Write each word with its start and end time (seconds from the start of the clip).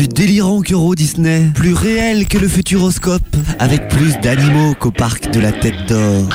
Plus 0.00 0.08
délirant 0.08 0.62
que 0.62 0.72
Euro 0.72 0.94
Disney, 0.94 1.50
plus 1.54 1.74
réel 1.74 2.26
que 2.26 2.38
le 2.38 2.48
Futuroscope, 2.48 3.36
avec 3.58 3.88
plus 3.88 4.18
d'animaux 4.20 4.72
qu'au 4.72 4.90
parc 4.90 5.30
de 5.30 5.40
la 5.40 5.52
Tête 5.52 5.74
d'Or. 5.88 6.26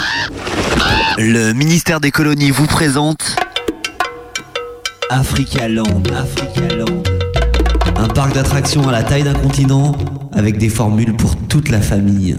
Le 1.18 1.52
ministère 1.52 1.99
des 1.99 2.12
colonies 2.12 2.51
vous 2.51 2.67
présente 2.67 3.36
Africa 5.09 5.67
Land. 5.67 6.04
Africa 6.15 6.75
Land. 6.75 7.01
Un 7.96 8.07
parc 8.07 8.36
d'attractions 8.36 8.88
à 8.88 8.92
la 8.92 9.01
taille 9.01 9.24
d'un 9.24 9.33
continent, 9.33 9.97
avec 10.32 10.60
des 10.60 10.70
formules 10.70 11.16
pour 11.16 11.36
toute 11.36 11.70
la 11.70 11.82
famille. 11.82 12.38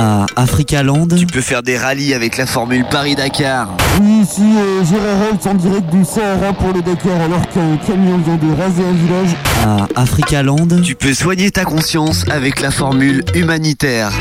À 0.00 0.26
Africa 0.36 0.84
Land, 0.84 1.08
tu 1.18 1.26
peux 1.26 1.40
faire 1.40 1.64
des 1.64 1.76
rallyes 1.76 2.14
avec 2.14 2.36
la 2.36 2.46
formule 2.46 2.84
Paris-Dakar. 2.88 3.76
Oui, 4.00 4.20
ici 4.22 4.42
euh, 4.42 4.84
Gérard 4.84 5.44
en 5.44 5.54
direct 5.54 5.90
du 5.92 6.04
Sahara 6.04 6.52
pour 6.52 6.72
le 6.72 6.82
Dakar 6.82 7.20
alors 7.20 7.48
qu'un 7.48 7.76
camion 7.84 8.16
vient 8.18 8.36
de 8.36 8.62
raser 8.62 8.84
un 8.84 8.92
village. 8.92 9.36
À 9.64 10.00
Africa 10.00 10.44
Land, 10.44 10.82
tu 10.84 10.94
peux 10.94 11.14
soigner 11.14 11.50
ta 11.50 11.64
conscience 11.64 12.24
avec 12.30 12.60
la 12.60 12.70
formule 12.70 13.24
humanitaire. 13.34 14.12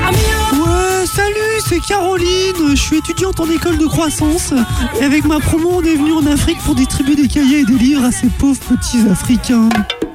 C'est 1.67 1.79
Caroline. 1.79 2.71
Je 2.71 2.75
suis 2.75 2.97
étudiante 2.97 3.39
en 3.39 3.49
école 3.49 3.77
de 3.77 3.85
croissance. 3.85 4.53
Et 4.99 5.03
avec 5.03 5.25
ma 5.25 5.39
promo, 5.39 5.69
on 5.73 5.81
est 5.81 5.95
venu 5.95 6.13
en 6.13 6.25
Afrique 6.25 6.57
pour 6.59 6.75
distribuer 6.75 7.15
des 7.15 7.27
cahiers 7.27 7.59
et 7.59 7.65
des 7.65 7.77
livres 7.77 8.05
à 8.05 8.11
ces 8.11 8.27
pauvres 8.27 8.59
petits 8.59 9.09
Africains. 9.09 9.69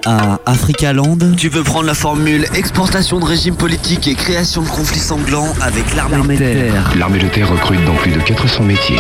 À 0.05 0.41
Africa 0.47 0.93
Land, 0.93 1.19
tu 1.37 1.51
peux 1.51 1.63
prendre 1.63 1.87
la 1.87 1.95
formule 1.95 2.47
exportation 2.55 3.21
de 3.21 3.25
régime 3.25 3.57
politique 3.57 4.09
et 4.09 4.15
création 4.15 4.63
de 4.63 4.69
conflits 4.69 4.99
sanglants 4.99 5.53
avec 5.61 5.95
l'armée 5.95 6.35
de 6.35 6.39
terre. 6.39 6.93
L'armée 6.99 7.19
de 7.19 7.29
terre 7.29 7.51
recrute 7.51 7.85
dans 7.85 7.95
plus 7.95 8.13
de 8.13 8.21
400 8.21 8.65
métiers. 8.65 8.99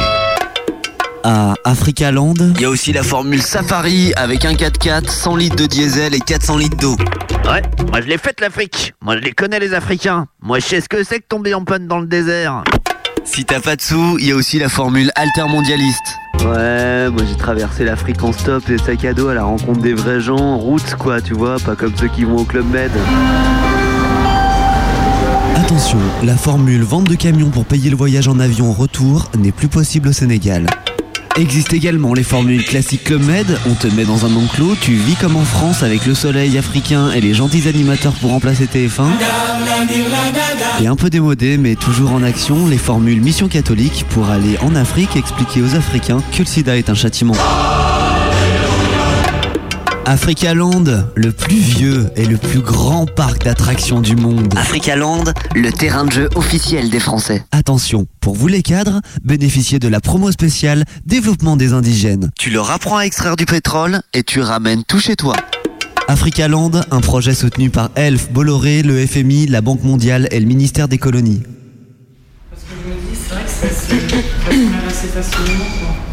À 1.24 1.54
Africa 1.64 2.10
Land, 2.10 2.34
il 2.56 2.62
y 2.62 2.64
a 2.64 2.70
aussi 2.70 2.92
la 2.92 3.04
formule 3.04 3.40
safari 3.40 4.12
avec 4.16 4.44
un 4.44 4.54
4x4, 4.54 5.08
100 5.08 5.36
litres 5.36 5.56
de 5.56 5.66
diesel 5.66 6.14
et 6.14 6.18
400 6.18 6.56
litres 6.56 6.76
d'eau. 6.76 6.96
Ouais, 7.44 7.62
moi 7.90 8.00
je 8.00 8.08
l'ai 8.08 8.18
faite 8.18 8.40
l'Afrique. 8.40 8.92
Moi 9.00 9.16
je 9.16 9.22
les 9.22 9.30
connais 9.30 9.60
les 9.60 9.72
Africains. 9.72 10.26
Moi 10.42 10.58
je 10.58 10.66
sais 10.66 10.80
ce 10.80 10.88
que 10.88 11.04
c'est 11.04 11.20
que 11.20 11.26
tomber 11.28 11.54
en 11.54 11.64
panne 11.64 11.86
dans 11.86 12.00
le 12.00 12.06
désert. 12.06 12.64
Si 13.24 13.44
t'as 13.44 13.60
pas 13.60 13.76
de 13.76 13.82
sous, 13.82 14.18
il 14.18 14.26
y 14.26 14.32
a 14.32 14.34
aussi 14.34 14.58
la 14.58 14.68
formule 14.68 15.12
altermondialiste. 15.14 16.18
Ouais, 16.40 17.08
moi 17.08 17.22
j'ai 17.28 17.36
traversé 17.36 17.84
l'Afrique 17.84 18.20
en 18.24 18.32
stop 18.32 18.68
et 18.68 18.78
sac 18.78 19.04
à 19.04 19.14
dos 19.14 19.28
à 19.28 19.34
la 19.34 19.44
rencontre 19.44 19.80
des 19.80 19.94
vrais 19.94 20.20
gens, 20.20 20.58
route 20.58 20.96
quoi, 20.98 21.20
tu 21.20 21.34
vois, 21.34 21.60
pas 21.60 21.76
comme 21.76 21.96
ceux 21.96 22.08
qui 22.08 22.24
vont 22.24 22.38
au 22.38 22.44
Club 22.44 22.68
Med. 22.68 22.90
Attention, 25.54 25.98
la 26.24 26.36
formule 26.36 26.82
vente 26.82 27.08
de 27.08 27.14
camions 27.14 27.50
pour 27.50 27.64
payer 27.64 27.90
le 27.90 27.96
voyage 27.96 28.26
en 28.26 28.40
avion 28.40 28.72
retour 28.72 29.30
n'est 29.38 29.52
plus 29.52 29.68
possible 29.68 30.08
au 30.08 30.12
Sénégal. 30.12 30.66
Existent 31.36 31.74
également 31.74 32.12
les 32.12 32.22
formules 32.22 32.64
classiques 32.64 33.04
Club 33.04 33.22
Med, 33.24 33.58
on 33.66 33.74
te 33.74 33.86
met 33.86 34.04
dans 34.04 34.26
un 34.26 34.36
enclos, 34.36 34.76
tu 34.80 34.92
vis 34.92 35.14
comme 35.14 35.36
en 35.36 35.44
France 35.44 35.82
avec 35.82 36.04
le 36.04 36.14
soleil 36.14 36.58
africain 36.58 37.10
et 37.10 37.22
les 37.22 37.32
gentils 37.32 37.68
animateurs 37.68 38.12
pour 38.14 38.30
remplacer 38.30 38.66
TF1. 38.66 39.06
Et 40.82 40.86
un 40.86 40.96
peu 40.96 41.08
démodé 41.08 41.56
mais 41.56 41.74
toujours 41.74 42.12
en 42.12 42.22
action, 42.22 42.66
les 42.66 42.78
formules 42.78 43.22
Mission 43.22 43.48
catholique 43.48 44.04
pour 44.10 44.28
aller 44.28 44.58
en 44.60 44.76
Afrique 44.76 45.16
expliquer 45.16 45.62
aux 45.62 45.74
Africains 45.74 46.22
que 46.32 46.40
le 46.40 46.46
sida 46.46 46.76
est 46.76 46.90
un 46.90 46.94
châtiment. 46.94 47.34
Africa 50.04 50.52
Land, 50.52 50.84
le 51.14 51.30
plus 51.30 51.60
vieux 51.60 52.10
et 52.16 52.24
le 52.24 52.36
plus 52.36 52.60
grand 52.60 53.06
parc 53.06 53.44
d'attractions 53.44 54.00
du 54.00 54.16
monde. 54.16 54.52
Africa 54.56 54.96
Land, 54.96 55.24
le 55.54 55.70
terrain 55.70 56.04
de 56.04 56.10
jeu 56.10 56.28
officiel 56.34 56.90
des 56.90 56.98
Français. 56.98 57.44
Attention, 57.52 58.06
pour 58.20 58.34
vous 58.34 58.48
les 58.48 58.62
cadres, 58.62 59.00
bénéficiez 59.22 59.78
de 59.78 59.86
la 59.86 60.00
promo 60.00 60.32
spéciale 60.32 60.84
Développement 61.06 61.56
des 61.56 61.72
indigènes. 61.72 62.30
Tu 62.36 62.50
leur 62.50 62.72
apprends 62.72 62.98
à 62.98 63.02
extraire 63.02 63.36
du 63.36 63.46
pétrole 63.46 64.00
et 64.12 64.24
tu 64.24 64.40
ramènes 64.40 64.82
tout 64.82 64.98
chez 64.98 65.14
toi. 65.14 65.36
Africa 66.08 66.48
Land, 66.48 66.72
un 66.90 67.00
projet 67.00 67.34
soutenu 67.34 67.70
par 67.70 67.90
Elf, 67.94 68.32
Bolloré, 68.32 68.82
le 68.82 69.06
FMI, 69.06 69.46
la 69.46 69.60
Banque 69.60 69.84
mondiale 69.84 70.26
et 70.32 70.40
le 70.40 70.46
ministère 70.46 70.88
des 70.88 70.98
colonies. 70.98 71.42
Parce 72.50 72.62
que 72.62 72.68
je 72.84 72.90
me 72.90 72.96
dis, 72.96 73.18
c'est 73.22 73.94
vrai 73.94 74.08
que 74.08 74.88
assez 74.88 75.08
facilement, 75.08 75.64
quoi. 75.80 76.11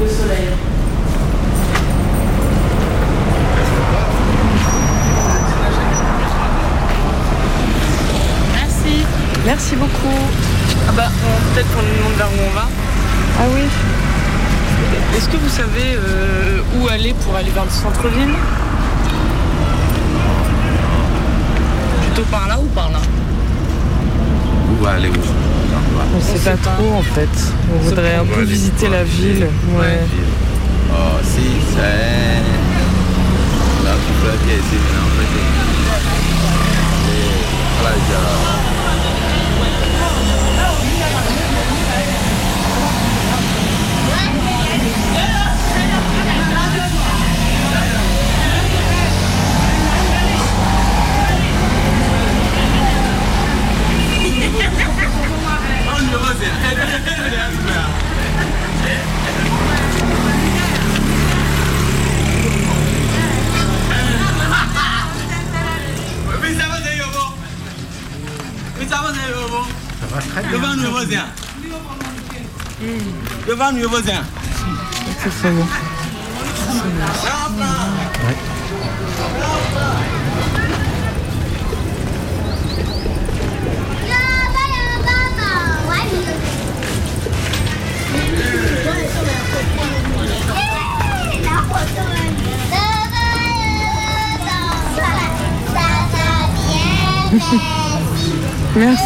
Le 0.00 0.08
soleil. 0.08 0.48
Merci. 8.54 9.04
Merci 9.44 9.76
beaucoup. 9.76 10.18
Ah 10.88 10.92
bah, 10.96 11.08
peut-être 11.54 11.68
qu'on 11.74 11.82
nous 11.82 11.96
demande 11.98 12.16
vers 12.16 12.28
où 12.28 12.50
on 12.50 12.54
va. 12.54 12.68
Ah 13.40 13.44
oui. 13.54 13.62
Est-ce 15.16 15.28
que 15.28 15.36
vous 15.36 15.48
savez 15.48 15.96
euh, 15.96 16.60
où 16.76 16.88
aller 16.88 17.14
pour 17.24 17.34
aller 17.34 17.50
vers 17.50 17.64
le 17.64 17.70
centre-ville? 17.70 18.34
Plutôt 22.02 22.28
par 22.30 22.46
là 22.48 22.58
ou 22.60 22.66
par 22.66 22.90
là? 22.90 23.00
Où 24.70 24.84
va 24.84 24.92
aller 24.92 25.08
où? 25.08 25.57
On 26.16 26.20
sait 26.20 26.50
pas 26.50 26.56
trop 26.56 26.94
en 26.94 27.02
fait. 27.02 27.28
On 27.74 27.78
voudrait 27.82 28.14
un 28.14 28.24
peu 28.24 28.42
visiter 28.42 28.88
la 28.88 29.04
ville. 29.04 29.46
Ouais. 29.78 30.00
Oh, 30.90 31.18
si, 31.22 31.46
c'est. 31.74 32.42
Là, 33.84 33.94
tu 34.04 34.12
peux 34.20 34.30
aller 34.30 34.58
ici, 34.58 34.78
en 34.96 35.10
fait. 35.16 35.32
Et 37.10 37.30
voilà, 37.80 37.96
Devant 70.52 70.76
nous, 70.76 70.90
voisin. 70.90 71.26
Devant 73.46 73.72
nous, 73.72 73.88
voisin. 73.88 74.22
C'est 75.22 75.30
très 75.30 75.50
bon. 75.50 75.66
Merci. 98.76 99.02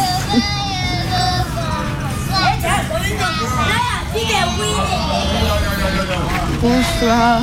Bonsoir. 6.61 7.41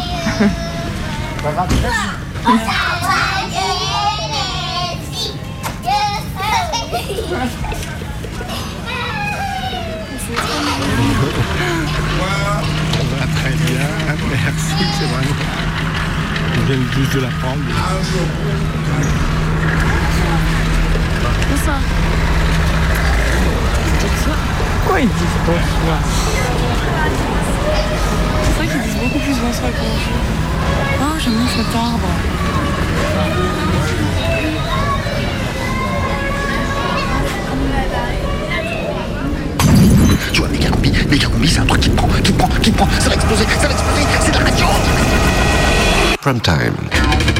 Va 1.42 1.66
très 13.36 13.50
bien, 13.50 13.88
merci, 14.28 14.84
c'est 14.98 15.06
vraiment. 15.06 15.36
Je 16.54 16.60
viens 16.72 16.92
juste 16.92 17.14
de 17.14 17.20
l'apprendre. 17.20 17.62
Bonsoir. 21.50 21.80
Pourquoi 24.82 25.00
ils 25.00 25.08
disent 25.08 25.40
bonsoir 25.46 25.98
C'est 28.42 28.56
vrai 28.56 28.66
qu'ils 28.66 28.82
disent 28.82 29.00
beaucoup 29.02 29.18
plus 29.18 29.38
bonsoir 29.38 29.70
que 29.70 29.76
bonjour. 29.78 30.20
Oh, 31.00 31.18
j'aime 31.18 31.34
bien 31.34 31.48
cet 31.48 31.74
arbre. 31.74 32.08
Tu 40.32 40.40
vois, 40.40 40.48
méga 40.48 40.70
combi, 40.70 40.92
méga 41.10 41.26
combi, 41.28 41.48
c'est 41.48 41.60
un 41.60 41.66
truc 41.66 41.80
qui 41.80 41.90
prend, 41.90 42.08
qui 42.22 42.32
prend, 42.32 42.48
qui 42.62 42.72
te 42.72 42.76
prend, 42.76 42.88
ça 42.98 43.08
va 43.08 43.14
exploser, 43.14 43.44
ça 43.60 43.66
va 43.66 43.72
exploser, 43.72 44.02
c'est 44.20 44.32
de 44.32 44.38
la 44.38 44.44
radio 44.44 44.66
Prime 46.20 46.40
time. 46.40 47.39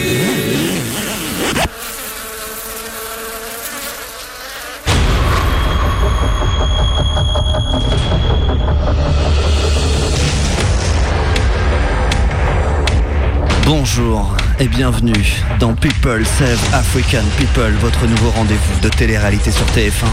Bonjour 13.73 14.35
et 14.59 14.67
bienvenue 14.67 15.41
dans 15.61 15.73
People 15.73 16.25
Save 16.25 16.61
African 16.73 17.23
People, 17.37 17.71
votre 17.79 18.05
nouveau 18.05 18.29
rendez-vous 18.31 18.79
de 18.81 18.89
télé-réalité 18.89 19.49
sur 19.49 19.65
TF1. 19.67 20.09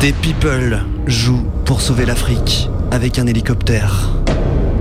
Des 0.00 0.12
people 0.12 0.84
jouent 1.06 1.46
pour 1.64 1.80
sauver 1.80 2.04
l'Afrique 2.04 2.68
avec 2.90 3.20
un 3.20 3.28
hélicoptère. 3.28 4.10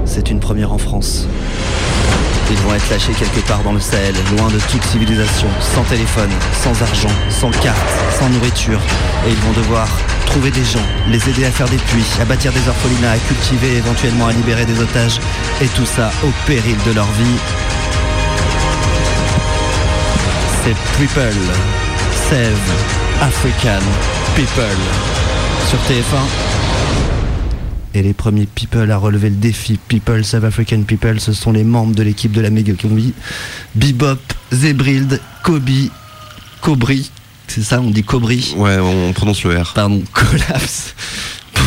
C'est 0.06 0.32
une 0.32 0.40
première 0.40 0.74
en 0.74 0.80
France. 0.80 1.28
Ils 2.50 2.58
vont 2.58 2.74
être 2.74 2.90
lâchés 2.90 3.14
quelque 3.14 3.48
part 3.48 3.62
dans 3.62 3.74
le 3.74 3.80
Sahel, 3.80 4.16
loin 4.36 4.48
de 4.48 4.60
toute 4.72 4.84
civilisation, 4.84 5.50
sans 5.60 5.84
téléphone, 5.84 6.32
sans 6.64 6.82
argent, 6.82 7.14
sans 7.30 7.52
carte, 7.52 7.90
sans 8.20 8.28
nourriture. 8.28 8.82
Et 9.28 9.30
ils 9.30 9.38
vont 9.38 9.54
devoir 9.54 9.88
trouver 10.26 10.52
des 10.52 10.64
gens, 10.64 10.86
les 11.10 11.30
aider 11.30 11.46
à 11.46 11.52
faire 11.52 11.68
des 11.70 11.78
puits, 11.78 12.06
à 12.20 12.26
bâtir 12.26 12.52
des 12.52 12.68
orphelinats, 12.68 13.12
à 13.12 13.18
cultiver, 13.18 13.78
éventuellement 13.78 14.28
à 14.28 14.34
libérer 14.34 14.66
des 14.66 14.80
otages. 14.80 15.20
Et 15.62 15.68
tout 15.68 15.86
ça 15.86 16.12
au 16.24 16.32
péril 16.46 16.76
de 16.86 16.92
leur 16.94 17.06
vie. 17.14 17.38
C'est 20.64 20.76
People 20.98 21.34
Save 22.30 22.58
African 23.22 23.82
People 24.36 24.78
sur 25.70 25.80
TF1. 25.80 26.52
Et 27.94 28.02
les 28.02 28.14
premiers 28.14 28.46
people 28.46 28.90
à 28.90 28.98
relever 28.98 29.30
le 29.30 29.36
défi 29.36 29.78
People 29.88 30.24
Save 30.24 30.46
African 30.46 30.84
People, 30.84 31.20
ce 31.20 31.34
sont 31.34 31.52
les 31.52 31.64
membres 31.64 31.94
de 31.94 32.04
l'équipe 32.04 32.32
de 32.32 32.40
la 32.40 32.50
Mega 32.50 32.74
Combi. 32.74 33.14
Bebop, 33.76 34.20
Zebrild, 34.54 35.20
Kobe, 35.44 35.90
Cobri. 36.62 37.12
C'est 37.48 37.64
ça, 37.64 37.82
on 37.82 37.90
dit 37.90 38.04
Cobri. 38.04 38.54
Ouais, 38.58 38.78
on 38.80 39.12
prononce 39.14 39.44
le 39.44 39.60
R. 39.60 39.74
Pardon, 39.74 40.02
Collapse. 40.14 40.96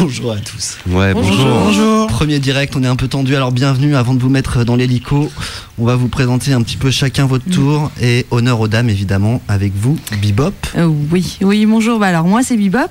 Bonjour 0.01 0.33
à 0.33 0.39
tous. 0.39 0.79
Ouais, 0.89 1.15
bonjour. 1.15 1.47
Bonjour. 1.47 2.07
Premier 2.09 2.41
direct, 2.41 2.75
on 2.75 2.83
est 2.83 2.89
un 2.89 2.97
peu 2.97 3.07
tendu, 3.07 3.37
alors 3.37 3.53
bienvenue. 3.53 3.95
Avant 3.95 4.15
de 4.15 4.19
vous 4.21 4.29
mettre 4.29 4.65
dans 4.65 4.75
l'hélico, 4.75 5.31
on 5.79 5.85
va 5.85 5.95
vous 5.95 6.09
présenter 6.09 6.53
un 6.53 6.63
petit 6.63 6.77
peu 6.77 6.91
chacun 6.91 7.27
votre 7.27 7.49
tour. 7.49 7.93
Et 8.03 8.27
honneur 8.33 8.59
aux 8.61 8.67
dames, 8.67 8.89
évidemment, 8.89 9.41
avec 9.47 9.73
vous, 9.77 9.97
Bebop. 10.21 10.53
Euh, 10.77 10.91
oui, 11.13 11.39
oui, 11.43 11.65
bonjour. 11.67 12.01
Bah, 12.01 12.09
alors 12.09 12.25
moi 12.25 12.43
c'est 12.43 12.57
Bebop. 12.57 12.91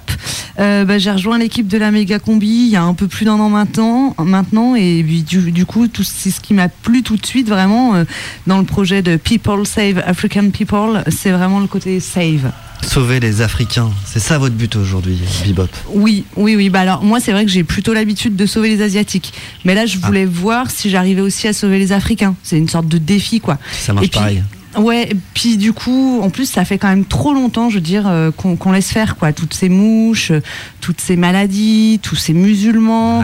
Euh, 0.59 0.85
bah, 0.85 0.97
j'ai 0.97 1.11
rejoint 1.11 1.37
l'équipe 1.37 1.67
de 1.67 1.77
la 1.77 1.91
méga 1.91 2.19
combi 2.19 2.47
il 2.47 2.69
y 2.69 2.75
a 2.75 2.83
un 2.83 2.93
peu 2.93 3.07
plus 3.07 3.25
d'un 3.25 3.39
an 3.39 3.49
maintenant, 3.49 4.15
maintenant 4.19 4.75
et 4.75 5.03
puis, 5.03 5.23
du, 5.23 5.51
du 5.51 5.65
coup 5.65 5.87
tout 5.87 6.03
c'est 6.03 6.29
ce 6.29 6.39
qui 6.39 6.53
m'a 6.53 6.69
plu 6.69 7.01
tout 7.01 7.17
de 7.17 7.25
suite 7.25 7.49
vraiment 7.49 7.95
euh, 7.95 8.03
dans 8.45 8.59
le 8.59 8.63
projet 8.63 9.01
de 9.01 9.15
People 9.15 9.65
Save 9.65 10.03
African 10.05 10.51
People, 10.51 11.03
c'est 11.07 11.31
vraiment 11.31 11.59
le 11.59 11.65
côté 11.65 11.99
save. 11.99 12.51
Sauver 12.85 13.19
les 13.19 13.41
Africains, 13.41 13.89
c'est 14.05 14.19
ça 14.19 14.37
votre 14.37 14.53
but 14.55 14.75
aujourd'hui, 14.75 15.17
Bebop. 15.45 15.67
Oui, 15.93 16.25
oui, 16.35 16.55
oui. 16.55 16.69
Bah 16.69 16.81
alors 16.81 17.03
moi 17.03 17.19
c'est 17.19 17.31
vrai 17.31 17.43
que 17.45 17.49
j'ai 17.51 17.63
plutôt 17.63 17.93
l'habitude 17.93 18.35
de 18.35 18.45
sauver 18.45 18.69
les 18.69 18.81
Asiatiques, 18.83 19.33
mais 19.65 19.73
là 19.73 19.85
je 19.87 19.97
Ah. 20.01 20.05
voulais 20.05 20.25
voir 20.25 20.69
si 20.69 20.89
j'arrivais 20.91 21.21
aussi 21.21 21.47
à 21.47 21.53
sauver 21.53 21.79
les 21.79 21.91
Africains. 21.91 22.35
C'est 22.43 22.57
une 22.57 22.69
sorte 22.69 22.87
de 22.87 22.97
défi 22.99 23.39
quoi. 23.39 23.57
Ça 23.71 23.93
marche 23.93 24.09
puis- 24.09 24.19
pareil. 24.19 24.43
Ouais, 24.77 25.09
et 25.11 25.15
puis 25.35 25.57
du 25.57 25.71
coup, 25.71 26.19
en 26.23 26.31
plus, 26.31 26.47
ça 26.49 26.65
fait 26.65 26.79
quand 26.79 26.87
même 26.87 27.05
trop 27.05 27.31
longtemps, 27.33 27.69
je 27.69 27.75
veux 27.75 27.81
dire, 27.81 28.05
euh, 28.07 28.31
qu'on 28.31 28.71
laisse 28.71 28.89
faire 28.89 29.17
quoi, 29.17 29.31
toutes 29.31 29.53
ces 29.53 29.69
mouches, 29.69 30.31
euh, 30.31 30.41
toutes 30.81 30.99
ces 30.99 31.15
maladies, 31.15 31.99
tous 32.01 32.15
ces 32.15 32.33
musulmans. 32.33 33.23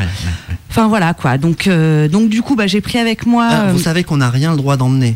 Enfin 0.69 0.87
voilà 0.87 1.13
quoi. 1.15 1.37
Donc, 1.39 1.65
euh, 1.67 2.07
donc 2.07 2.29
du 2.29 2.41
coup, 2.43 2.55
bah, 2.55 2.67
j'ai 2.67 2.81
pris 2.81 2.97
avec 2.99 3.25
moi. 3.25 3.47
Ah, 3.51 3.61
euh, 3.67 3.71
vous 3.73 3.79
savez 3.79 4.03
qu'on 4.03 4.17
n'a 4.17 4.29
rien 4.29 4.51
le 4.51 4.57
droit 4.57 4.77
d'emmener. 4.77 5.15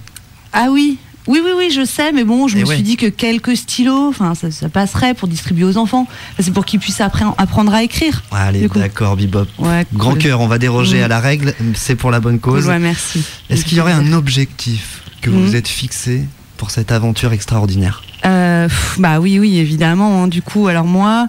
ah 0.53 0.67
oui. 0.71 0.97
Oui, 1.27 1.39
oui, 1.43 1.51
oui, 1.57 1.71
je 1.71 1.85
sais, 1.85 2.11
mais 2.11 2.23
bon, 2.23 2.47
je 2.47 2.57
Eh 2.57 2.61
me 2.61 2.65
ouais. 2.67 2.75
suis 2.75 2.83
dit 2.83 2.97
que 2.97 3.05
quelques 3.07 3.55
stylos, 3.55 4.09
enfin, 4.09 4.35
ça, 4.35 4.51
ça 4.51 4.67
passerait 4.69 5.13
pour 5.13 5.27
distribuer 5.27 5.63
aux 5.63 5.77
enfants. 5.77 6.07
C'est 6.39 6.53
pour 6.53 6.65
qu'ils 6.65 6.79
puissent 6.79 7.01
apprendre 7.01 7.73
à 7.73 7.81
écrire. 7.83 8.23
Allez, 8.31 8.61
Du 8.61 8.69
coup. 8.69 8.79
d'accord. 8.79 9.17
Ouais, 9.59 9.85
Grand 9.93 10.15
cœur, 10.15 10.41
on 10.41 10.47
va 10.47 10.57
déroger 10.57 10.99
Mm. 10.99 11.03
à 11.03 11.07
la 11.07 11.19
règle, 11.19 11.53
c'est 11.75 11.95
pour 11.95 12.11
la 12.11 12.19
bonne 12.19 12.39
cause. 12.39 12.63
Cool, 12.65 12.73
ouais, 12.73 12.79
merci. 12.79 13.23
Est-ce 13.49 13.63
qu'il 13.65 13.77
y 13.77 13.81
aurait 13.81 13.93
un 13.93 14.11
objectif 14.13 15.01
que 15.21 15.29
vous 15.29 15.39
Mm. 15.39 15.45
vous 15.45 15.55
êtes 15.55 15.67
fixé 15.69 16.25
pour 16.57 16.71
cette 16.71 16.91
aventure 16.91 17.33
extraordinaire 17.33 18.03
Euh, 18.25 18.67
pff, 18.67 18.95
bah 18.99 19.19
oui, 19.19 19.39
oui, 19.39 19.57
évidemment. 19.57 20.23
hein. 20.23 20.27
Du 20.27 20.41
coup, 20.41 20.67
alors 20.67 20.85
moi, 20.85 21.27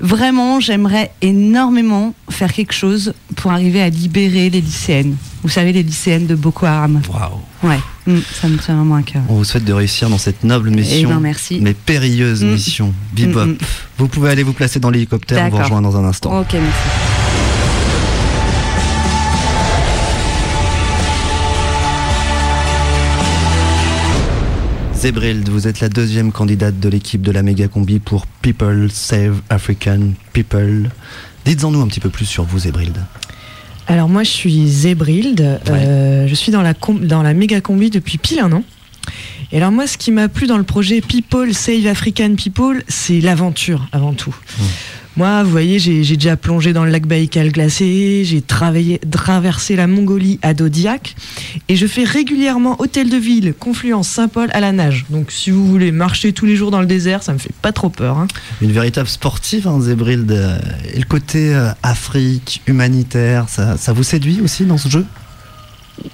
vraiment, 0.00 0.58
j'aimerais 0.60 1.12
énormément 1.22 2.14
faire 2.30 2.52
quelque 2.52 2.72
chose 2.74 3.14
pour 3.36 3.52
arriver 3.52 3.80
à 3.82 3.88
libérer 3.88 4.50
les 4.50 4.60
lycéennes. 4.60 5.16
Vous 5.42 5.48
savez, 5.48 5.72
les 5.72 5.82
lycéennes 5.82 6.26
de 6.26 6.34
Boko 6.34 6.66
Haram. 6.66 7.00
Waouh. 7.12 7.40
Ouais, 7.70 7.78
mm, 8.06 8.18
ça 8.40 8.48
me 8.48 8.56
tient 8.58 8.76
vraiment 8.76 8.96
à 8.96 9.02
cœur. 9.02 9.22
On 9.28 9.34
vous 9.36 9.44
souhaite 9.44 9.64
de 9.64 9.72
réussir 9.72 10.08
dans 10.10 10.18
cette 10.18 10.42
noble 10.42 10.70
mission, 10.70 11.10
ben, 11.10 11.20
merci. 11.20 11.58
mais 11.62 11.74
périlleuse 11.74 12.42
Mm. 12.42 12.50
mission. 12.52 12.92
Bebop, 13.12 13.46
Mm, 13.46 13.56
vous 13.98 14.08
pouvez 14.08 14.30
aller 14.30 14.42
vous 14.42 14.52
placer 14.52 14.80
dans 14.80 14.90
l'hélicoptère, 14.90 15.44
on 15.46 15.50
vous 15.50 15.62
rejoint 15.62 15.82
dans 15.82 15.96
un 15.96 16.04
instant. 16.04 16.40
Ok, 16.40 16.54
merci. 16.54 17.11
Zebrild, 25.02 25.48
vous 25.48 25.66
êtes 25.66 25.80
la 25.80 25.88
deuxième 25.88 26.30
candidate 26.30 26.78
de 26.78 26.88
l'équipe 26.88 27.22
de 27.22 27.32
la 27.32 27.42
méga 27.42 27.66
combi 27.66 27.98
pour 27.98 28.28
People 28.40 28.88
Save 28.88 29.42
African 29.50 30.12
People. 30.32 30.90
Dites-en 31.44 31.72
nous 31.72 31.80
un 31.80 31.88
petit 31.88 31.98
peu 31.98 32.08
plus 32.08 32.24
sur 32.24 32.44
vous, 32.44 32.60
Zebrild. 32.60 32.96
Alors 33.88 34.08
moi 34.08 34.22
je 34.22 34.30
suis 34.30 34.68
Zébrild, 34.68 35.40
euh, 35.40 36.28
je 36.28 36.34
suis 36.36 36.52
dans 36.52 36.62
la, 36.62 36.74
dans 37.00 37.24
la 37.24 37.34
méga 37.34 37.60
combi 37.60 37.90
depuis 37.90 38.16
pile 38.16 38.38
un 38.38 38.52
an. 38.52 38.62
Et 39.50 39.56
alors 39.56 39.72
moi 39.72 39.88
ce 39.88 39.98
qui 39.98 40.12
m'a 40.12 40.28
plu 40.28 40.46
dans 40.46 40.56
le 40.56 40.62
projet 40.62 41.00
People 41.00 41.52
Save 41.52 41.88
African 41.88 42.36
People, 42.36 42.84
c'est 42.86 43.20
l'aventure 43.20 43.88
avant 43.90 44.12
tout. 44.12 44.36
Moi, 45.16 45.42
vous 45.42 45.50
voyez, 45.50 45.78
j'ai 45.78 46.02
déjà 46.16 46.36
plongé 46.38 46.72
dans 46.72 46.84
le 46.86 46.90
lac 46.90 47.06
Baïkal 47.06 47.52
glacé, 47.52 48.22
j'ai 48.24 48.40
travaillé- 48.40 48.98
traversé 49.10 49.76
la 49.76 49.86
Mongolie 49.86 50.38
à 50.40 50.54
Dodiac, 50.54 51.14
et 51.68 51.76
je 51.76 51.86
fais 51.86 52.04
régulièrement 52.04 52.80
hôtel 52.80 53.10
de 53.10 53.16
ville, 53.18 53.52
Confluence, 53.58 54.08
Saint-Paul 54.08 54.48
à 54.54 54.60
la 54.60 54.72
nage. 54.72 55.04
Donc 55.10 55.30
si 55.30 55.50
vous 55.50 55.66
voulez 55.66 55.92
marcher 55.92 56.32
tous 56.32 56.46
les 56.46 56.56
jours 56.56 56.70
dans 56.70 56.80
le 56.80 56.86
désert, 56.86 57.22
ça 57.22 57.34
me 57.34 57.38
fait 57.38 57.52
pas 57.60 57.72
trop 57.72 57.90
peur. 57.90 58.16
hein. 58.16 58.26
Une 58.62 58.72
véritable 58.72 59.08
sportive, 59.08 59.68
hein, 59.68 59.80
Et 59.82 60.98
le 60.98 61.04
côté 61.06 61.54
euh, 61.54 61.68
Afrique, 61.82 62.62
humanitaire, 62.66 63.50
ça, 63.50 63.76
ça 63.76 63.92
vous 63.92 64.04
séduit 64.04 64.40
aussi 64.42 64.64
dans 64.64 64.78
ce 64.78 64.88
jeu? 64.88 65.04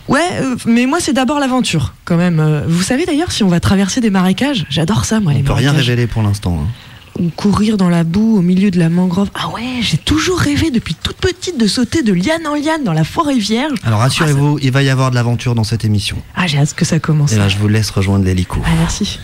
Ouais, 0.09 0.21
euh, 0.43 0.57
mais 0.67 0.87
moi 0.87 0.99
c'est 1.00 1.12
d'abord 1.12 1.38
l'aventure 1.38 1.95
quand 2.05 2.17
même. 2.17 2.40
Euh, 2.40 2.62
Vous 2.67 2.83
savez 2.83 3.07
d'ailleurs 3.07 3.31
si 3.31 3.45
on 3.45 3.49
va 3.49 3.61
traverser 3.61 4.00
des 4.00 4.11
marécages, 4.11 4.67
j'adore 4.69 5.05
ça 5.05 5.21
moi 5.21 5.33
les 5.33 5.40
On 5.40 5.45
peut 5.45 5.52
rien 5.52 5.71
révéler 5.73 6.09
pour 6.09 6.23
l'instant. 6.23 6.64
hein. 6.64 6.69
Ou 7.20 7.30
courir 7.34 7.76
dans 7.76 7.88
la 7.88 8.04
boue 8.04 8.38
au 8.38 8.42
milieu 8.42 8.70
de 8.70 8.78
la 8.78 8.88
mangrove. 8.88 9.28
Ah 9.34 9.48
ouais, 9.48 9.80
j'ai 9.80 9.98
toujours 9.98 10.38
rêvé 10.38 10.70
depuis 10.70 10.94
toute 10.94 11.16
petite 11.16 11.58
de 11.58 11.66
sauter 11.66 12.02
de 12.02 12.12
liane 12.12 12.46
en 12.46 12.54
liane 12.54 12.84
dans 12.84 12.92
la 12.92 13.04
forêt 13.04 13.38
vierge. 13.38 13.75
Alors 13.84 14.00
rassurez-vous, 14.00 14.58
il 14.62 14.70
va 14.70 14.82
y 14.82 14.88
avoir 14.88 15.10
de 15.10 15.16
l'aventure 15.16 15.54
dans 15.54 15.64
cette 15.64 15.84
émission. 15.84 16.16
Ah 16.37 16.46
j'ai 16.46 16.58
hâte 16.58 16.75
que 16.75 16.84
ça 16.84 17.00
commence. 17.00 17.32
Et 17.32 17.37
là, 17.37 17.48
je 17.48 17.58
vous 17.58 17.68
laisse 17.68 17.90
rejoindre 17.90 18.25
l'hélico. 18.25 18.60
Ah 18.64 18.70
merci. 18.78 19.18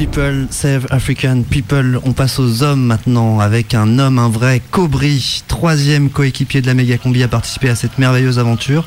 People 0.00 0.46
Save 0.48 0.86
African 0.88 1.42
People. 1.42 2.00
On 2.04 2.14
passe 2.14 2.38
aux 2.38 2.62
hommes 2.62 2.86
maintenant 2.86 3.38
avec 3.38 3.74
un 3.74 3.98
homme, 3.98 4.18
un 4.18 4.30
vrai 4.30 4.62
Cobri, 4.70 5.42
troisième 5.46 6.08
coéquipier 6.08 6.62
de 6.62 6.66
la 6.66 6.72
méga 6.72 6.96
combi 6.96 7.22
à 7.22 7.28
participer 7.28 7.68
à 7.68 7.74
cette 7.74 7.98
merveilleuse 7.98 8.38
aventure. 8.38 8.86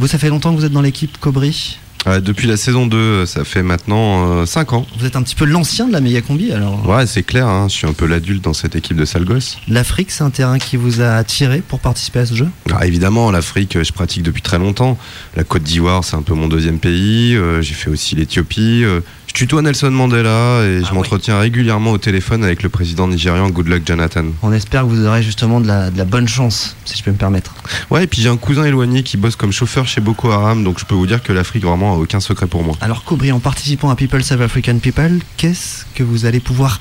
Vous, 0.00 0.08
ça 0.08 0.18
fait 0.18 0.28
longtemps 0.28 0.52
que 0.52 0.58
vous 0.58 0.64
êtes 0.64 0.72
dans 0.72 0.82
l'équipe 0.82 1.16
Cobri? 1.20 1.78
Ouais, 2.06 2.20
depuis 2.20 2.48
la 2.48 2.56
saison 2.56 2.86
2, 2.88 3.24
ça 3.24 3.44
fait 3.44 3.62
maintenant 3.62 4.44
5 4.46 4.72
ans. 4.72 4.84
Vous 4.98 5.06
êtes 5.06 5.14
un 5.14 5.22
petit 5.22 5.36
peu 5.36 5.44
l'ancien 5.44 5.86
de 5.86 5.92
la 5.92 6.00
méga 6.00 6.22
combi 6.22 6.50
alors 6.50 6.84
Ouais, 6.88 7.06
c'est 7.06 7.22
clair, 7.22 7.46
hein, 7.46 7.68
je 7.68 7.74
suis 7.74 7.86
un 7.86 7.92
peu 7.92 8.06
l'adulte 8.06 8.42
dans 8.42 8.52
cette 8.52 8.74
équipe 8.74 8.96
de 8.96 9.04
sale 9.04 9.24
gosse. 9.24 9.58
L'Afrique, 9.68 10.10
c'est 10.10 10.24
un 10.24 10.30
terrain 10.30 10.58
qui 10.58 10.76
vous 10.76 11.00
a 11.00 11.10
attiré 11.10 11.60
pour 11.60 11.78
participer 11.78 12.18
à 12.20 12.26
ce 12.26 12.34
jeu? 12.34 12.48
Ah, 12.74 12.84
évidemment, 12.84 13.30
l'Afrique, 13.30 13.76
euh, 13.76 13.84
je 13.84 13.92
pratique 13.92 14.24
depuis 14.24 14.42
très 14.42 14.58
longtemps. 14.58 14.98
La 15.36 15.44
Côte 15.44 15.62
d'Ivoire, 15.62 16.02
c'est 16.02 16.16
un 16.16 16.22
peu 16.22 16.34
mon 16.34 16.48
deuxième 16.48 16.80
pays. 16.80 17.36
Euh, 17.36 17.62
j'ai 17.62 17.74
fait 17.74 17.90
aussi 17.90 18.16
l'Éthiopie. 18.16 18.84
Je 19.28 19.34
tutoie 19.44 19.62
Nelson 19.62 19.90
Mandela 19.92 20.64
et 20.64 20.82
je 20.84 20.92
m'entretiens 20.92 21.38
régulièrement 21.38 21.92
au 21.92 21.98
téléphone 21.98 22.42
avec 22.42 22.64
le 22.64 22.68
président 22.70 23.06
nigérian 23.06 23.48
Goodluck 23.50 23.86
Jonathan. 23.86 24.24
On 24.42 24.52
espère 24.52 24.82
que 24.82 24.88
vous 24.88 25.06
aurez 25.06 25.22
justement 25.22 25.60
de 25.60 25.68
la, 25.68 25.90
de 25.90 25.98
la 25.98 26.04
bonne 26.04 26.26
chance, 26.26 26.74
si 26.84 26.98
je 26.98 27.04
peux 27.04 27.12
me 27.12 27.16
permettre. 27.16 27.54
Ouais, 27.90 28.02
et 28.02 28.06
puis 28.08 28.20
j'ai 28.20 28.30
un 28.30 28.36
cousin 28.36 28.64
éloigné 28.64 29.04
qui 29.04 29.16
bosse 29.16 29.36
comme 29.36 29.52
chauffeur 29.52 29.86
chez 29.86 30.00
Boko 30.00 30.30
Haram, 30.30 30.64
donc 30.64 30.80
je 30.80 30.84
peux 30.84 30.96
vous 30.96 31.06
dire 31.06 31.22
que 31.22 31.32
l'Afrique 31.32 31.62
vraiment 31.64 31.94
a 31.94 31.96
aucun 31.98 32.18
secret 32.18 32.48
pour 32.48 32.64
moi. 32.64 32.74
Alors 32.80 33.04
Cobry, 33.04 33.30
en 33.30 33.38
participant 33.38 33.90
à 33.90 33.96
People 33.96 34.24
Save 34.24 34.42
African 34.42 34.78
People, 34.78 35.20
qu'est-ce 35.36 35.84
que 35.94 36.02
vous 36.02 36.24
allez 36.26 36.40
pouvoir 36.40 36.80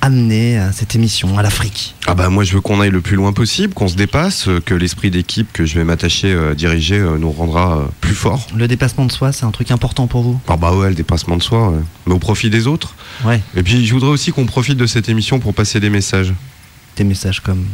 amener 0.00 0.60
cette 0.72 0.94
émission, 0.94 1.38
à 1.38 1.42
l'Afrique 1.42 1.94
Ah 2.06 2.14
bah 2.14 2.28
moi 2.28 2.44
je 2.44 2.54
veux 2.54 2.60
qu'on 2.60 2.80
aille 2.80 2.90
le 2.90 3.00
plus 3.00 3.16
loin 3.16 3.32
possible, 3.32 3.74
qu'on 3.74 3.88
se 3.88 3.96
dépasse, 3.96 4.48
euh, 4.48 4.60
que 4.60 4.74
l'esprit 4.74 5.10
d'équipe 5.10 5.52
que 5.52 5.64
je 5.66 5.74
vais 5.78 5.84
m'attacher 5.84 6.32
euh, 6.32 6.52
à 6.52 6.54
diriger 6.54 6.98
euh, 6.98 7.18
nous 7.18 7.30
rendra 7.32 7.78
euh, 7.78 7.84
plus 8.00 8.14
fort. 8.14 8.46
Le 8.54 8.68
dépassement 8.68 9.06
de 9.06 9.12
soi, 9.12 9.32
c'est 9.32 9.44
un 9.44 9.50
truc 9.50 9.70
important 9.70 10.06
pour 10.06 10.22
vous? 10.22 10.40
Ah 10.48 10.56
bah 10.56 10.72
ouais, 10.72 10.88
le 10.88 10.94
dépassement 10.94 11.36
de 11.36 11.42
soi, 11.42 11.70
ouais. 11.70 11.80
mais 12.06 12.14
au 12.14 12.18
profit 12.18 12.50
des 12.50 12.66
autres. 12.66 12.94
Ouais. 13.24 13.40
Et 13.56 13.62
puis 13.62 13.84
je 13.86 13.92
voudrais 13.92 14.10
aussi 14.10 14.30
qu'on 14.30 14.46
profite 14.46 14.78
de 14.78 14.86
cette 14.86 15.08
émission 15.08 15.40
pour 15.40 15.54
passer 15.54 15.80
des 15.80 15.90
messages. 15.90 16.32
Des 16.96 17.04
messages 17.04 17.40
comme 17.40 17.64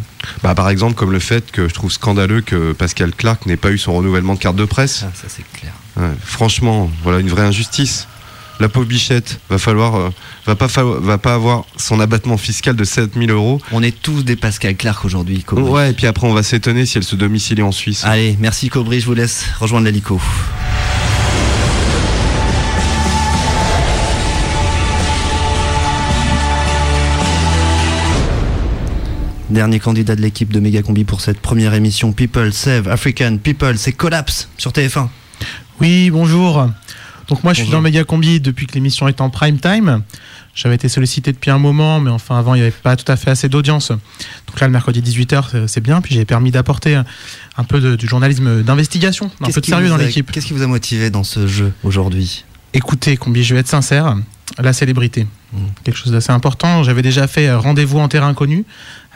Bah 0.43 0.55
par 0.55 0.69
exemple 0.69 0.95
comme 0.95 1.13
le 1.13 1.19
fait 1.19 1.51
que 1.51 1.69
je 1.69 1.75
trouve 1.75 1.91
scandaleux 1.91 2.41
que 2.43 2.73
Pascal 2.73 3.13
Clark 3.15 3.47
n'ait 3.47 3.57
pas 3.57 3.71
eu 3.71 3.79
son 3.79 3.95
renouvellement 3.95 4.35
de 4.35 4.39
carte 4.39 4.57
de 4.57 4.65
presse. 4.67 5.05
Ah, 5.07 5.13
ça 5.15 5.29
c'est 5.29 5.45
clair. 5.53 5.73
Ouais, 5.97 6.13
franchement, 6.23 6.91
voilà 7.03 7.21
une 7.21 7.29
vraie 7.29 7.45
injustice. 7.45 8.07
La 8.61 8.69
pauvre 8.69 8.87
bichette 8.87 9.41
va 9.51 9.59
falloir, 9.59 9.97
euh, 9.97 10.11
va 10.47 10.55
pas 10.55 10.69
fa- 10.69 10.85
va 10.85 11.19
pas 11.19 11.35
avoir 11.35 11.65
son 11.77 11.99
abattement 11.99 12.37
fiscal 12.37 12.77
de 12.77 12.85
7000 12.85 13.31
euros. 13.33 13.61
On 13.73 13.83
est 13.83 14.01
tous 14.01 14.23
des 14.25 14.37
Pascal 14.37 14.77
Clark 14.77 15.05
aujourd'hui. 15.05 15.45
Ouais, 15.53 15.91
et 15.91 15.93
puis 15.93 16.07
après 16.07 16.27
on 16.29 16.33
va 16.35 16.43
s'étonner 16.45 16.87
si 16.87 16.99
elle 16.99 17.05
se 17.05 17.17
domicilie 17.17 17.63
en 17.63 17.73
Suisse. 17.73 18.05
Allez, 18.05 18.37
merci 18.41 18.69
Cobry, 18.69 19.01
je 19.01 19.07
vous 19.07 19.15
laisse 19.15 19.47
rejoindre 19.59 19.87
l'hélico. 19.87 20.21
Dernier 29.51 29.79
candidat 29.79 30.17
de 30.17 30.21
l'équipe 30.23 30.53
de 30.53 30.59
Megacombi 30.59 31.05
pour 31.05 31.21
cette 31.21 31.39
première 31.39 31.75
émission 31.75 32.13
People 32.13 32.53
Save 32.53 32.89
African 32.89 33.37
People, 33.43 33.77
c'est 33.79 33.93
Collapse 33.93 34.49
sur 34.57 34.73
TF1. 34.73 35.09
Oui, 35.81 36.11
bonjour. 36.11 36.69
Donc 37.29 37.43
moi 37.45 37.53
je 37.55 37.63
suis 37.63 37.71
dans 37.71 37.81
Méga 37.81 38.05
Combi 38.05 38.41
depuis 38.41 38.67
que 38.67 38.75
l'émission 38.75 39.09
est 39.09 39.21
en 39.21 39.31
prime 39.31 39.59
time. 39.59 40.03
J'avais 40.55 40.75
été 40.77 40.89
sollicité 40.89 41.33
depuis 41.33 41.51
un 41.51 41.59
moment, 41.59 41.99
mais 42.01 42.11
enfin 42.11 42.39
avant 42.39 42.55
il 42.55 42.59
n'y 42.59 42.63
avait 42.67 42.71
pas 42.71 42.97
tout 42.97 43.11
à 43.11 43.17
fait 43.17 43.31
assez 43.31 43.49
d'audience. 43.49 43.89
Donc 43.89 44.61
là 44.61 44.67
le 44.67 44.73
mercredi 44.73 45.01
18h 45.03 45.67
c'est 45.67 45.81
bien, 45.81 46.01
puis 46.01 46.15
j'ai 46.15 46.25
permis 46.25 46.51
d'apporter 46.51 46.95
un- 46.97 47.05
un 47.57 47.65
peu 47.65 47.81
de- 47.81 47.97
du 47.97 48.07
journalisme 48.07 48.63
d'investigation, 48.63 49.31
un 49.41 49.47
peu 49.47 49.61
de 49.61 49.67
sérieux 49.67 49.89
dans 49.89 49.97
l'équipe. 50.07 50.31
Qu'est-ce 50.31 50.47
qui 50.47 50.53
vous 50.53 50.63
a 50.63 50.67
motivé 50.67 51.11
dans 51.11 51.25
ce 51.25 51.47
jeu 51.47 51.73
aujourd'hui? 51.83 52.45
Écoutez, 52.73 53.17
Combi, 53.17 53.43
je 53.45 53.55
vais 53.55 53.61
être 53.61 53.69
sincère, 53.69 54.17
la 54.59 54.73
célébrité, 54.73 55.27
Mmh. 55.53 55.59
quelque 55.85 55.97
chose 55.97 56.13
d'assez 56.13 56.33
important. 56.33 56.83
J'avais 56.83 57.03
déjà 57.03 57.27
fait 57.29 57.47
euh, 57.49 57.59
rendez-vous 57.59 57.99
en 58.01 58.09
terrain 58.09 58.29
inconnu 58.29 58.65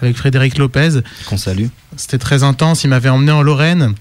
avec 0.01 0.17
Frédéric 0.17 0.57
Lopez. 0.59 1.01
Qu'on 1.27 1.37
salue. 1.37 1.67
C'était 1.97 2.19
très 2.19 2.43
intense, 2.45 2.85
il 2.85 2.89
m'avait 2.89 3.09
emmené 3.09 3.33
en 3.33 3.43
Lorraine. 3.43 3.95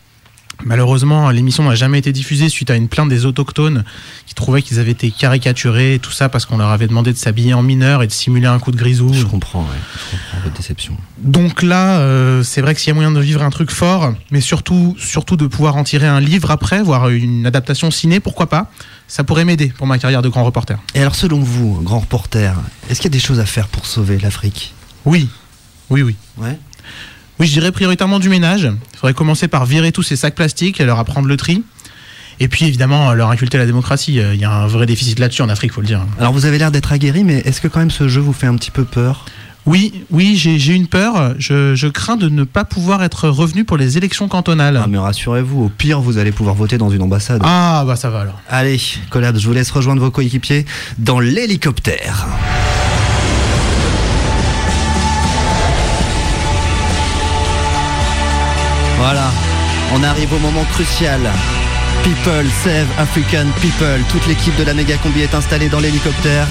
Malheureusement, 0.65 1.29
l'émission 1.29 1.63
n'a 1.63 1.75
jamais 1.75 1.99
été 1.99 2.11
diffusée 2.11 2.49
suite 2.49 2.69
à 2.69 2.75
une 2.75 2.87
plainte 2.87 3.09
des 3.09 3.25
autochtones 3.25 3.83
qui 4.25 4.33
trouvaient 4.33 4.61
qu'ils 4.61 4.79
avaient 4.79 4.91
été 4.91 5.11
caricaturés, 5.11 5.95
et 5.95 5.99
tout 5.99 6.11
ça 6.11 6.29
parce 6.29 6.45
qu'on 6.45 6.57
leur 6.57 6.69
avait 6.69 6.87
demandé 6.87 7.13
de 7.13 7.17
s'habiller 7.17 7.53
en 7.53 7.61
mineur 7.61 8.03
et 8.03 8.07
de 8.07 8.11
simuler 8.11 8.47
un 8.47 8.59
coup 8.59 8.71
de 8.71 8.77
grisou. 8.77 9.13
Je 9.13 9.25
comprends, 9.25 9.61
ouais, 9.61 9.67
je 9.93 10.17
comprends 10.17 10.39
votre 10.43 10.55
déception. 10.55 10.97
Donc 11.19 11.61
là, 11.61 11.99
euh, 11.99 12.43
c'est 12.43 12.61
vrai 12.61 12.73
que 12.73 12.81
s'il 12.81 12.89
y 12.89 12.91
a 12.91 12.95
moyen 12.95 13.11
de 13.11 13.19
vivre 13.19 13.43
un 13.43 13.49
truc 13.49 13.71
fort, 13.71 14.13
mais 14.31 14.41
surtout, 14.41 14.95
surtout 14.99 15.37
de 15.37 15.47
pouvoir 15.47 15.75
en 15.75 15.83
tirer 15.83 16.07
un 16.07 16.19
livre 16.19 16.51
après, 16.51 16.81
voire 16.81 17.09
une 17.09 17.45
adaptation 17.45 17.91
ciné, 17.91 18.19
pourquoi 18.19 18.47
pas 18.47 18.71
Ça 19.07 19.23
pourrait 19.23 19.45
m'aider 19.45 19.67
pour 19.69 19.87
ma 19.87 19.99
carrière 19.99 20.21
de 20.21 20.29
grand 20.29 20.43
reporter. 20.43 20.77
Et 20.95 21.01
alors 21.01 21.15
selon 21.15 21.39
vous, 21.39 21.81
grand 21.81 21.99
reporter, 21.99 22.55
est-ce 22.89 22.99
qu'il 22.99 23.11
y 23.11 23.13
a 23.13 23.17
des 23.17 23.25
choses 23.25 23.39
à 23.39 23.45
faire 23.45 23.67
pour 23.67 23.85
sauver 23.85 24.17
l'Afrique? 24.17 24.73
Oui, 25.05 25.29
oui, 25.89 26.01
oui. 26.01 26.15
Ouais. 26.37 26.57
Oui, 27.39 27.48
je 27.48 27.53
dirais 27.53 27.72
prioritairement 27.72 28.20
du 28.20 28.29
ménage. 28.29 28.63
Il 28.94 28.98
faudrait 28.98 29.13
commencer 29.13 29.48
par 29.48 29.65
virer 29.65 29.91
tous 29.91 30.03
ces 30.03 30.15
sacs 30.15 30.36
plastiques 30.36 30.79
et 30.82 30.86
leur 30.86 31.00
apprendre 31.00 31.27
le 31.27 31.38
tri. 31.38 31.63
Et 32.39 32.48
puis 32.48 32.65
évidemment, 32.65 33.13
leur 33.13 33.29
inculter 33.32 33.58
la 33.58 33.65
démocratie. 33.65 34.20
Euh, 34.20 34.34
Il 34.36 34.39
y 34.39 34.46
a 34.46 34.51
un 34.51 34.67
vrai 34.67 34.86
déficit 34.86 35.17
là-dessus 35.20 35.41
en 35.41 35.50
Afrique, 35.50 35.72
faut 35.72 35.82
le 35.82 35.88
dire. 35.88 36.01
Alors 36.20 36.34
vous 36.34 36.46
avez 36.46 36.58
l'air 36.58 36.72
d'être 36.72 36.91
aguerri, 36.91 37.24
mais 37.24 37.38
est-ce 37.46 37.62
que 37.62 37.67
quand 37.67 37.79
même 37.79 37.91
ce 37.91 38.08
jeu 38.08 38.22
vous 38.22 38.34
fait 38.34 38.48
un 38.48 38.56
petit 38.56 38.72
peu 38.72 38.84
peur? 38.86 39.25
Oui, 39.65 40.06
oui, 40.12 40.38
j'ai 40.38 40.60
j'ai 40.60 40.74
une 40.75 40.88
peur. 40.88 41.34
Je, 41.39 41.75
je 41.75 41.88
crains 41.88 42.15
de 42.15 42.29
ne 42.29 42.44
pas 42.46 42.63
pouvoir 42.63 43.03
être 43.03 43.27
revenu 43.27 43.65
pour 43.65 43.75
les 43.75 43.98
élections 43.98 44.27
cantonales. 44.29 44.79
Ah 44.82 44.88
mais 44.88 44.98
rassurez-vous, 44.98 45.65
au 45.65 45.70
pire 45.70 46.00
vous 46.00 46.17
allez 46.20 46.32
pouvoir 46.32 46.56
voter 46.56 46.77
dans 46.77 46.89
une 46.89 47.01
ambassade. 47.01 47.41
Ah, 47.44 47.84
bah 47.86 47.98
ça 47.98 48.10
va 48.10 48.22
alors. 48.22 48.39
Allez, 48.50 48.79
Collab, 49.10 49.38
je 49.38 49.46
vous 49.46 49.53
laisse 49.53 49.70
rejoindre 49.72 50.01
vos 50.01 50.12
coéquipiers 50.12 50.65
dans 51.00 51.20
l'hélicoptère. 51.20 52.27
Voilà, 58.97 59.31
on 59.93 60.03
arrive 60.03 60.33
au 60.33 60.39
moment 60.39 60.65
crucial. 60.71 61.21
People 62.07 62.49
Save 62.63 62.87
African 62.97 63.47
People. 63.59 64.01
Toute 64.07 64.27
l'équipe 64.27 64.55
de 64.55 64.63
la 64.63 64.73
méga 64.73 64.95
combi 64.95 65.23
est 65.23 65.35
installée 65.35 65.67
dans 65.67 65.81
l'hélicoptère 65.81 66.47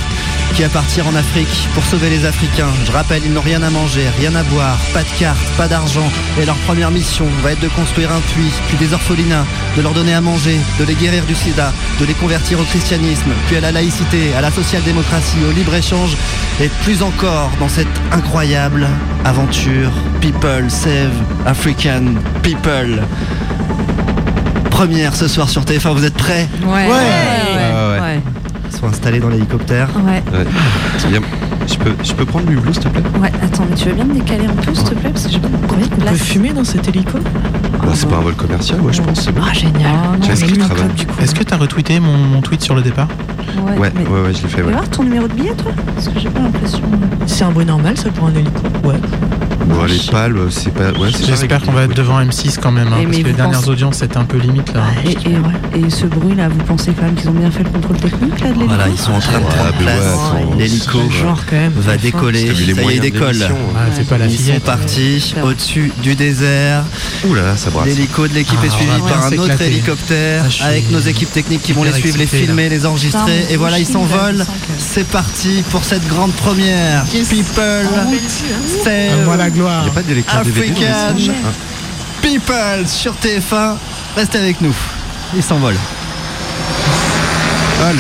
qui 0.53 0.61
va 0.61 0.69
partir 0.69 1.07
en 1.07 1.15
Afrique 1.15 1.69
pour 1.73 1.83
sauver 1.83 2.11
les 2.11 2.27
Africains. 2.27 2.69
Je 2.85 2.93
rappelle, 2.93 3.23
ils 3.25 3.33
n'ont 3.33 3.41
rien 3.41 3.63
à 3.63 3.71
manger, 3.71 4.03
rien 4.19 4.35
à 4.35 4.43
boire, 4.43 4.77
pas 4.93 5.03
de 5.03 5.19
carte, 5.19 5.41
pas 5.57 5.67
d'argent. 5.67 6.07
Et 6.39 6.45
leur 6.45 6.57
première 6.67 6.91
mission 6.91 7.25
va 7.43 7.53
être 7.53 7.63
de 7.63 7.69
construire 7.69 8.13
un 8.13 8.21
puits, 8.35 8.53
puis 8.69 8.77
des 8.77 8.93
orphelinats, 8.93 9.47
de 9.79 9.81
leur 9.81 9.95
donner 9.95 10.13
à 10.13 10.21
manger, 10.21 10.59
de 10.79 10.85
les 10.85 10.95
guérir 10.95 11.25
du 11.25 11.35
sida, 11.35 11.73
de 12.01 12.05
les 12.05 12.15
convertir 12.15 12.61
au 12.61 12.65
christianisme, 12.65 13.31
puis 13.47 13.57
à 13.57 13.61
la 13.63 13.73
laïcité, 13.73 14.35
à 14.37 14.43
la 14.43 14.51
social-démocratie, 14.51 15.39
au 15.49 15.53
libre-échange, 15.53 16.19
et 16.61 16.69
plus 16.85 17.03
encore 17.03 17.51
dans 17.59 17.71
cette 17.71 17.89
incroyable 18.13 18.87
aventure 19.25 19.91
People 20.21 20.69
Save 20.71 21.15
African 21.47 22.17
People. 22.43 23.01
Première 24.77 25.15
ce 25.17 25.27
soir 25.27 25.49
sur 25.49 25.63
TF1, 25.65 25.95
vous 25.95 26.05
êtes 26.05 26.13
prêts 26.15 26.47
Ouais. 26.63 26.69
Ouais, 26.69 26.87
ouais. 26.87 28.01
Ouais. 28.01 28.21
Ils 28.71 28.77
sont 28.77 28.87
installés 28.87 29.21
dans 29.21 29.31
l'hélicoptère. 29.31 29.89
Ouais. 30.05 30.23
Ouais. 30.37 30.45
Bien. 31.09 31.21
Je 31.67 31.77
peux, 31.79 31.93
je 32.05 32.13
peux 32.13 32.27
prendre 32.27 32.45
du 32.47 32.57
blue 32.57 32.75
s'il 32.75 32.83
te 32.85 32.89
plaît? 32.89 33.03
Ouais, 33.19 33.33
attends, 33.43 33.65
mais 33.69 33.75
tu 33.75 33.89
veux 33.89 33.95
bien 33.95 34.05
me 34.05 34.13
décaler 34.15 34.45
un 34.47 34.53
peu, 34.53 34.75
s'il 34.75 34.85
te 34.85 34.95
plaît 34.95 35.11
Parce 35.11 35.25
que 35.27 35.33
j'ai 35.33 35.39
pas 35.39 35.49
beaucoup 35.49 35.75
de 35.77 35.85
On 35.85 35.89
peut 35.89 35.97
place. 36.03 36.19
fumer 36.23 36.53
dans 36.53 36.63
cet 36.63 36.87
hélico? 36.89 37.19
Bah, 37.83 37.89
C'est 37.95 38.09
pas 38.09 38.17
un 38.17 38.21
vol 38.21 38.35
commercial, 38.35 38.81
ouais, 38.83 38.93
je 38.93 39.01
pense. 39.03 39.21
c'est 39.23 39.33
bon. 39.33 39.41
Ah, 39.49 39.53
génial. 39.55 39.93
Tu 40.23 40.31
as 40.31 40.37
ce 40.37 40.45
qu'il 40.45 40.59
travaille. 40.59 40.85
Est-ce 41.23 41.35
que 41.35 41.43
tu 41.43 41.55
as 41.55 41.57
retweeté 41.57 41.99
mon, 41.99 42.17
mon 42.19 42.43
tweet 42.43 42.61
sur 42.61 42.75
le 42.75 42.83
départ? 42.83 43.09
Ouais, 43.67 43.79
Ouais, 43.79 43.93
mais- 43.97 44.07
ouais, 44.07 44.21
ouais, 44.27 44.35
je 44.35 44.43
l'ai 44.43 44.49
fait, 44.49 44.57
Tu 44.57 44.61
veux 44.63 44.67
ouais. 44.67 44.73
voir 44.73 44.89
ton 44.91 45.03
numéro 45.05 45.27
de 45.27 45.33
billet, 45.33 45.55
toi? 45.55 45.73
Parce 45.95 46.09
que 46.09 46.21
j'ai 46.21 46.29
pas 46.29 46.41
l'impression. 46.41 46.83
C'est 47.27 47.45
un 47.45 47.51
bruit 47.51 47.67
normal, 47.67 47.97
ça, 47.97 48.11
pour 48.11 48.27
un 48.29 48.35
hélico? 48.35 48.61
Ouais. 48.85 48.95
Bon, 49.67 49.85
les 49.85 49.99
pales, 50.11 50.37
c'est 50.51 50.73
pas. 50.73 50.91
Ouais, 50.93 51.09
c'est 51.15 51.27
J'espère 51.27 51.61
qu'on 51.63 51.73
va 51.73 51.85
être 51.85 51.95
devant 51.95 52.21
M6 52.21 52.59
quand 52.61 52.71
même, 52.73 52.89
hein, 52.93 52.99
Et 53.01 53.05
parce 53.07 53.17
que 53.19 53.23
les 53.25 53.33
dernières 53.33 53.69
audiences 53.69 53.97
c'était 53.99 54.17
un 54.17 54.25
peu 54.25 54.39
limite 54.39 54.73
là. 54.73 54.83
Et, 55.05 55.11
et, 55.81 55.87
et 55.87 55.91
ce 55.91 56.07
bruit-là, 56.07 56.49
vous 56.49 56.63
pensez 56.65 56.93
quand 56.93 57.03
même 57.07 57.15
qu'ils 57.15 57.29
ont 57.29 57.33
bien 57.33 57.51
fait 57.51 57.63
le 57.65 57.71
contrôle 57.71 57.97
technique 57.97 58.41
là, 58.41 58.49
de 58.49 58.55
l'hélico 58.55 58.69
Voilà, 58.69 58.89
ils 58.89 58.99
sont 58.99 59.13
en 59.13 59.19
train 59.19 59.39
de 59.41 59.45
prendre 59.45 59.73
place. 59.79 59.97
ouais, 60.35 60.57
L'hélico 60.59 60.99
c'est 61.11 61.69
va 61.81 61.97
décoller. 61.97 62.47
Ça 62.47 62.53
y 62.83 62.97
est, 62.97 63.01
décolle. 63.01 63.33
l'émission, 63.33 63.57
Ah, 63.77 63.81
c'est 63.95 64.07
pas 64.09 64.19
la 64.19 64.27
Ils 64.27 64.39
sont 64.39 64.61
partis 64.61 65.35
au-dessus 65.43 65.93
du 66.03 66.15
désert. 66.15 66.85
Ouh 67.27 67.35
là 67.35 67.43
là, 67.43 67.57
ça 67.57 67.71
brasse. 67.71 67.87
L'hélico 67.87 68.27
de 68.29 68.35
l'équipe 68.35 68.59
Ah, 68.63 68.67
est 68.67 68.71
suivi 68.71 69.01
par 69.09 69.25
un 69.27 69.33
autre 69.37 69.61
hélicoptère 69.63 70.45
Ah, 70.63 70.67
avec 70.67 70.91
nos 70.91 71.01
équipes 71.01 71.33
techniques 71.33 71.63
qui 71.63 71.73
vont 71.73 71.83
les 71.85 71.93
suivre, 71.93 72.19
les 72.19 72.25
là. 72.25 72.31
filmer, 72.31 72.69
les 72.69 72.87
enregistrer. 72.87 73.47
Et 73.51 73.57
voilà, 73.57 73.79
ils 73.79 73.87
là, 73.87 73.93
s'envolent. 73.93 74.47
C'est 74.79 75.07
parti 75.09 75.63
pour 75.71 75.85
cette 75.85 76.07
grande 76.09 76.33
première. 76.33 77.05
People 77.29 77.89
moi 79.25 79.37
la 79.37 79.51
gloire. 79.57 79.83
Il 79.83 79.85
n'y 79.85 79.91
a 79.91 79.95
pas 79.95 80.03
de 80.03 80.15
lecteur 80.15 80.43
DVD 80.45 80.87
African 80.87 81.51
People 82.23 82.87
sur 82.87 83.13
TF1. 83.15 83.75
Restez 84.17 84.39
avec 84.39 84.61
nous. 84.61 84.75
Ils 85.35 85.43
s'envolent. 85.43 85.77
Allez 87.85 87.99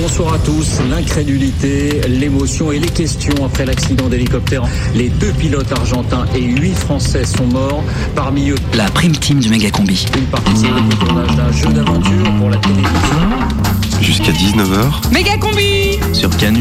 Bonsoir 0.00 0.34
à 0.34 0.38
tous. 0.38 0.80
L'incrédulité, 0.90 2.00
l'émotion 2.08 2.72
et 2.72 2.78
les 2.78 2.88
questions 2.88 3.44
après 3.44 3.64
l'accident 3.64 4.08
d'hélicoptère. 4.08 4.62
Les 4.94 5.08
deux 5.08 5.32
pilotes 5.32 5.72
argentins 5.72 6.24
et 6.34 6.40
huit 6.42 6.74
Français 6.74 7.24
sont 7.24 7.46
morts. 7.46 7.82
Parmi 8.14 8.50
eux, 8.50 8.56
La 8.74 8.84
prime 8.86 9.12
team 9.16 9.38
du 9.40 9.48
méga 9.48 9.70
combi. 9.70 10.06
une 10.14 10.98
tournage 10.98 11.36
d'un 11.36 11.52
jeu 11.52 11.68
d'aventure 11.68 12.34
pour 12.38 12.50
la 12.50 12.56
télévision. 12.56 13.81
Jusqu'à 14.00 14.32
19h 14.32 15.12
Méga 15.12 15.36
combi 15.38 15.98
Sur 16.12 16.30
Canu. 16.36 16.60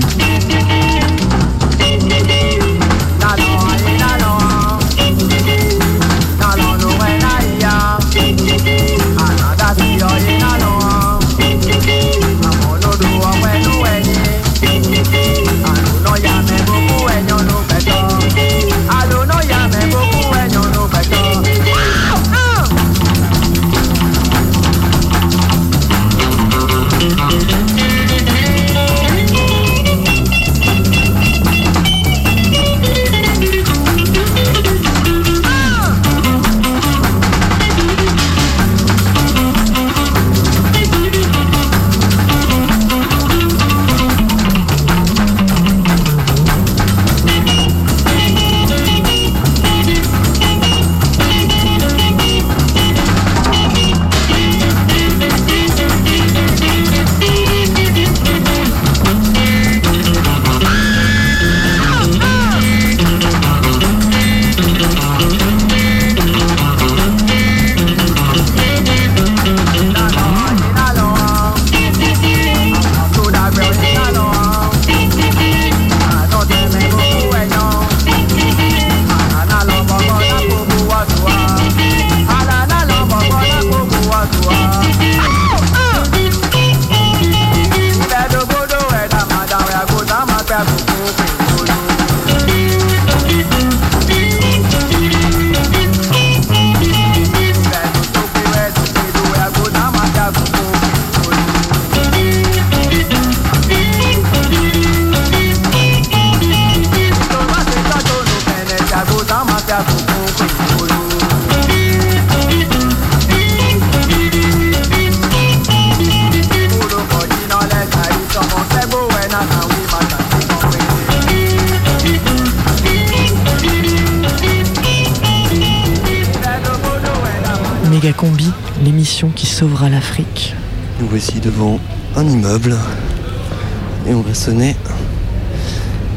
Et 134.08 134.14
on 134.14 134.22
va 134.22 134.34
sonner 134.34 134.76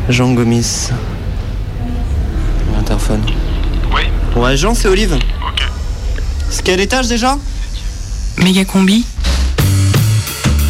Jean 0.09 0.33
Gomis. 0.33 0.89
L'interphone. 2.75 3.23
Oui. 3.95 4.03
Ouais, 4.35 4.57
Jean, 4.57 4.75
c'est 4.75 4.89
Olive. 4.89 5.15
Ok. 5.15 5.69
C'est 6.51 6.65
quel 6.65 6.81
étage 6.81 7.07
déjà? 7.07 7.39
Méga 8.39 8.65
Combi. 8.65 9.05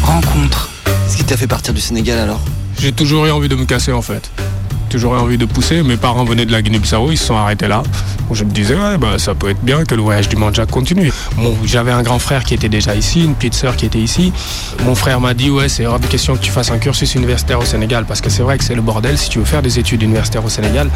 Rencontre. 0.03 0.69
Qu'est-ce 0.85 1.17
qui 1.17 1.23
t'a 1.23 1.35
fait 1.35 1.47
partir 1.47 1.73
du 1.73 1.81
Sénégal 1.81 2.19
alors? 2.19 2.41
J'ai 2.77 2.91
toujours 2.91 3.25
eu 3.25 3.31
envie 3.31 3.49
de 3.49 3.55
me 3.55 3.65
casser 3.65 3.91
en 3.91 4.03
fait. 4.03 4.29
Toujours 4.89 5.13
envie 5.13 5.37
de 5.37 5.45
pousser. 5.45 5.83
Mes 5.83 5.97
parents 5.97 6.23
venaient 6.23 6.45
de 6.45 6.51
la 6.51 6.61
Guinée-Bissau, 6.61 7.11
ils 7.11 7.17
se 7.17 7.25
sont 7.25 7.35
arrêtés 7.35 7.67
là. 7.67 7.83
Je 8.31 8.43
me 8.43 8.51
disais, 8.51 8.75
ouais, 8.75 8.97
bah, 8.97 9.17
ça 9.17 9.35
peut 9.35 9.49
être 9.49 9.61
bien 9.61 9.83
que 9.83 9.93
le 9.95 10.01
voyage 10.01 10.29
du 10.29 10.35
Mandjak 10.35 10.69
continue. 10.71 11.11
Bon, 11.37 11.55
J'avais 11.65 11.91
un 11.91 12.01
grand 12.01 12.19
frère 12.19 12.43
qui 12.43 12.53
était 12.53 12.69
déjà 12.69 12.95
ici, 12.95 13.23
une 13.23 13.35
petite 13.35 13.53
sœur 13.55 13.75
qui 13.75 13.85
était 13.85 13.99
ici. 13.99 14.31
Mon 14.83 14.95
frère 14.95 15.19
m'a 15.19 15.33
dit, 15.33 15.49
ouais, 15.49 15.69
c'est 15.69 15.85
hors 15.85 15.99
de 15.99 16.07
question 16.07 16.35
que 16.35 16.41
tu 16.41 16.51
fasses 16.51 16.71
un 16.71 16.77
cursus 16.77 17.15
universitaire 17.15 17.59
au 17.59 17.65
Sénégal, 17.65 18.05
parce 18.05 18.21
que 18.21 18.29
c'est 18.29 18.43
vrai 18.43 18.57
que 18.57 18.63
c'est 18.63 18.75
le 18.75 18.81
bordel 18.81 19.17
si 19.17 19.29
tu 19.29 19.39
veux 19.39 19.45
faire 19.45 19.61
des 19.61 19.77
études 19.79 20.01
universitaires 20.01 20.45
au 20.45 20.49
Sénégal. 20.49 20.89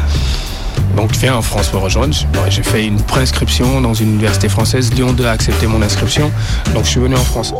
Donc 0.96 1.12
viens 1.16 1.36
en 1.36 1.42
France 1.42 1.72
me 1.72 1.78
rejoindre. 1.78 2.14
J'ai 2.48 2.62
fait 2.62 2.86
une 2.86 3.00
préinscription 3.00 3.80
dans 3.80 3.94
une 3.94 4.14
université 4.14 4.48
française. 4.48 4.92
Lyon 4.94 5.12
2 5.12 5.24
a 5.26 5.30
accepté 5.30 5.66
mon 5.66 5.82
inscription. 5.82 6.30
Donc 6.74 6.84
je 6.84 6.90
suis 6.90 7.00
venu 7.00 7.14
en 7.16 7.24
France. 7.24 7.52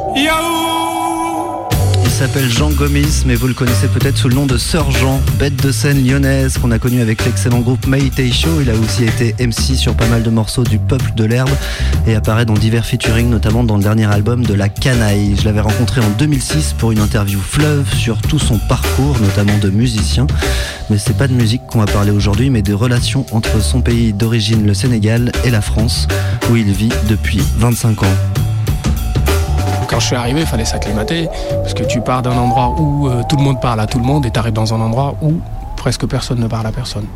S'appelle 2.26 2.50
Jean 2.50 2.68
Gomis, 2.68 3.22
mais 3.24 3.34
vous 3.34 3.46
le 3.46 3.54
connaissez 3.54 3.88
peut-être 3.88 4.18
sous 4.18 4.28
le 4.28 4.34
nom 4.34 4.44
de 4.44 4.58
Sir 4.58 4.90
Jean, 4.90 5.22
bête 5.38 5.56
de 5.56 5.72
scène 5.72 6.06
lyonnaise 6.06 6.58
qu'on 6.58 6.70
a 6.70 6.78
connu 6.78 7.00
avec 7.00 7.24
l'excellent 7.24 7.60
groupe 7.60 7.86
Maïté 7.86 8.30
Show. 8.30 8.60
Il 8.60 8.68
a 8.68 8.74
aussi 8.74 9.04
été 9.04 9.34
MC 9.42 9.74
sur 9.74 9.94
pas 9.94 10.06
mal 10.06 10.22
de 10.22 10.28
morceaux 10.28 10.62
du 10.62 10.78
Peuple 10.78 11.12
de 11.16 11.24
l'Herbe 11.24 11.48
et 12.06 12.14
apparaît 12.14 12.44
dans 12.44 12.52
divers 12.52 12.84
featuring, 12.84 13.30
notamment 13.30 13.64
dans 13.64 13.78
le 13.78 13.82
dernier 13.82 14.04
album 14.04 14.44
de 14.44 14.52
La 14.52 14.68
Canaille. 14.68 15.34
Je 15.38 15.46
l'avais 15.46 15.62
rencontré 15.62 16.02
en 16.02 16.10
2006 16.18 16.74
pour 16.76 16.92
une 16.92 17.00
interview 17.00 17.40
fleuve 17.40 17.90
sur 17.94 18.20
tout 18.20 18.38
son 18.38 18.58
parcours, 18.58 19.18
notamment 19.18 19.56
de 19.56 19.70
musicien. 19.70 20.26
Mais 20.90 20.98
c'est 20.98 21.16
pas 21.16 21.26
de 21.26 21.32
musique 21.32 21.62
qu'on 21.68 21.78
va 21.78 21.86
parler 21.86 22.10
aujourd'hui, 22.10 22.50
mais 22.50 22.60
des 22.60 22.74
relations 22.74 23.24
entre 23.32 23.62
son 23.62 23.80
pays 23.80 24.12
d'origine, 24.12 24.66
le 24.66 24.74
Sénégal, 24.74 25.32
et 25.44 25.50
la 25.50 25.62
France, 25.62 26.06
où 26.50 26.56
il 26.56 26.70
vit 26.70 26.92
depuis 27.08 27.40
25 27.56 28.02
ans. 28.02 28.49
Quand 29.90 29.98
je 29.98 30.06
suis 30.06 30.14
arrivé, 30.14 30.42
il 30.42 30.46
fallait 30.46 30.64
s'acclimater, 30.64 31.28
parce 31.62 31.74
que 31.74 31.82
tu 31.82 32.00
pars 32.00 32.22
d'un 32.22 32.36
endroit 32.36 32.76
où 32.78 33.08
euh, 33.08 33.22
tout 33.28 33.36
le 33.36 33.42
monde 33.42 33.60
parle 33.60 33.80
à 33.80 33.88
tout 33.88 33.98
le 33.98 34.04
monde 34.04 34.24
et 34.24 34.30
tu 34.30 34.38
arrives 34.38 34.52
dans 34.52 34.72
un 34.72 34.80
endroit 34.80 35.16
où 35.20 35.40
presque 35.76 36.06
personne 36.06 36.38
ne 36.38 36.46
parle 36.46 36.68
à 36.68 36.70
personne. 36.70 37.06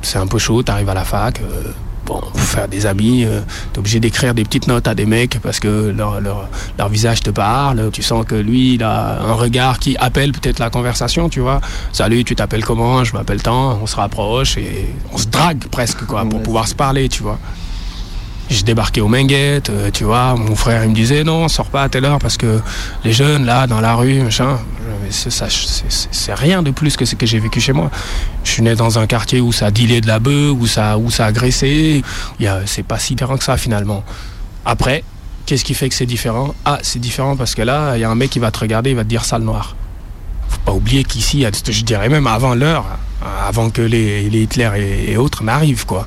C'est 0.00 0.18
un 0.18 0.28
peu 0.28 0.38
chaud, 0.38 0.62
tu 0.62 0.70
arrives 0.70 0.88
à 0.88 0.94
la 0.94 1.02
fac, 1.02 1.40
euh, 1.40 1.72
bon, 2.06 2.20
pour 2.20 2.40
faire 2.40 2.68
des 2.68 2.86
amis, 2.86 3.24
euh, 3.24 3.40
tu 3.72 3.74
es 3.74 3.78
obligé 3.80 3.98
d'écrire 3.98 4.34
des 4.34 4.44
petites 4.44 4.68
notes 4.68 4.86
à 4.86 4.94
des 4.94 5.04
mecs 5.04 5.40
parce 5.40 5.58
que 5.58 5.90
leur, 5.90 6.20
leur, 6.20 6.48
leur 6.78 6.88
visage 6.88 7.22
te 7.22 7.30
parle, 7.30 7.90
tu 7.92 8.02
sens 8.02 8.24
que 8.24 8.36
lui, 8.36 8.74
il 8.74 8.84
a 8.84 9.22
un 9.22 9.32
regard 9.32 9.80
qui 9.80 9.96
appelle 9.96 10.30
peut-être 10.30 10.60
la 10.60 10.70
conversation, 10.70 11.28
tu 11.28 11.40
vois. 11.40 11.60
Salut, 11.92 12.22
tu 12.22 12.36
t'appelles 12.36 12.64
comment? 12.64 13.02
Je 13.02 13.14
m'appelle 13.14 13.42
tant, 13.42 13.80
on 13.82 13.86
se 13.88 13.96
rapproche 13.96 14.56
et 14.58 14.94
on 15.12 15.18
se 15.18 15.26
drague 15.26 15.66
presque, 15.66 16.06
quoi, 16.06 16.24
pour 16.24 16.40
pouvoir 16.40 16.68
se 16.68 16.76
parler, 16.76 17.08
tu 17.08 17.24
vois. 17.24 17.40
Je 18.50 18.64
débarquais 18.64 19.00
au 19.00 19.06
Menguette, 19.06 19.70
euh, 19.70 19.90
tu 19.92 20.02
vois, 20.02 20.34
mon 20.34 20.56
frère 20.56 20.82
il 20.82 20.90
me 20.90 20.94
disait 20.94 21.22
non, 21.22 21.46
sors 21.46 21.68
pas 21.68 21.84
à 21.84 21.88
telle 21.88 22.04
heure 22.04 22.18
parce 22.18 22.36
que 22.36 22.60
les 23.04 23.12
jeunes 23.12 23.46
là 23.46 23.68
dans 23.68 23.80
la 23.80 23.94
rue, 23.94 24.20
machin, 24.22 24.58
c'est 25.08 26.34
rien 26.34 26.60
de 26.60 26.72
plus 26.72 26.96
que 26.96 27.04
ce 27.04 27.14
que 27.14 27.26
j'ai 27.26 27.38
vécu 27.38 27.60
chez 27.60 27.72
moi. 27.72 27.92
Je 28.42 28.50
suis 28.50 28.62
né 28.62 28.74
dans 28.74 28.98
un 28.98 29.06
quartier 29.06 29.40
où 29.40 29.52
ça 29.52 29.70
dealait 29.70 30.00
de 30.00 30.08
la 30.08 30.18
bœuf, 30.18 30.52
où 30.58 30.66
ça, 30.66 30.98
où 30.98 31.12
ça 31.12 31.26
agressait. 31.26 32.02
C'est 32.66 32.82
pas 32.82 32.98
si 32.98 33.14
différent 33.14 33.36
que 33.36 33.44
ça 33.44 33.56
finalement. 33.56 34.02
Après, 34.64 35.04
qu'est-ce 35.46 35.64
qui 35.64 35.74
fait 35.74 35.88
que 35.88 35.94
c'est 35.94 36.06
différent? 36.06 36.52
Ah, 36.64 36.80
c'est 36.82 36.98
différent 36.98 37.36
parce 37.36 37.54
que 37.54 37.62
là, 37.62 37.96
il 37.96 38.00
y 38.00 38.04
a 38.04 38.10
un 38.10 38.16
mec 38.16 38.30
qui 38.30 38.40
va 38.40 38.50
te 38.50 38.58
regarder, 38.58 38.90
il 38.90 38.96
va 38.96 39.04
te 39.04 39.08
dire 39.08 39.24
sale 39.24 39.42
noir. 39.42 39.76
Faut 40.48 40.58
pas 40.64 40.72
oublier 40.72 41.04
qu'ici, 41.04 41.46
je 41.68 41.84
dirais 41.84 42.08
même 42.08 42.26
avant 42.26 42.56
l'heure, 42.56 42.84
avant 43.46 43.70
que 43.70 43.82
les, 43.82 44.28
les 44.28 44.42
Hitler 44.42 44.70
et, 44.76 45.12
et 45.12 45.16
autres 45.16 45.44
n'arrivent, 45.44 45.86
quoi. 45.86 46.04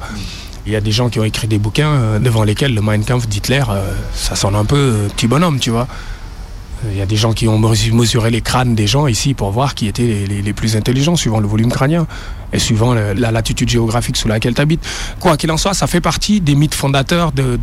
Il 0.65 0.71
y 0.71 0.75
a 0.77 0.81
des 0.81 0.91
gens 0.91 1.09
qui 1.09 1.19
ont 1.19 1.25
écrit 1.25 1.47
des 1.47 1.57
bouquins 1.57 1.89
euh, 1.89 2.19
devant 2.19 2.43
lesquels 2.43 2.73
le 2.73 2.81
Mein 2.81 3.03
Kampf 3.03 3.27
d'Hitler, 3.27 3.63
euh, 3.69 3.93
ça 4.13 4.35
sonne 4.35 4.55
un 4.55 4.63
peu 4.63 4.77
euh, 4.77 5.07
petit 5.09 5.27
bonhomme, 5.27 5.59
tu 5.59 5.71
vois. 5.71 5.87
Il 6.89 6.97
y 6.97 7.01
a 7.01 7.05
des 7.05 7.15
gens 7.15 7.31
qui 7.31 7.47
ont 7.47 7.59
mesu- 7.59 7.93
mesuré 7.93 8.29
les 8.29 8.41
crânes 8.41 8.75
des 8.75 8.87
gens 8.87 9.07
ici 9.07 9.33
pour 9.33 9.51
voir 9.51 9.73
qui 9.73 9.87
étaient 9.87 10.25
les, 10.27 10.53
plus 10.53 10.75
intelligents 10.75 11.15
suivant 11.15 11.39
le 11.39 11.47
volume 11.47 11.71
crânien 11.71 12.07
et 12.51 12.59
suivant 12.59 12.93
la 12.93 13.31
latitude 13.31 13.69
géographique 13.69 14.17
sous 14.17 14.27
laquelle 14.27 14.53
tu 14.53 14.59
habites. 14.59 14.85
Quoi 15.21 15.37
qu'il 15.37 15.49
en 15.53 15.55
soit, 15.55 15.73
ça 15.73 15.87
fait 15.87 16.01
partie 16.01 16.41
des 16.41 16.55
mythes 16.55 16.75
fondateurs 16.75 17.31
de, 17.31 17.57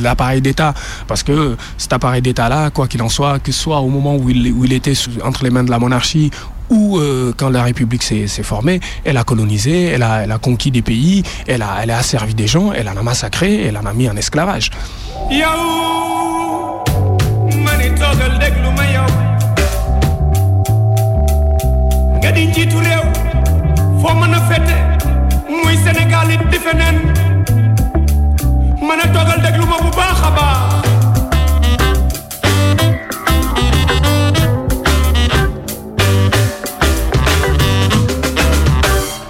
l'appareil 0.00 0.40
d'État. 0.40 0.72
Parce 1.06 1.22
que 1.22 1.58
cet 1.76 1.92
appareil 1.92 2.22
d'État-là, 2.22 2.70
quoi 2.70 2.88
qu'il 2.88 3.02
en 3.02 3.10
soit, 3.10 3.38
que 3.38 3.52
ce 3.52 3.60
soit 3.60 3.80
au 3.80 3.88
moment 3.88 4.16
où 4.16 4.30
il, 4.30 4.72
était 4.72 4.94
entre 5.22 5.44
les 5.44 5.50
mains 5.50 5.64
de 5.64 5.70
la 5.70 5.78
monarchie 5.78 6.30
euh, 6.74 7.32
quand 7.36 7.50
la 7.50 7.62
République 7.62 8.02
s'est 8.02 8.26
formée, 8.42 8.80
elle 9.04 9.16
a 9.16 9.24
colonisé, 9.24 9.84
elle 9.86 10.02
a, 10.02 10.38
conquis 10.40 10.70
des 10.70 10.82
pays, 10.82 11.22
elle 11.46 11.62
a, 11.62 11.78
elle 11.82 11.90
a 11.90 11.98
asservi 11.98 12.34
des 12.34 12.46
gens, 12.46 12.72
elle 12.72 12.88
en 12.88 12.96
a 12.96 13.02
massacré, 13.02 13.66
elle 13.66 13.76
en 13.76 13.86
a 13.86 13.92
mis 13.92 14.08
en 14.08 14.16
esclavage. 14.16 14.70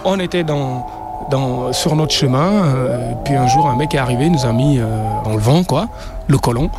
On 0.05 0.19
était 0.21 0.45
sur 1.73 1.97
notre 1.97 2.13
chemin, 2.13 2.65
euh, 2.65 3.13
puis 3.25 3.35
un 3.35 3.47
jour 3.47 3.69
un 3.69 3.77
mec 3.77 3.95
est 3.95 3.99
arrivé, 3.99 4.29
nous 4.29 4.45
a 4.45 4.53
mis 4.53 4.79
euh, 4.79 4.85
dans 5.25 5.33
le 5.33 5.41
vent, 5.41 5.65
quoi, 5.65 5.89
le 6.29 6.39
colon. 6.39 6.71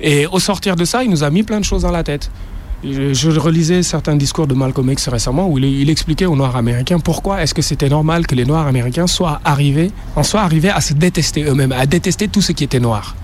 Et 0.00 0.26
au 0.26 0.38
sortir 0.38 0.76
de 0.76 0.84
ça, 0.84 1.04
il 1.04 1.10
nous 1.10 1.22
a 1.22 1.30
mis 1.30 1.42
plein 1.42 1.60
de 1.60 1.64
choses 1.64 1.82
dans 1.82 1.90
la 1.90 2.02
tête. 2.02 2.30
Je, 2.82 3.38
relisais 3.38 3.82
certains 3.82 4.16
discours 4.16 4.46
de 4.46 4.54
Malcolm 4.54 4.90
X 4.90 5.08
récemment 5.08 5.46
où 5.48 5.58
il, 5.58 5.66
il 5.66 5.90
expliquait 5.90 6.24
aux 6.24 6.34
Noirs 6.34 6.56
américains 6.56 6.98
pourquoi 6.98 7.42
est-ce 7.42 7.52
que 7.52 7.60
c'était 7.60 7.90
normal 7.90 8.26
que 8.26 8.34
les 8.34 8.46
Noirs 8.46 8.66
américains 8.66 9.06
soient 9.06 9.40
arrivés, 9.44 9.90
en 10.16 10.22
soient 10.22 10.40
arrivés 10.40 10.70
à 10.70 10.80
se 10.80 10.94
détester 10.94 11.44
eux-mêmes, 11.44 11.72
à 11.72 11.84
détester 11.84 12.28
tout 12.28 12.40
ce 12.40 12.52
qui 12.52 12.64
était 12.64 12.80
noir 12.80 13.14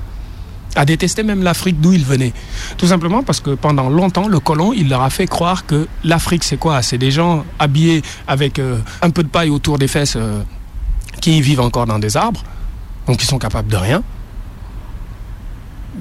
à 0.76 0.84
détester 0.84 1.22
même 1.22 1.42
l'Afrique 1.42 1.80
d'où 1.80 1.92
ils 1.92 2.04
venaient. 2.04 2.32
Tout 2.76 2.86
simplement 2.86 3.22
parce 3.22 3.40
que 3.40 3.50
pendant 3.50 3.88
longtemps, 3.88 4.28
le 4.28 4.38
colon, 4.40 4.72
il 4.72 4.88
leur 4.88 5.02
a 5.02 5.10
fait 5.10 5.26
croire 5.26 5.66
que 5.66 5.88
l'Afrique, 6.04 6.44
c'est 6.44 6.58
quoi? 6.58 6.82
C'est 6.82 6.98
des 6.98 7.10
gens 7.10 7.44
habillés 7.58 8.02
avec 8.28 8.58
euh, 8.58 8.78
un 9.02 9.10
peu 9.10 9.22
de 9.22 9.28
paille 9.28 9.50
autour 9.50 9.78
des 9.78 9.88
fesses 9.88 10.14
euh, 10.16 10.42
qui 11.20 11.40
vivent 11.40 11.60
encore 11.60 11.86
dans 11.86 11.98
des 11.98 12.16
arbres, 12.16 12.44
donc 13.06 13.22
ils 13.22 13.26
sont 13.26 13.38
capables 13.38 13.68
de 13.68 13.76
rien. 13.76 14.02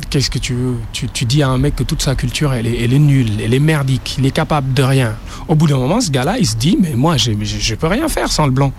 Qu'est-ce 0.09 0.29
que 0.29 0.39
tu 0.39 0.53
veux? 0.53 0.75
Tu, 0.91 1.25
dis 1.25 1.41
à 1.41 1.47
un 1.47 1.57
mec 1.57 1.77
que 1.77 1.83
toute 1.83 2.01
sa 2.01 2.15
culture, 2.15 2.51
elle 2.51 2.67
est, 2.67 2.99
nulle, 2.99 3.39
elle 3.41 3.53
est 3.53 3.59
merdique, 3.59 4.15
il 4.19 4.25
est 4.25 4.31
capable 4.31 4.73
de 4.73 4.83
rien. 4.83 5.15
Au 5.47 5.55
bout 5.55 5.67
d'un 5.67 5.77
moment, 5.77 6.01
ce 6.01 6.11
gars-là, 6.11 6.37
il 6.37 6.45
se 6.45 6.57
dit, 6.57 6.77
mais 6.81 6.95
moi, 6.95 7.15
je 7.15 7.31
je 7.41 7.75
peux 7.75 7.87
rien 7.87 8.09
faire 8.09 8.29
sans 8.29 8.45
le 8.45 8.51
blanc. 8.51 8.73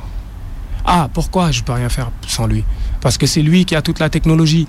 Ah, 0.85 1.09
pourquoi 1.13 1.51
je 1.51 1.63
peux 1.63 1.73
rien 1.73 1.89
faire 1.89 2.11
sans 2.29 2.47
lui? 2.47 2.65
Parce 3.01 3.17
que 3.17 3.27
c'est 3.27 3.43
lui 3.43 3.65
qui 3.65 3.75
a 3.75 3.83
toute 3.83 3.99
la 3.99 4.11
technologie. 4.11 4.69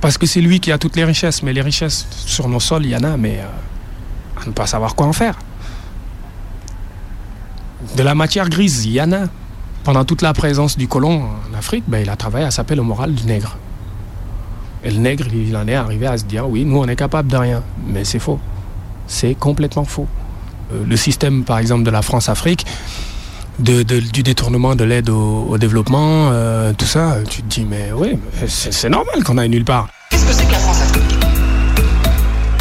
Parce 0.00 0.16
que 0.16 0.26
c'est 0.26 0.40
lui 0.40 0.60
qui 0.60 0.70
a 0.72 0.78
toutes 0.78 0.96
les 0.96 1.04
richesses. 1.04 1.42
Mais 1.42 1.52
les 1.52 1.62
richesses 1.62 2.06
sur 2.10 2.48
nos 2.48 2.60
sols, 2.60 2.86
il 2.86 2.90
y 2.90 2.96
en 2.96 3.04
a, 3.04 3.16
mais 3.16 3.38
euh, 3.38 4.42
à 4.42 4.46
ne 4.46 4.52
pas 4.52 4.66
savoir 4.66 4.94
quoi 4.94 5.06
en 5.06 5.12
faire. 5.12 5.36
De 7.96 8.02
la 8.02 8.14
matière 8.14 8.48
grise, 8.48 8.84
il 8.84 8.92
y 8.92 9.02
en 9.02 9.12
a. 9.12 9.26
Pendant 9.84 10.04
toute 10.04 10.22
la 10.22 10.34
présence 10.34 10.76
du 10.76 10.86
colon 10.86 11.22
en 11.22 11.56
Afrique, 11.56 11.84
ben, 11.86 12.00
il 12.02 12.10
a 12.10 12.16
travaillé 12.16 12.44
à 12.44 12.50
s'appeler 12.50 12.76
le 12.76 12.82
moral 12.82 13.14
du 13.14 13.24
nègre. 13.24 13.56
Et 14.84 14.90
le 14.90 14.98
nègre, 14.98 15.26
il 15.32 15.56
en 15.56 15.66
est 15.66 15.74
arrivé 15.74 16.06
à 16.06 16.18
se 16.18 16.24
dire, 16.24 16.48
oui, 16.48 16.64
nous, 16.64 16.78
on 16.78 16.86
est 16.86 16.96
capable 16.96 17.30
de 17.30 17.36
rien. 17.36 17.62
Mais 17.86 18.04
c'est 18.04 18.18
faux. 18.18 18.38
C'est 19.06 19.34
complètement 19.34 19.84
faux. 19.84 20.06
Euh, 20.72 20.84
le 20.86 20.96
système, 20.96 21.44
par 21.44 21.58
exemple, 21.58 21.84
de 21.84 21.90
la 21.90 22.02
France-Afrique, 22.02 22.66
de, 23.58 23.82
de- 23.82 24.00
du 24.00 24.22
détournement 24.22 24.74
de 24.74 24.84
l'aide 24.84 25.10
au, 25.10 25.46
au 25.50 25.58
développement, 25.58 26.30
euh, 26.32 26.72
tout 26.76 26.86
ça, 26.86 27.16
tu 27.28 27.42
te 27.42 27.48
dis, 27.48 27.66
mais 27.68 27.90
oui, 27.94 28.18
c'est 28.46 28.72
c'est 28.72 28.88
normal 28.88 29.24
qu'on 29.24 29.38
aille 29.38 29.48
nulle 29.48 29.64
part. 29.64 29.88
Qu'est-ce 30.10 30.24
que 30.26 30.32
c'est 30.32 30.46
que 30.46 30.52
la 30.52 30.58
France-Afrique 30.58 31.02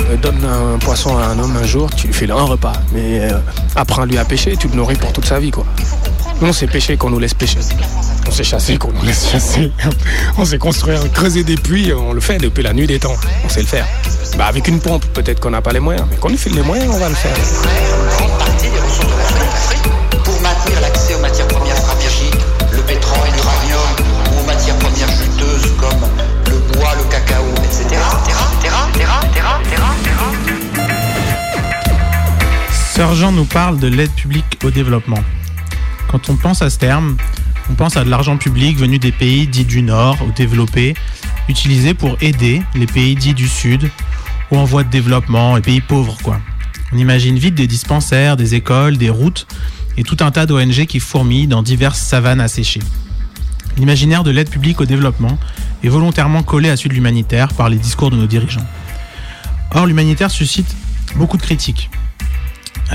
Euh, 0.09 0.17
Donne 0.17 0.43
un 0.45 0.77
poisson 0.79 1.17
à 1.17 1.25
un 1.25 1.39
homme 1.39 1.55
un 1.61 1.65
jour, 1.67 1.89
tu 1.95 2.07
lui 2.07 2.13
fais 2.13 2.29
un 2.31 2.35
repas. 2.43 2.73
Mais 2.93 3.19
euh, 3.21 3.37
apprends-lui 3.75 4.17
à 4.17 4.25
pêcher, 4.25 4.55
tu 4.57 4.67
le 4.69 4.75
nourris 4.75 4.95
pour 4.95 5.11
toute 5.13 5.25
sa 5.25 5.39
vie, 5.39 5.51
quoi. 5.51 5.65
Nous, 6.41 6.47
on 6.47 6.53
s'est 6.53 6.67
pêché 6.67 6.97
qu'on 6.97 7.09
nous 7.09 7.19
laisse 7.19 7.33
pêcher. 7.33 7.59
On 8.27 8.31
s'est 8.31 8.43
chassé 8.43 8.77
qu'on 8.77 8.91
nous 8.91 9.03
laisse 9.03 9.29
chasser. 9.31 9.71
On 10.37 10.45
s'est 10.45 10.57
construire, 10.59 11.11
creuser 11.11 11.43
des 11.43 11.55
puits, 11.55 11.91
on 11.93 12.13
le 12.13 12.19
fait 12.21 12.37
depuis 12.37 12.63
la 12.63 12.73
nuit 12.73 12.85
des 12.87 12.99
temps. 12.99 13.15
On 13.45 13.49
sait 13.49 13.61
le 13.61 13.65
faire. 13.67 13.85
Bah, 14.37 14.45
avec 14.45 14.67
une 14.67 14.79
pompe, 14.79 15.03
peut-être 15.13 15.39
qu'on 15.39 15.49
n'a 15.51 15.61
pas 15.61 15.71
les 15.73 15.79
moyens, 15.79 16.05
mais 16.11 16.17
qu'on 16.17 16.29
nous 16.29 16.37
file 16.37 16.53
les 16.55 16.61
moyens, 16.61 16.89
on 16.93 16.99
va 16.99 17.09
le 17.09 17.15
faire. 17.15 17.35
Sergent 32.97 33.31
nous 33.31 33.45
parle 33.45 33.77
de 33.77 33.85
l'aide 33.85 34.09
publique 34.09 34.57
au 34.63 34.71
développement. 34.71 35.23
Quand 36.07 36.31
on 36.31 36.35
pense 36.35 36.63
à 36.63 36.71
ce 36.71 36.79
terme, 36.79 37.15
on 37.69 37.75
pense 37.75 37.95
à 37.95 38.03
de 38.03 38.09
l'argent 38.09 38.37
public 38.37 38.75
venu 38.75 38.97
des 38.97 39.11
pays 39.11 39.45
dits 39.45 39.65
du 39.65 39.83
Nord 39.83 40.17
ou 40.27 40.31
développés, 40.31 40.95
utilisé 41.47 41.93
pour 41.93 42.17
aider 42.21 42.63
les 42.73 42.87
pays 42.87 43.13
dits 43.13 43.35
du 43.35 43.47
Sud 43.47 43.91
ou 44.49 44.57
en 44.57 44.63
voie 44.63 44.83
de 44.83 44.89
développement, 44.89 45.57
les 45.57 45.61
pays 45.61 45.79
pauvres. 45.79 46.17
On 46.91 46.97
imagine 46.97 47.37
vite 47.37 47.53
des 47.53 47.67
dispensaires, 47.67 48.35
des 48.35 48.55
écoles, 48.55 48.97
des 48.97 49.11
routes 49.11 49.45
et 49.95 50.01
tout 50.01 50.17
un 50.21 50.31
tas 50.31 50.47
d'ONG 50.47 50.87
qui 50.87 50.99
fourmillent 50.99 51.45
dans 51.45 51.61
diverses 51.61 51.99
savanes 51.99 52.41
asséchées. 52.41 52.81
L'imaginaire 53.77 54.23
de 54.23 54.31
l'aide 54.31 54.49
publique 54.49 54.81
au 54.81 54.85
développement 54.85 55.37
est 55.83 55.89
volontairement 55.89 56.41
collé 56.41 56.71
à 56.71 56.75
celui 56.75 56.89
de 56.89 56.95
l'humanitaire 56.95 57.49
par 57.49 57.69
les 57.69 57.77
discours 57.77 58.09
de 58.09 58.15
nos 58.15 58.25
dirigeants. 58.25 58.65
Or, 59.69 59.85
l'humanitaire 59.85 60.31
suscite 60.31 60.75
beaucoup 61.15 61.37
de 61.37 61.43
critiques. 61.43 61.91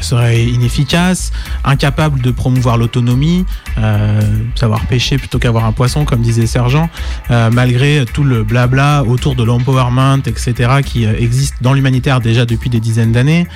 Serait 0.00 0.44
inefficace, 0.46 1.32
incapable 1.64 2.20
de 2.20 2.30
promouvoir 2.30 2.76
l'autonomie, 2.76 3.44
euh, 3.78 4.20
savoir 4.56 4.86
pêcher 4.86 5.16
plutôt 5.16 5.38
qu'avoir 5.38 5.64
un 5.64 5.72
poisson, 5.72 6.04
comme 6.04 6.22
disait 6.22 6.46
Sergent, 6.46 6.88
euh, 7.30 7.50
malgré 7.52 8.04
tout 8.12 8.24
le 8.24 8.42
blabla 8.42 9.04
autour 9.04 9.36
de 9.36 9.44
l'empowerment, 9.44 10.22
etc., 10.26 10.80
qui 10.84 11.06
euh, 11.06 11.14
existe 11.18 11.56
dans 11.60 11.72
l'humanitaire 11.72 12.20
déjà 12.20 12.46
depuis 12.46 12.70
des 12.70 12.80
dizaines 12.80 13.12
d'années. 13.12 13.46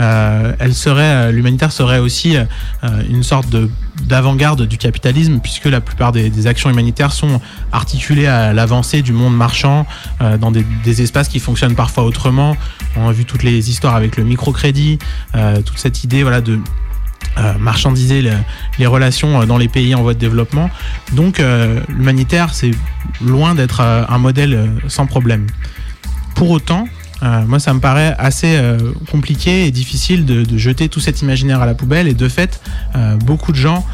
Euh, 0.00 0.54
elle 0.58 0.74
serait, 0.74 1.02
euh, 1.02 1.32
l'humanitaire 1.32 1.72
serait 1.72 1.98
aussi 1.98 2.36
euh, 2.36 2.44
une 3.08 3.22
sorte 3.22 3.50
de 3.50 3.70
d'avant-garde 4.02 4.62
du 4.62 4.78
capitalisme, 4.78 5.40
puisque 5.40 5.66
la 5.66 5.82
plupart 5.82 6.10
des, 6.10 6.46
actions 6.46 6.70
humanitaires 6.70 7.12
sont 7.12 7.38
articulées 7.70 8.26
à 8.26 8.54
l'avancée 8.54 9.02
du 9.02 9.12
monde 9.12 9.36
marchand 9.36 9.86
dans 10.40 10.50
des, 10.50 11.02
espaces 11.02 11.28
qui 11.28 11.38
fonctionnent 11.38 11.74
parfois 11.74 12.04
autrement. 12.04 12.56
On 12.96 13.08
a 13.08 13.12
vu 13.12 13.26
toutes 13.26 13.42
les 13.42 13.68
histoires 13.68 13.94
avec 13.94 14.16
le 14.16 14.24
microcrédit, 14.24 14.98
toute 15.66 15.76
cette 15.78 16.02
idée 16.02 16.22
voilà, 16.22 16.40
de 16.40 16.58
marchandiser 17.58 18.22
les, 18.78 18.86
relations 18.86 19.44
dans 19.44 19.58
les 19.58 19.68
pays 19.68 19.94
en 19.94 20.02
voie 20.02 20.14
de 20.14 20.18
développement. 20.18 20.70
Donc 21.12 21.42
l'humanitaire, 21.88 22.54
c'est 22.54 22.70
loin 23.20 23.54
d'être 23.54 23.82
un 23.82 24.18
modèle 24.18 24.70
sans 24.88 25.04
problème. 25.04 25.46
Pour 26.34 26.50
autant, 26.50 26.88
euh, 27.22 27.44
moi, 27.46 27.58
ça 27.58 27.74
me 27.74 27.80
paraît 27.80 28.14
assez 28.18 28.56
euh, 28.56 28.92
compliqué 29.10 29.66
et 29.66 29.70
difficile 29.70 30.24
de, 30.24 30.56
jeter 30.56 30.88
tout 30.88 31.00
cet 31.00 31.22
imaginaire 31.22 31.60
à 31.62 31.66
la 31.66 31.74
poubelle. 31.74 32.08
Et 32.08 32.14
de 32.14 32.28
fait, 32.28 32.60
euh, 32.96 33.16
beaucoup 33.16 33.52
de 33.52 33.56
gens 33.56 33.84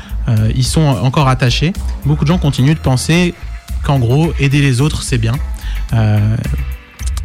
y 0.57 0.65
sont 0.65 0.81
encore 0.81 1.29
attachés. 1.29 1.73
Beaucoup 2.05 2.25
de 2.25 2.29
gens 2.29 2.39
continuent 2.39 2.75
de 2.75 2.81
penser 2.81 3.33
qu'en 3.85 4.01
gros, 4.01 4.33
aider 4.41 4.61
les 4.61 4.81
autres, 4.81 5.05
c'est 5.05 5.19
bien. 5.19 5.35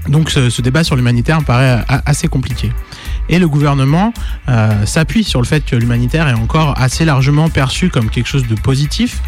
donc, 0.08 0.30
ce, 0.30 0.62
débat 0.62 0.84
sur 0.84 0.96
l'humanitaire 0.96 1.40
me 1.40 1.46
paraît 1.46 1.84
assez 1.88 2.28
compliqué. 2.28 2.72
Et 3.28 3.40
le 3.40 3.48
gouvernement 3.48 4.14
s'appuie 4.86 5.24
sur 5.24 5.42
le 5.42 5.48
fait 5.48 5.66
que 5.66 5.76
l'humanitaire 5.76 6.28
est 6.28 6.36
encore 6.36 6.80
assez 6.80 7.04
largement 7.04 7.50
perçu 7.50 7.90
comme 7.90 8.12
quelque 8.12 8.28
chose 8.28 8.46
de 8.48 8.54
positif 8.54 9.20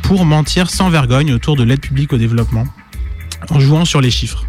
pour 0.00 0.24
mentir 0.24 0.70
sans 0.70 0.88
vergogne 0.88 1.34
autour 1.34 1.54
de 1.54 1.64
l'aide 1.64 1.80
publique 1.80 2.14
au 2.14 2.16
développement 2.16 2.64
en 3.50 3.60
jouant 3.60 3.84
sur 3.84 4.00
les 4.00 4.10
chiffres. 4.10 4.46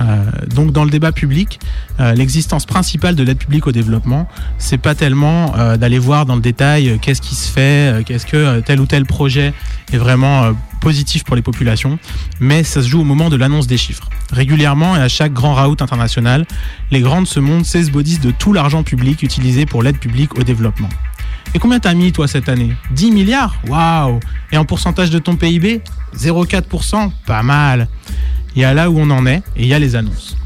Euh, 0.00 0.24
donc 0.54 0.72
dans 0.72 0.84
le 0.84 0.90
débat 0.90 1.12
public, 1.12 1.58
euh, 2.00 2.12
l'existence 2.12 2.66
principale 2.66 3.14
de 3.14 3.22
l'aide 3.22 3.38
publique 3.38 3.66
au 3.66 3.72
développement, 3.72 4.28
c'est 4.58 4.78
pas 4.78 4.94
tellement 4.94 5.54
euh, 5.56 5.76
d'aller 5.76 5.98
voir 5.98 6.26
dans 6.26 6.34
le 6.36 6.40
détail 6.40 6.98
qu'est-ce 7.00 7.20
qui 7.20 7.34
se 7.34 7.50
fait, 7.50 8.04
qu'est-ce 8.06 8.26
que 8.26 8.60
tel 8.60 8.80
ou 8.80 8.86
tel 8.86 9.06
projet 9.06 9.52
est 9.92 9.96
vraiment 9.96 10.52
positif 10.80 11.24
pour 11.24 11.34
les 11.34 11.42
populations, 11.42 11.98
mais 12.40 12.62
ça 12.62 12.82
se 12.82 12.88
joue 12.88 13.00
au 13.00 13.04
moment 13.04 13.30
de 13.30 13.36
l'annonce 13.36 13.66
des 13.66 13.76
chiffres. 13.76 14.08
Régulièrement 14.32 14.96
et 14.96 15.00
à 15.00 15.08
chaque 15.08 15.32
grand 15.32 15.54
raout 15.54 15.80
international, 15.80 16.46
les 16.90 17.00
grandes 17.00 17.26
se 17.26 17.40
montrent 17.40 17.66
16 17.66 17.90
bodies 17.90 18.18
de 18.18 18.30
tout 18.30 18.52
l'argent 18.52 18.82
public 18.82 19.22
utilisé 19.22 19.66
pour 19.66 19.82
l'aide 19.82 19.98
publique 19.98 20.38
au 20.38 20.42
développement. 20.42 20.88
Et 21.54 21.58
combien 21.58 21.80
t'as 21.80 21.94
mis 21.94 22.12
toi 22.12 22.28
cette 22.28 22.48
année? 22.48 22.74
10 22.92 23.10
milliards? 23.10 23.56
Waouh 23.66 24.20
Et 24.52 24.58
en 24.58 24.64
pourcentage 24.64 25.10
de 25.10 25.18
ton 25.18 25.36
PIB 25.36 25.80
0,4%, 26.16 27.10
pas 27.26 27.42
mal. 27.42 27.88
Il 28.56 28.62
y 28.62 28.64
a 28.64 28.74
là 28.74 28.90
où 28.90 28.98
on 28.98 29.10
en 29.10 29.26
est 29.26 29.42
et 29.56 29.62
il 29.62 29.66
y 29.66 29.74
a 29.74 29.78
les 29.78 29.96
annonces. 29.96 30.36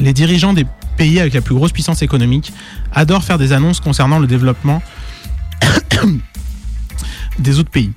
Les 0.00 0.12
dirigeants 0.12 0.52
des 0.52 0.66
pays 0.96 1.20
avec 1.20 1.34
la 1.34 1.40
plus 1.40 1.54
grosse 1.54 1.72
puissance 1.72 2.02
économique 2.02 2.52
adorent 2.92 3.24
faire 3.24 3.38
des 3.38 3.52
annonces 3.52 3.80
concernant 3.80 4.18
le 4.18 4.26
développement 4.26 4.82
des 7.38 7.58
autres 7.58 7.70
pays. 7.70 7.92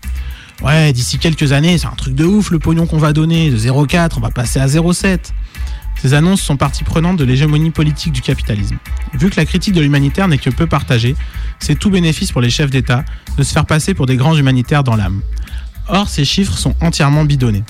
Ouais, 0.61 0.91
d'ici 0.91 1.19
quelques 1.19 1.53
années, 1.53 1.77
c'est 1.77 1.87
un 1.87 1.95
truc 1.95 2.15
de 2.15 2.25
ouf 2.25 2.51
le 2.51 2.59
pognon 2.59 2.85
qu'on 2.85 2.97
va 2.97 3.13
donner. 3.13 3.49
De 3.49 3.57
0,4, 3.57 4.11
on 4.17 4.19
va 4.19 4.29
passer 4.29 4.59
à 4.59 4.67
0,7. 4.67 5.31
Ces 6.01 6.13
annonces 6.13 6.41
sont 6.41 6.57
partie 6.57 6.83
prenante 6.83 7.17
de 7.17 7.25
l'hégémonie 7.25 7.71
politique 7.71 8.13
du 8.13 8.21
capitalisme. 8.21 8.77
Vu 9.13 9.29
que 9.29 9.35
la 9.37 9.45
critique 9.45 9.73
de 9.73 9.81
l'humanitaire 9.81 10.27
n'est 10.27 10.37
que 10.37 10.49
peu 10.49 10.65
partagée, 10.65 11.15
c'est 11.59 11.77
tout 11.77 11.89
bénéfice 11.89 12.31
pour 12.31 12.41
les 12.41 12.49
chefs 12.49 12.69
d'État 12.69 13.03
de 13.37 13.43
se 13.43 13.51
faire 13.51 13.65
passer 13.65 13.93
pour 13.93 14.05
des 14.05 14.15
grands 14.15 14.35
humanitaires 14.35 14.83
dans 14.83 14.95
l'âme. 14.95 15.21
Or, 15.87 16.07
ces 16.07 16.23
chiffres 16.23 16.57
sont 16.57 16.75
entièrement 16.81 17.25
bidonnés. 17.25 17.63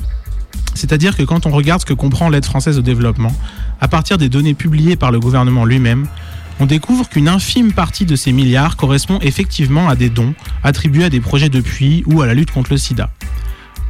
C'est-à-dire 0.73 1.15
que 1.15 1.23
quand 1.23 1.45
on 1.45 1.51
regarde 1.51 1.82
ce 1.82 1.86
que 1.86 1.93
comprend 1.93 2.29
l'aide 2.29 2.45
française 2.45 2.77
au 2.77 2.82
développement, 2.82 3.36
à 3.82 3.88
partir 3.88 4.17
des 4.17 4.29
données 4.29 4.53
publiées 4.53 4.95
par 4.95 5.12
le 5.12 5.19
gouvernement 5.19 5.65
lui-même, 5.65 6.08
on 6.60 6.65
découvre 6.65 7.08
qu'une 7.08 7.29
infime 7.29 7.71
partie 7.71 8.05
de 8.05 8.15
ces 8.15 8.34
milliards 8.34 8.75
correspond 8.75 9.19
effectivement 9.21 9.88
à 9.88 9.95
des 9.95 10.10
dons 10.10 10.34
attribués 10.63 11.05
à 11.05 11.10
des 11.10 11.21
projets 11.21 11.49
de 11.49 11.62
puits 11.62 12.03
ou 12.05 12.21
à 12.21 12.27
la 12.27 12.34
lutte 12.34 12.51
contre 12.51 12.71
le 12.71 12.77
sida. 12.77 13.10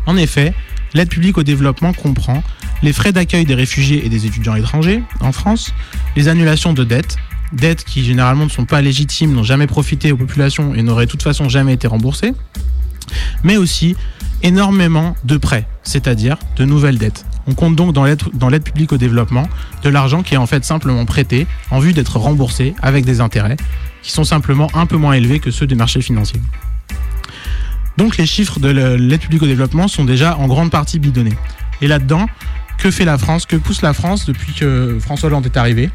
En 0.05 0.17
effet, 0.17 0.53
l'aide 0.93 1.09
publique 1.09 1.37
au 1.37 1.43
développement 1.43 1.93
comprend 1.93 2.43
les 2.81 2.93
frais 2.93 3.11
d'accueil 3.11 3.45
des 3.45 3.55
réfugiés 3.55 4.05
et 4.05 4.09
des 4.09 4.25
étudiants 4.25 4.55
étrangers 4.55 5.03
en 5.19 5.31
France, 5.31 5.73
les 6.15 6.27
annulations 6.27 6.73
de 6.73 6.83
dettes, 6.83 7.17
dettes 7.51 7.83
qui 7.83 8.03
généralement 8.03 8.45
ne 8.45 8.49
sont 8.49 8.65
pas 8.65 8.81
légitimes, 8.81 9.33
n'ont 9.33 9.43
jamais 9.43 9.67
profité 9.67 10.11
aux 10.11 10.17
populations 10.17 10.75
et 10.75 10.83
n'auraient 10.83 11.05
de 11.05 11.11
toute 11.11 11.23
façon 11.23 11.49
jamais 11.49 11.73
été 11.73 11.87
remboursées, 11.87 12.33
mais 13.43 13.57
aussi 13.57 13.95
énormément 14.43 15.15
de 15.23 15.37
prêts, 15.37 15.67
c'est-à-dire 15.83 16.37
de 16.55 16.65
nouvelles 16.65 16.97
dettes. 16.97 17.25
On 17.47 17.53
compte 17.53 17.75
donc 17.75 17.93
dans 17.93 18.49
l'aide 18.49 18.63
publique 18.63 18.91
au 18.91 18.97
développement 18.97 19.47
de 19.83 19.89
l'argent 19.89 20.23
qui 20.23 20.35
est 20.35 20.37
en 20.37 20.45
fait 20.45 20.63
simplement 20.63 21.05
prêté 21.05 21.47
en 21.71 21.79
vue 21.79 21.93
d'être 21.93 22.17
remboursé 22.17 22.75
avec 22.81 23.05
des 23.05 23.21
intérêts 23.21 23.57
qui 24.01 24.11
sont 24.11 24.23
simplement 24.23 24.69
un 24.73 24.85
peu 24.85 24.97
moins 24.97 25.13
élevés 25.13 25.39
que 25.39 25.51
ceux 25.51 25.67
des 25.67 25.75
marchés 25.75 26.01
financiers. 26.01 26.41
Donc 27.97 28.17
les 28.17 28.25
chiffres 28.25 28.59
de 28.59 28.69
l'aide 28.69 29.19
publique 29.19 29.41
au 29.41 29.47
développement 29.47 29.87
sont 29.87 30.05
déjà 30.05 30.37
en 30.37 30.47
grande 30.47 30.71
partie 30.71 30.99
bidonnés. 30.99 31.35
Et 31.81 31.87
là-dedans, 31.87 32.27
que 32.77 32.91
fait 32.91 33.03
la 33.03 33.17
France 33.17 33.45
Que 33.45 33.57
pousse 33.57 33.81
la 33.81 33.93
France 33.93 34.25
depuis 34.25 34.53
que 34.53 34.97
François 35.01 35.27
Hollande 35.27 35.45
est 35.45 35.57
arrivé? 35.57 35.89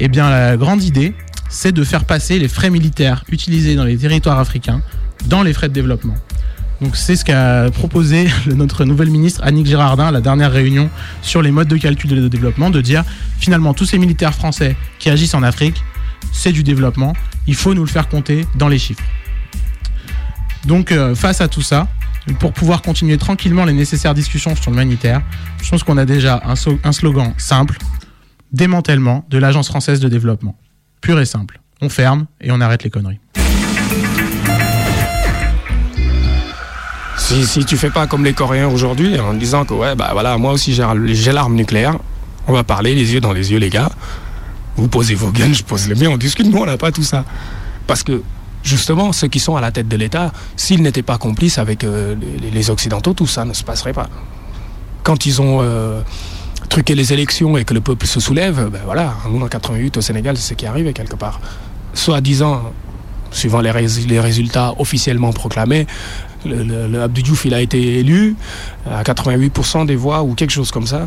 Eh 0.00 0.08
bien 0.08 0.28
la 0.28 0.56
grande 0.56 0.82
idée, 0.82 1.14
c'est 1.48 1.72
de 1.72 1.82
faire 1.82 2.04
passer 2.04 2.38
les 2.38 2.48
frais 2.48 2.70
militaires 2.70 3.24
utilisés 3.30 3.74
dans 3.74 3.84
les 3.84 3.96
territoires 3.96 4.38
africains 4.38 4.82
dans 5.26 5.42
les 5.42 5.52
frais 5.52 5.68
de 5.68 5.74
développement. 5.74 6.14
Donc 6.80 6.96
c'est 6.96 7.16
ce 7.16 7.24
qu'a 7.24 7.70
proposé 7.70 8.28
notre 8.46 8.84
nouvelle 8.84 9.10
ministre 9.10 9.40
Annick 9.44 9.66
Girardin 9.66 10.06
à 10.06 10.10
la 10.10 10.20
dernière 10.20 10.50
réunion 10.50 10.88
sur 11.22 11.42
les 11.42 11.50
modes 11.50 11.68
de 11.68 11.76
calcul 11.76 12.10
de 12.10 12.28
développement, 12.28 12.70
de 12.70 12.80
dire 12.80 13.04
finalement 13.38 13.74
tous 13.74 13.84
ces 13.84 13.98
militaires 13.98 14.34
français 14.34 14.76
qui 14.98 15.10
agissent 15.10 15.34
en 15.34 15.42
Afrique, 15.42 15.82
c'est 16.32 16.52
du 16.52 16.62
développement, 16.62 17.14
il 17.46 17.54
faut 17.54 17.74
nous 17.74 17.84
le 17.84 17.88
faire 17.88 18.08
compter 18.08 18.46
dans 18.54 18.68
les 18.68 18.78
chiffres. 18.78 19.02
Donc 20.66 20.92
euh, 20.92 21.14
face 21.14 21.40
à 21.40 21.48
tout 21.48 21.62
ça, 21.62 21.88
pour 22.38 22.52
pouvoir 22.52 22.82
continuer 22.82 23.18
tranquillement 23.18 23.64
les 23.64 23.72
nécessaires 23.72 24.14
discussions 24.14 24.54
sur 24.54 24.70
l'humanitaire, 24.70 25.22
je 25.62 25.70
pense 25.70 25.82
qu'on 25.82 25.96
a 25.98 26.04
déjà 26.04 26.42
un, 26.44 26.54
un 26.84 26.92
slogan 26.92 27.34
simple, 27.38 27.78
démantèlement 28.52 29.24
de 29.28 29.38
l'Agence 29.38 29.68
française 29.68 30.00
de 30.00 30.08
développement. 30.08 30.56
Pur 31.00 31.18
et 31.18 31.26
simple. 31.26 31.60
On 31.80 31.88
ferme 31.88 32.26
et 32.40 32.50
on 32.50 32.60
arrête 32.60 32.84
les 32.84 32.90
conneries. 32.90 33.20
Si, 37.20 37.64
tu 37.64 37.76
fais 37.76 37.90
pas 37.90 38.06
comme 38.06 38.24
les 38.24 38.32
Coréens 38.32 38.66
aujourd'hui 38.68 39.20
en 39.20 39.34
disant 39.34 39.64
que 39.64 39.74
ouais 39.74 39.94
bah 39.94 40.10
voilà 40.12 40.36
moi 40.38 40.52
aussi 40.52 40.74
j'ai 40.74 41.32
l'arme 41.32 41.54
nucléaire, 41.54 41.96
on 42.48 42.52
va 42.52 42.64
parler 42.64 42.94
les 42.94 43.12
yeux 43.12 43.20
dans 43.20 43.32
les 43.32 43.52
yeux 43.52 43.58
les 43.58 43.70
gars. 43.70 43.90
Vous 44.76 44.88
posez 44.88 45.14
vos 45.14 45.30
guns, 45.30 45.52
je 45.52 45.62
pose 45.62 45.86
les 45.86 45.94
miens, 45.94 46.10
on 46.10 46.16
discute, 46.16 46.46
nous 46.46 46.58
on 46.58 46.66
n'a 46.66 46.78
pas 46.78 46.90
tout 46.90 47.02
ça. 47.02 47.24
Parce 47.86 48.02
que 48.02 48.22
justement 48.64 49.12
ceux 49.12 49.28
qui 49.28 49.38
sont 49.38 49.54
à 49.54 49.60
la 49.60 49.70
tête 49.70 49.86
de 49.86 49.96
l'État, 49.96 50.32
s'ils 50.56 50.82
n'étaient 50.82 51.02
pas 51.02 51.18
complices 51.18 51.58
avec 51.58 51.84
euh, 51.84 52.16
les, 52.52 52.70
Occidentaux, 52.70 53.12
tout 53.12 53.26
ça 53.26 53.44
ne 53.44 53.52
se 53.52 53.62
passerait 53.62 53.92
pas. 53.92 54.08
Quand 55.04 55.26
ils 55.26 55.40
ont 55.40 55.58
euh, 55.60 56.00
truqué 56.68 56.94
les 56.94 57.12
élections 57.12 57.56
et 57.58 57.64
que 57.64 57.74
le 57.74 57.80
peuple 57.80 58.06
se 58.06 58.18
soulève, 58.18 58.70
ben 58.72 58.80
voilà, 58.84 59.14
nous 59.30 59.40
en 59.40 59.48
88 59.48 59.98
au 59.98 60.00
Sénégal 60.00 60.36
c'est 60.36 60.48
ce 60.48 60.54
qui 60.54 60.64
est 60.64 60.68
arrivé 60.68 60.92
quelque 60.94 61.16
part. 61.16 61.40
Soit 61.94 62.20
disant 62.22 62.72
suivant 63.30 63.60
les 63.60 63.70
résultats 63.70 64.74
officiellement 64.78 65.32
proclamés, 65.32 65.86
le, 66.44 67.00
Abdou 67.02 67.22
Diouf, 67.22 67.44
il 67.44 67.54
a 67.54 67.60
été 67.60 67.98
élu 67.98 68.36
à 68.90 69.02
88% 69.02 69.86
des 69.86 69.96
voix 69.96 70.22
ou 70.22 70.34
quelque 70.34 70.50
chose 70.52 70.70
comme 70.70 70.86
ça. 70.86 71.06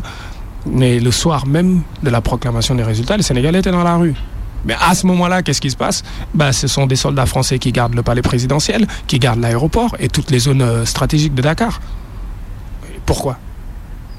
Mais 0.66 0.98
le 0.98 1.10
soir 1.10 1.46
même 1.46 1.82
de 2.02 2.10
la 2.10 2.20
proclamation 2.20 2.74
des 2.74 2.82
résultats, 2.82 3.16
les 3.16 3.22
Sénégalais 3.22 3.58
étaient 3.58 3.70
dans 3.70 3.84
la 3.84 3.96
rue. 3.96 4.14
Mais 4.64 4.74
à 4.80 4.94
ce 4.94 5.06
moment-là, 5.06 5.42
qu'est-ce 5.42 5.60
qui 5.60 5.70
se 5.70 5.76
passe? 5.76 6.02
Bah, 6.32 6.52
Ce 6.52 6.66
sont 6.66 6.86
des 6.86 6.96
soldats 6.96 7.26
français 7.26 7.58
qui 7.58 7.70
gardent 7.70 7.94
le 7.94 8.02
palais 8.02 8.22
présidentiel, 8.22 8.86
qui 9.06 9.18
gardent 9.18 9.40
l'aéroport 9.40 9.94
et 9.98 10.08
toutes 10.08 10.30
les 10.30 10.38
zones 10.38 10.62
euh, 10.62 10.84
stratégiques 10.86 11.34
de 11.34 11.42
Dakar. 11.42 11.80
Pourquoi? 13.04 13.38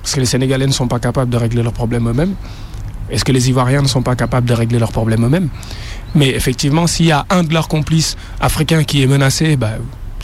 Parce 0.04 0.14
que 0.14 0.20
les 0.20 0.28
Sénégalais 0.28 0.68
ne 0.68 0.72
sont 0.72 0.88
pas 0.88 1.00
capables 1.00 1.32
de 1.32 1.38
régler 1.38 1.64
leurs 1.64 1.74
problèmes 1.74 2.08
eux-mêmes. 2.08 2.36
Est-ce 3.10 3.26
que 3.26 3.32
les 3.32 3.50
Ivoiriens 3.50 3.82
ne 3.82 3.88
sont 3.88 4.04
pas 4.04 4.16
capables 4.16 4.48
de 4.48 4.54
régler 4.54 4.78
leurs 4.78 4.92
problèmes 4.92 5.26
eux-mêmes? 5.26 5.50
Mais 6.14 6.30
effectivement, 6.30 6.86
s'il 6.86 7.08
y 7.08 7.12
a 7.12 7.26
un 7.32 7.44
de 7.44 7.54
leurs 7.54 7.68
complices 7.68 8.16
africains 8.40 8.84
qui 8.84 9.02
est 9.02 9.08
menacé, 9.08 9.58
bah, 9.58 9.74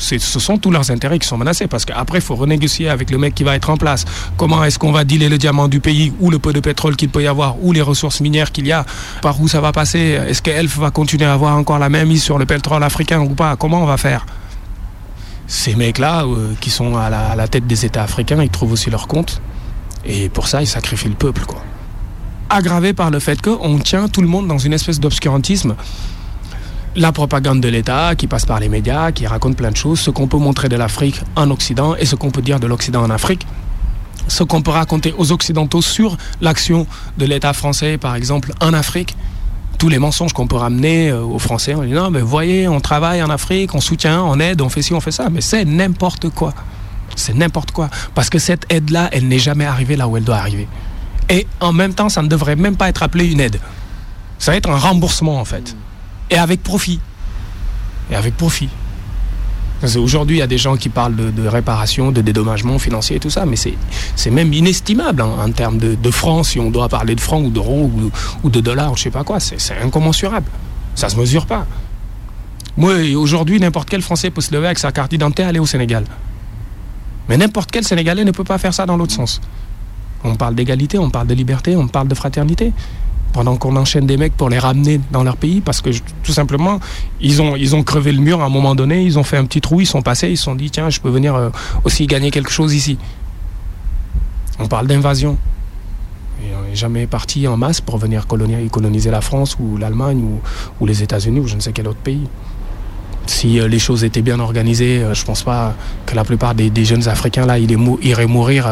ce 0.02 0.40
sont 0.40 0.58
tous 0.58 0.72
leurs 0.72 0.90
intérêts 0.92 1.20
qui 1.20 1.28
sont 1.28 1.38
menacés 1.38 1.68
parce 1.68 1.86
qu'après, 1.86 2.18
il 2.18 2.24
faut 2.24 2.36
renégocier 2.36 2.90
avec 2.90 3.12
le 3.12 3.18
mec 3.18 3.36
qui 3.36 3.44
va 3.44 3.56
être 3.56 3.70
en 3.70 3.78
place. 3.78 4.06
Comment 4.38 4.64
est-ce 4.64 4.80
qu'on 4.80 4.92
va 4.92 5.04
dealer 5.04 5.30
le 5.30 5.38
diamant 5.38 5.68
du 5.68 5.80
pays 5.80 6.12
ou 6.20 6.32
le 6.32 6.40
peu 6.40 6.54
de 6.54 6.60
pétrole 6.60 6.96
qu'il 6.96 7.10
peut 7.10 7.24
y 7.24 7.28
avoir 7.28 7.64
ou 7.64 7.72
les 7.72 7.82
ressources 7.82 8.20
minières 8.22 8.52
qu'il 8.52 8.66
y 8.66 8.72
a? 8.72 8.86
Par 9.22 9.40
où 9.40 9.48
ça 9.48 9.62
va 9.62 9.72
passer? 9.72 10.20
Est-ce 10.28 10.42
qu'ELF 10.42 10.78
va 10.78 10.92
continuer 10.92 11.26
à 11.26 11.34
avoir 11.34 11.56
encore 11.56 11.80
la 11.80 11.90
même 11.90 12.08
mise 12.08 12.24
sur 12.24 12.38
le 12.38 12.46
pétrole 12.46 12.84
africain 12.84 13.22
ou 13.22 13.30
pas? 13.36 13.56
Comment 13.56 13.84
on 13.84 13.86
va 13.86 13.98
faire? 13.98 14.26
Ces 15.48 15.76
mecs-là, 15.76 16.24
euh, 16.24 16.54
qui 16.60 16.70
sont 16.70 16.96
à 16.96 17.10
la, 17.10 17.48
tête 17.48 17.68
des 17.68 17.86
États 17.86 18.04
africains, 18.04 18.42
ils 18.42 18.50
trouvent 18.50 18.72
aussi 18.72 18.90
leur 18.90 19.08
compte. 19.08 19.42
Et 20.06 20.30
pour 20.30 20.48
ça, 20.48 20.62
ils 20.62 20.68
sacrifient 20.68 21.10
le 21.10 21.16
peuple. 21.16 21.44
Aggravé 22.50 22.94
par 22.94 23.12
le 23.12 23.20
fait 23.20 23.42
qu'on 23.42 23.78
tient 23.78 24.08
tout 24.08 24.22
le 24.22 24.28
monde 24.28 24.48
dans 24.48 24.58
une 24.58 24.74
espèce 24.74 25.00
d'obscurantisme 25.00 25.76
la 26.96 27.12
propagande 27.12 27.62
de 27.62 27.70
l'État 27.70 28.16
qui 28.16 28.28
passe 28.28 28.46
par 28.46 28.60
les 28.60 28.70
médias, 28.70 29.12
qui 29.12 29.26
raconte 29.28 29.56
plein 29.56 29.72
de 29.72 29.78
choses, 29.78 30.00
ce 30.00 30.12
qu'on 30.12 30.28
peut 30.28 30.38
montrer 30.38 30.70
de 30.70 30.76
l'Afrique 30.76 31.22
en 31.36 31.50
Occident 31.50 31.96
et 31.96 32.06
ce 32.06 32.16
qu'on 32.16 32.32
peut 32.32 32.42
dire 32.42 32.60
de 32.60 32.68
l'Occident 32.68 33.02
en 33.02 33.10
Afrique 33.10 33.46
ce 34.28 34.44
qu'on 34.44 34.62
peut 34.62 34.72
raconter 34.72 35.14
aux 35.18 35.32
Occidentaux 35.32 35.82
sur 35.82 36.18
l'action 36.40 36.88
de 37.18 37.26
l'État 37.26 37.54
français, 37.54 37.98
par 37.98 38.16
exemple, 38.16 38.54
en 38.62 38.74
Afrique. 38.74 39.16
Tous 39.78 39.90
les 39.90 40.00
mensonges 40.00 40.32
qu'on 40.32 40.48
peut 40.48 40.58
ramener 40.58 41.10
euh, 41.10 41.22
aux 41.24 41.40
Français, 41.40 41.74
en 41.74 41.84
disant 41.84 42.04
non, 42.04 42.12
mais 42.12 42.22
voyez, 42.22 42.68
on 42.68 42.80
travaille 42.80 43.22
en 43.24 43.30
Afrique, 43.30 43.74
on 43.74 43.82
soutient, 43.82 44.22
on 44.24 44.40
aide, 44.40 44.62
on 44.62 44.70
fait 44.70 44.82
ci, 44.82 44.94
on 44.94 45.02
fait 45.02 45.12
ça, 45.12 45.30
mais 45.30 45.42
c'est 45.42 45.66
n'importe 45.66 46.30
quoi. 46.30 46.54
C'est 47.16 47.36
n'importe 47.36 47.72
quoi. 47.72 47.90
Parce 48.16 48.30
que 48.30 48.40
cette 48.40 48.72
aide-là, 48.72 49.10
elle 49.12 49.28
n'est 49.28 49.40
jamais 49.40 49.66
arrivée 49.66 49.96
là 49.96 50.08
où 50.08 50.18
elle 50.18 50.24
doit 50.24 50.38
arriver. 50.38 50.68
Et 51.30 51.48
en 51.60 51.74
même 51.74 51.94
temps, 51.94 52.10
ça 52.10 52.22
ne 52.22 52.28
devrait 52.28 52.56
même 52.56 52.78
pas 52.78 52.90
être 52.90 53.04
appelé 53.04 53.26
une 53.30 53.40
aide. 53.40 53.60
Ça 54.40 54.52
va 54.52 54.58
être 54.58 54.70
un 54.70 54.78
remboursement, 54.78 55.40
en 55.40 55.46
fait 55.46 55.76
et 56.32 56.38
avec 56.38 56.63
profit. 56.63 57.00
Et 58.10 58.15
avec 58.15 58.36
profit. 58.36 58.70
Aujourd'hui, 59.98 60.38
il 60.38 60.39
y 60.39 60.44
a 60.44 60.48
des 60.48 60.60
gens 60.60 60.76
qui 60.78 60.89
parlent 60.89 61.15
de, 61.15 61.48
réparation, 61.48 62.12
de 62.12 62.22
dédommagement 62.22 62.78
financier 62.78 63.15
et 63.15 63.20
tout 63.20 63.32
ça, 63.32 63.46
mais 63.46 63.56
c'est 63.56 64.30
même 64.30 64.54
inestimable 64.54 65.22
hein, 65.22 65.32
en 65.44 65.52
termes 65.52 65.78
de, 65.80 66.12
francs, 66.12 66.46
si 66.46 66.60
on 66.60 66.70
doit 66.70 66.88
parler 66.88 67.15
de 67.15 67.22
francs 67.22 67.44
ou 67.46 67.50
d'euros 67.50 67.91
ou, 68.44 68.50
de 68.50 68.60
dollars 68.62 68.91
ou 68.91 68.98
je 68.98 69.04
sais 69.04 69.12
pas 69.12 69.24
quoi. 69.24 69.39
C'est 69.39 69.78
incommensurable. 69.82 70.46
Ça 70.94 71.10
se 71.10 71.17
mesure 71.17 71.48
pas. 71.48 71.65
Moi, 72.78 72.94
aujourd'hui, 73.15 73.60
n'importe 73.60 73.89
quel 73.89 74.02
Français 74.02 74.30
peut 74.30 74.41
se 74.41 74.54
lever 74.54 74.67
avec 74.67 74.80
sa 74.80 74.91
carte 74.91 75.12
d'identité 75.12 75.44
et 75.44 75.46
aller 75.46 75.60
au 75.60 75.65
Sénégal. 75.65 76.06
Mais 77.28 77.38
n'importe 77.38 77.72
quel 77.72 77.84
Sénégalais 77.84 78.24
ne 78.24 78.32
peut 78.32 78.44
pas 78.44 78.60
faire 78.60 78.74
ça 78.74 78.86
dans 78.86 78.98
l'autre 78.98 79.13
sens. 79.13 79.41
On 80.24 80.36
parle 80.36 80.54
d'égalité, 80.54 81.00
on 81.00 81.10
parle 81.10 81.28
de 81.28 81.34
liberté, 81.34 81.76
on 81.76 81.88
parle 81.88 82.08
de 82.08 82.15
fraternité 82.15 82.72
pendant 83.32 83.56
qu'on 83.56 83.76
enchaîne 83.76 84.06
des 84.06 84.17
mecs 84.17 84.36
pour 84.36 84.50
les 84.50 84.60
ramener 84.60 85.00
dans 85.12 85.24
leur 85.24 85.38
pays 85.38 85.62
parce 85.62 85.82
que 85.82 85.89
tout 86.24 86.32
simplement 86.32 86.80
ils 87.20 87.41
ont 87.41 87.56
ils 87.56 87.76
ont 87.76 87.84
crevé 87.84 88.12
le 88.12 88.20
mur 88.20 88.41
à 88.41 88.46
un 88.46 88.50
moment 88.50 88.76
donné, 88.76 89.04
ils 89.04 89.17
ont 89.17 89.24
fait 89.24 89.38
un 89.38 89.46
petit 89.46 89.62
trou, 89.62 89.82
ils 89.82 89.86
sont 89.86 90.02
passés, 90.02 90.30
ils 90.30 90.38
se 90.38 90.44
sont 90.44 90.56
dit 90.56 90.70
tiens 90.70 90.89
je 90.89 91.00
peux 91.00 91.10
venir 91.10 91.36
euh, 91.36 91.50
aussi 91.84 92.08
gagner 92.08 92.32
quelque 92.32 92.52
chose 92.52 92.74
ici. 92.74 92.98
On 94.60 94.67
parle 94.67 94.88
d'invasion. 94.88 95.38
Et 96.44 96.56
on 96.56 96.67
n'est 96.67 96.76
jamais 96.76 97.08
parti 97.08 97.48
en 97.48 97.56
masse 97.58 97.82
pour 97.82 97.98
venir 97.98 98.26
coloniser, 98.28 98.67
coloniser 98.70 99.12
la 99.12 99.22
France 99.22 99.58
ou 99.60 99.78
l'Allemagne 99.78 100.24
ou, 100.80 100.86
les 100.86 101.04
États-Unis 101.04 101.39
ou 101.39 101.48
je 101.48 101.56
ne 101.56 101.62
sais 101.62 101.72
quel 101.72 101.88
autre 101.88 102.00
pays. 102.00 102.28
Si 103.28 103.60
euh, 103.60 103.67
les 103.67 103.80
choses 103.80 104.04
étaient 104.04 104.24
bien 104.24 104.39
organisées, 104.39 105.04
euh, 105.04 105.13
je 105.13 105.22
ne 105.22 105.26
pense 105.26 105.44
pas 105.44 105.76
que 106.08 106.15
la 106.15 106.24
plupart 106.24 106.56
des, 106.56 106.86
jeunes 106.86 107.08
Africains 107.08 107.46
là, 107.46 107.60
ils 107.60 107.72
iraient 108.02 108.26
mourir 108.26 108.67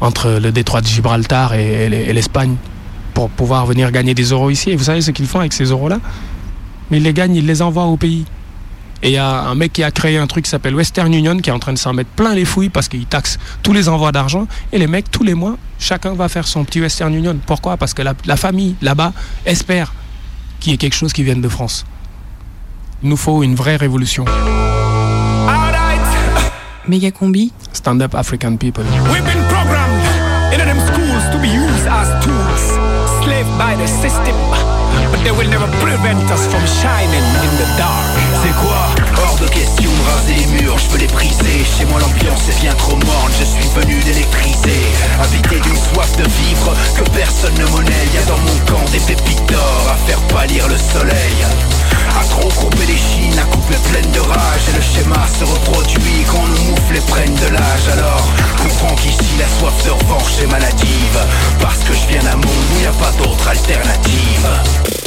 entre 0.00 0.38
le 0.40 0.52
détroit 0.52 0.80
de 0.80 0.86
Gibraltar 0.86 1.54
et 1.54 2.12
l'Espagne 2.12 2.56
pour 3.10 3.30
pouvoir 3.30 3.66
venir 3.66 3.90
gagner 3.90 4.14
des 4.14 4.24
euros 4.24 4.50
ici. 4.50 4.70
Et 4.70 4.76
vous 4.76 4.84
savez 4.84 5.00
ce 5.00 5.10
qu'ils 5.10 5.26
font 5.26 5.40
avec 5.40 5.52
ces 5.52 5.64
euros-là? 5.64 6.00
Mais 6.90 6.98
Ils 6.98 7.02
les 7.02 7.12
gagnent, 7.12 7.34
ils 7.36 7.46
les 7.46 7.62
envoient 7.62 7.86
au 7.86 7.96
pays. 7.96 8.24
Et 9.02 9.08
il 9.08 9.12
y 9.12 9.18
a 9.18 9.42
un 9.42 9.54
mec 9.54 9.72
qui 9.72 9.82
a 9.82 9.90
créé 9.90 10.18
un 10.18 10.26
truc 10.26 10.44
qui 10.44 10.50
s'appelle 10.50 10.74
Western 10.74 11.12
Union 11.12 11.38
qui 11.38 11.48
est 11.48 11.52
en 11.52 11.58
train 11.58 11.72
de 11.72 11.78
s'en 11.78 11.94
mettre 11.94 12.10
plein 12.10 12.34
les 12.34 12.44
fouilles 12.44 12.68
parce 12.68 12.88
qu'il 12.88 13.06
taxe 13.06 13.38
tous 13.62 13.72
les 13.72 13.88
envois 13.88 14.12
d'argent. 14.12 14.46
Et 14.72 14.78
les 14.78 14.86
mecs, 14.86 15.10
tous 15.10 15.24
les 15.24 15.34
mois, 15.34 15.56
chacun 15.78 16.12
va 16.12 16.28
faire 16.28 16.46
son 16.46 16.64
petit 16.64 16.80
Western 16.80 17.14
Union. 17.14 17.38
Pourquoi? 17.46 17.78
Parce 17.78 17.94
que 17.94 18.02
la, 18.02 18.36
famille 18.36 18.74
là-bas 18.82 19.12
espère 19.46 19.94
qu'il 20.58 20.72
y 20.72 20.74
ait 20.74 20.78
quelque 20.78 20.96
chose 20.96 21.12
qui 21.14 21.22
vienne 21.22 21.40
de 21.40 21.48
France. 21.48 21.86
Il 23.02 23.08
nous 23.08 23.16
faut 23.16 23.42
une 23.42 23.54
vraie 23.54 23.76
révolution. 23.76 24.26
Combi. 27.18 27.52
Stand 27.72 28.02
up 28.02 28.14
African 28.14 28.56
people. 28.56 28.84
We've 29.12 29.24
been 29.24 29.46
programmed 29.48 30.52
in 30.52 30.58
them 30.58 30.78
schools 30.88 31.30
to 31.32 31.38
be 31.38 31.48
used 31.48 31.86
as 31.86 32.19
c'est 38.42 38.54
quoi? 38.54 38.88
Hors 39.22 39.36
de 39.36 39.46
question 39.48 39.90
de 39.90 40.10
raser 40.10 40.34
les 40.34 40.62
murs, 40.62 40.78
je 40.78 40.88
peux 40.88 40.98
les 40.98 41.06
briser. 41.06 41.64
Chez 41.64 41.84
moi 41.84 42.00
l'ambiance 42.00 42.48
est 42.48 42.60
bien 42.60 42.72
trop 42.74 42.96
morne, 42.96 43.32
je 43.38 43.44
suis 43.44 43.68
venu 43.74 44.00
d'électriser. 44.00 44.80
Habité 45.22 45.60
d'une 45.60 45.76
soif 45.76 46.16
de 46.16 46.24
vivre 46.24 46.74
que 46.96 47.02
personne 47.10 47.54
ne 47.54 47.66
monnaie. 47.66 48.08
Y 48.14 48.18
a 48.18 48.22
dans 48.22 48.38
mon 48.38 48.58
camp 48.64 48.84
des 48.90 49.00
pépites 49.00 49.44
d'or 49.46 49.86
à 49.92 49.96
faire 50.06 50.20
pâlir 50.28 50.66
le 50.68 50.78
soleil. 50.78 51.44
À 52.18 52.24
trop 52.24 52.48
courber 52.48 52.86
les 52.86 52.96
chines, 52.96 53.38
à 53.38 53.44
couper 53.44 53.76
pleine 53.90 54.10
de 54.12 54.20
rage. 54.20 54.68
Et 54.70 54.76
le 54.76 54.82
schéma 54.82 55.26
se 55.28 55.44
reproduit 55.44 56.24
quand 56.26 56.46
nous 56.46 56.70
moufles 56.70 56.96
et 56.96 57.00
prennent 57.00 57.34
de 57.34 57.48
l'âge. 57.52 57.88
Alors 57.92 58.19
comprends 58.62 58.94
qu'ici 58.96 59.36
la 59.38 59.48
soif 59.48 59.84
de 59.84 59.90
revanche 59.90 60.40
est 60.42 60.46
maladive 60.46 61.18
Parce 61.60 61.78
que 61.80 61.92
je 61.92 62.06
viens 62.08 62.22
d'un 62.22 62.36
monde 62.36 62.64
où 62.76 62.82
y 62.82 62.86
a 62.86 62.92
pas 62.92 63.12
d'autre 63.18 63.48
alternative. 63.48 64.99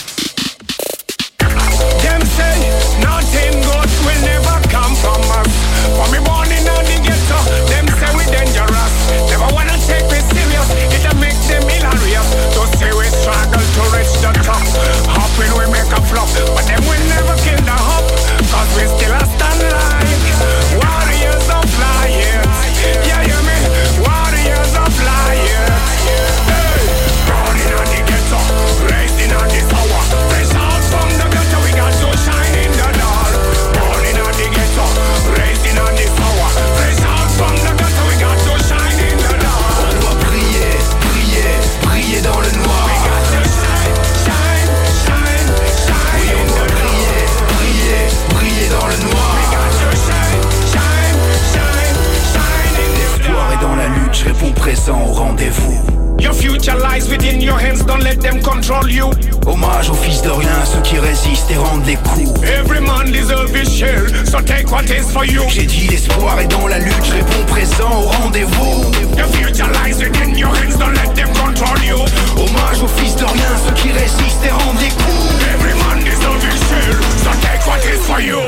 rendez-vous. 55.34 56.20
Your 56.20 56.34
future 56.34 56.76
lies 56.78 57.10
within 57.10 57.42
your 57.42 57.60
hands, 57.60 57.84
don't 57.84 58.04
let 58.04 58.22
them 58.22 58.42
control 58.42 58.88
you. 58.90 59.10
Hommage 59.46 59.90
aux 59.90 59.96
fils 59.96 60.22
de 60.22 60.30
rien, 60.30 60.64
ceux 60.66 60.82
qui 60.82 60.98
résistent 61.00 61.52
et 61.52 61.58
rendent 61.58 61.86
les 61.86 61.96
coups. 61.96 62.32
Every 62.44 62.80
man 62.80 63.12
deserves 63.12 63.52
his 63.54 63.68
share, 63.68 64.08
so 64.26 64.40
take 64.40 64.72
what 64.72 64.84
is 64.84 65.12
for 65.12 65.26
you. 65.26 65.42
J'ai 65.50 65.66
dit 65.66 65.88
l'espoir 65.90 66.40
et 66.40 66.48
dans 66.48 66.68
la 66.68 66.80
lutte, 66.80 67.04
je 67.04 67.14
réponds 67.14 67.46
présent 67.48 67.92
au 67.92 68.24
rendez-vous. 68.24 68.92
Your 69.18 69.28
future 69.28 69.68
lies 69.84 69.98
within 70.00 70.38
your 70.38 70.54
hands, 70.54 70.78
don't 70.78 70.94
let 70.94 71.14
them 71.16 71.30
control 71.34 71.78
you. 71.84 71.98
Hommage 72.38 72.84
aux 72.84 72.94
fils 73.00 73.16
de 73.16 73.26
rien, 73.26 73.52
ceux 73.66 73.74
qui 73.74 73.92
résistent 73.92 74.46
et 74.46 74.52
rendent 74.52 74.80
les 74.80 74.90
coups. 74.90 75.34
Every 75.56 75.74
man 75.74 76.04
deserves 76.06 76.44
his 76.46 76.60
share, 76.70 76.96
so 77.24 77.32
take 77.42 77.66
what 77.68 77.84
is 77.84 78.00
for 78.06 78.22
you. 78.22 78.40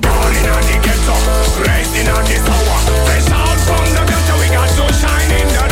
Born 0.00 0.32
in 0.34 0.42
the 0.42 0.78
ghetto, 0.82 1.14
raised 1.60 1.94
in 1.94 2.06
the 2.06 2.38
tower. 2.48 2.78
Fresh 3.06 3.30
out 3.30 3.58
from 3.68 3.84
the 3.94 4.02
ghetto, 4.10 4.34
we 4.40 4.48
got 4.48 4.68
to 4.68 4.92
shine 4.92 5.30
in 5.30 5.46
the 5.46 5.71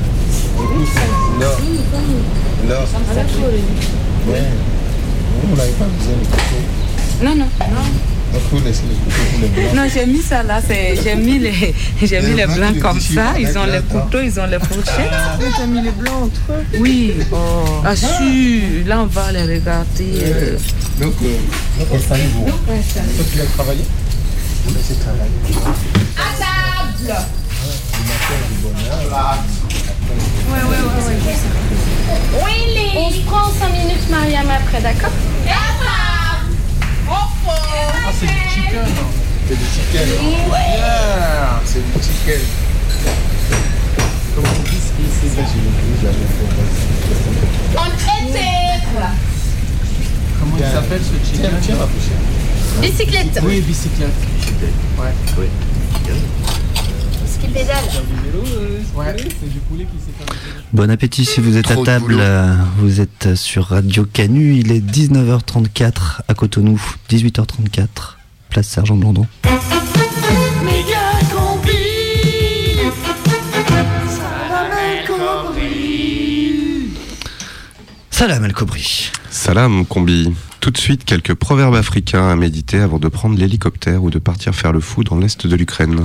Non. 0.81 1.53
Non. 2.67 2.85
Non, 7.21 7.35
non. 7.35 7.45
Non, 9.75 9.83
j'ai 9.93 10.05
mis 10.05 10.21
ça 10.21 10.41
là, 10.43 10.61
j'ai 10.69 11.15
mis 11.15 11.39
les, 11.39 11.75
j'ai 12.01 12.21
mis 12.21 12.33
les 12.33 12.47
blancs 12.47 12.79
comme 12.79 12.99
ça, 12.99 13.37
ils 13.37 13.57
ont 13.57 13.65
les 13.65 13.81
couteaux, 13.81 14.21
ils 14.23 14.39
ont 14.39 14.45
les 14.45 14.57
fourchettes. 14.59 15.11
Ah, 15.11 15.37
tu 15.37 15.67
mis 15.67 15.81
les 15.81 15.91
blancs 15.91 16.23
entre 16.23 16.51
eux 16.51 16.79
Oui. 16.79 17.13
Ah, 17.31 17.35
ah, 17.85 17.93
ah. 17.93 18.23
là 18.87 19.01
on 19.01 19.05
va 19.07 19.31
les 19.33 19.43
regarder. 19.43 20.13
Euh. 20.23 20.57
Donc, 20.99 21.13
euh, 21.23 21.95
installez 21.95 22.23
vous. 22.33 22.45
Tu 22.45 23.37
Vous 24.65 24.73
laissez 24.73 24.95
travailler. 24.95 25.35
Ouais, 30.51 30.63
ouais, 30.63 30.81
ouais, 30.81 31.03
ouais. 31.07 31.37
Oui, 32.43 32.55
On 32.97 33.09
se 33.11 33.19
prend 33.21 33.47
5 33.51 33.71
minutes, 33.71 34.09
Mariam, 34.09 34.49
après, 34.49 34.81
d'accord? 34.81 35.11
Ah, 37.13 38.11
c'est 38.19 38.25
du 38.25 38.31
chicken. 38.49 38.85
C'est 39.47 39.57
du 39.57 39.65
chicken. 39.65 40.07
Yeah, 40.49 41.61
c'est 41.65 41.79
du 41.79 41.91
chicken. 42.03 42.41
Comment 44.35 44.47
on 44.47 44.63
dit 44.63 44.69
ce 44.69 44.91
qui 44.95 45.05
c'est 45.21 45.29
ça, 45.35 45.43
j'ai 45.47 45.59
vu, 45.59 45.69
j'avais 46.01 46.13
fait. 46.13 46.49
On 47.77 47.85
était 47.85 48.41
Comment 50.39 50.57
il 50.57 50.63
s'appelle 50.63 51.01
ce 51.01 51.15
chicken? 51.27 51.49
Tiens, 51.49 51.59
tiens, 51.61 51.75
ma 51.75 51.87
poussière. 51.87 52.21
Bicyclette. 52.81 53.39
Oui, 53.43 53.61
bicyclette. 53.61 54.09
Ouais. 54.97 55.13
Oui. 55.37 55.47
Qui 57.41 57.47
pédale. 57.47 57.75
Ouais. 58.95 59.15
Bon 60.73 60.89
appétit 60.89 61.25
si 61.25 61.39
vous 61.39 61.57
êtes 61.57 61.65
Trop 61.65 61.81
à 61.83 61.85
table. 61.85 62.17
euh, 62.19 62.55
Vous 62.77 62.99
êtes 63.01 63.35
sur 63.35 63.65
Radio 63.67 64.05
Canu. 64.05 64.55
Il 64.57 64.71
est 64.71 64.79
19h34 64.79 66.21
à 66.27 66.33
Cotonou, 66.33 66.79
18h34, 67.09 67.87
place 68.49 68.67
Sergent 68.67 68.97
combi. 68.97 69.21
Salam 78.09 78.43
El 78.45 78.53
Kobri. 78.53 79.11
Salam 79.29 79.85
Combi. 79.85 80.33
Tout 80.59 80.69
de 80.71 80.77
suite, 80.77 81.05
quelques 81.05 81.33
proverbes 81.33 81.73
africains 81.75 82.29
à 82.29 82.35
méditer 82.35 82.79
avant 82.79 82.99
de 82.99 83.07
prendre 83.07 83.37
l'hélicoptère 83.37 84.03
ou 84.03 84.09
de 84.11 84.19
partir 84.19 84.53
faire 84.53 84.71
le 84.71 84.79
fou 84.79 85.03
dans 85.03 85.17
l'est 85.17 85.47
de 85.47 85.55
l'Ukraine. 85.55 86.01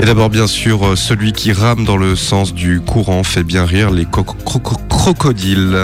Et 0.00 0.06
d'abord, 0.06 0.28
bien 0.28 0.46
sûr, 0.46 0.84
euh, 0.86 0.96
celui 0.96 1.32
qui 1.32 1.52
rame 1.52 1.84
dans 1.84 1.96
le 1.96 2.14
sens 2.16 2.52
du 2.52 2.80
courant 2.80 3.22
fait 3.22 3.42
bien 3.44 3.64
rire 3.64 3.90
les 3.90 4.04
co- 4.04 4.22
croco- 4.22 4.76
crocodiles. 4.88 5.78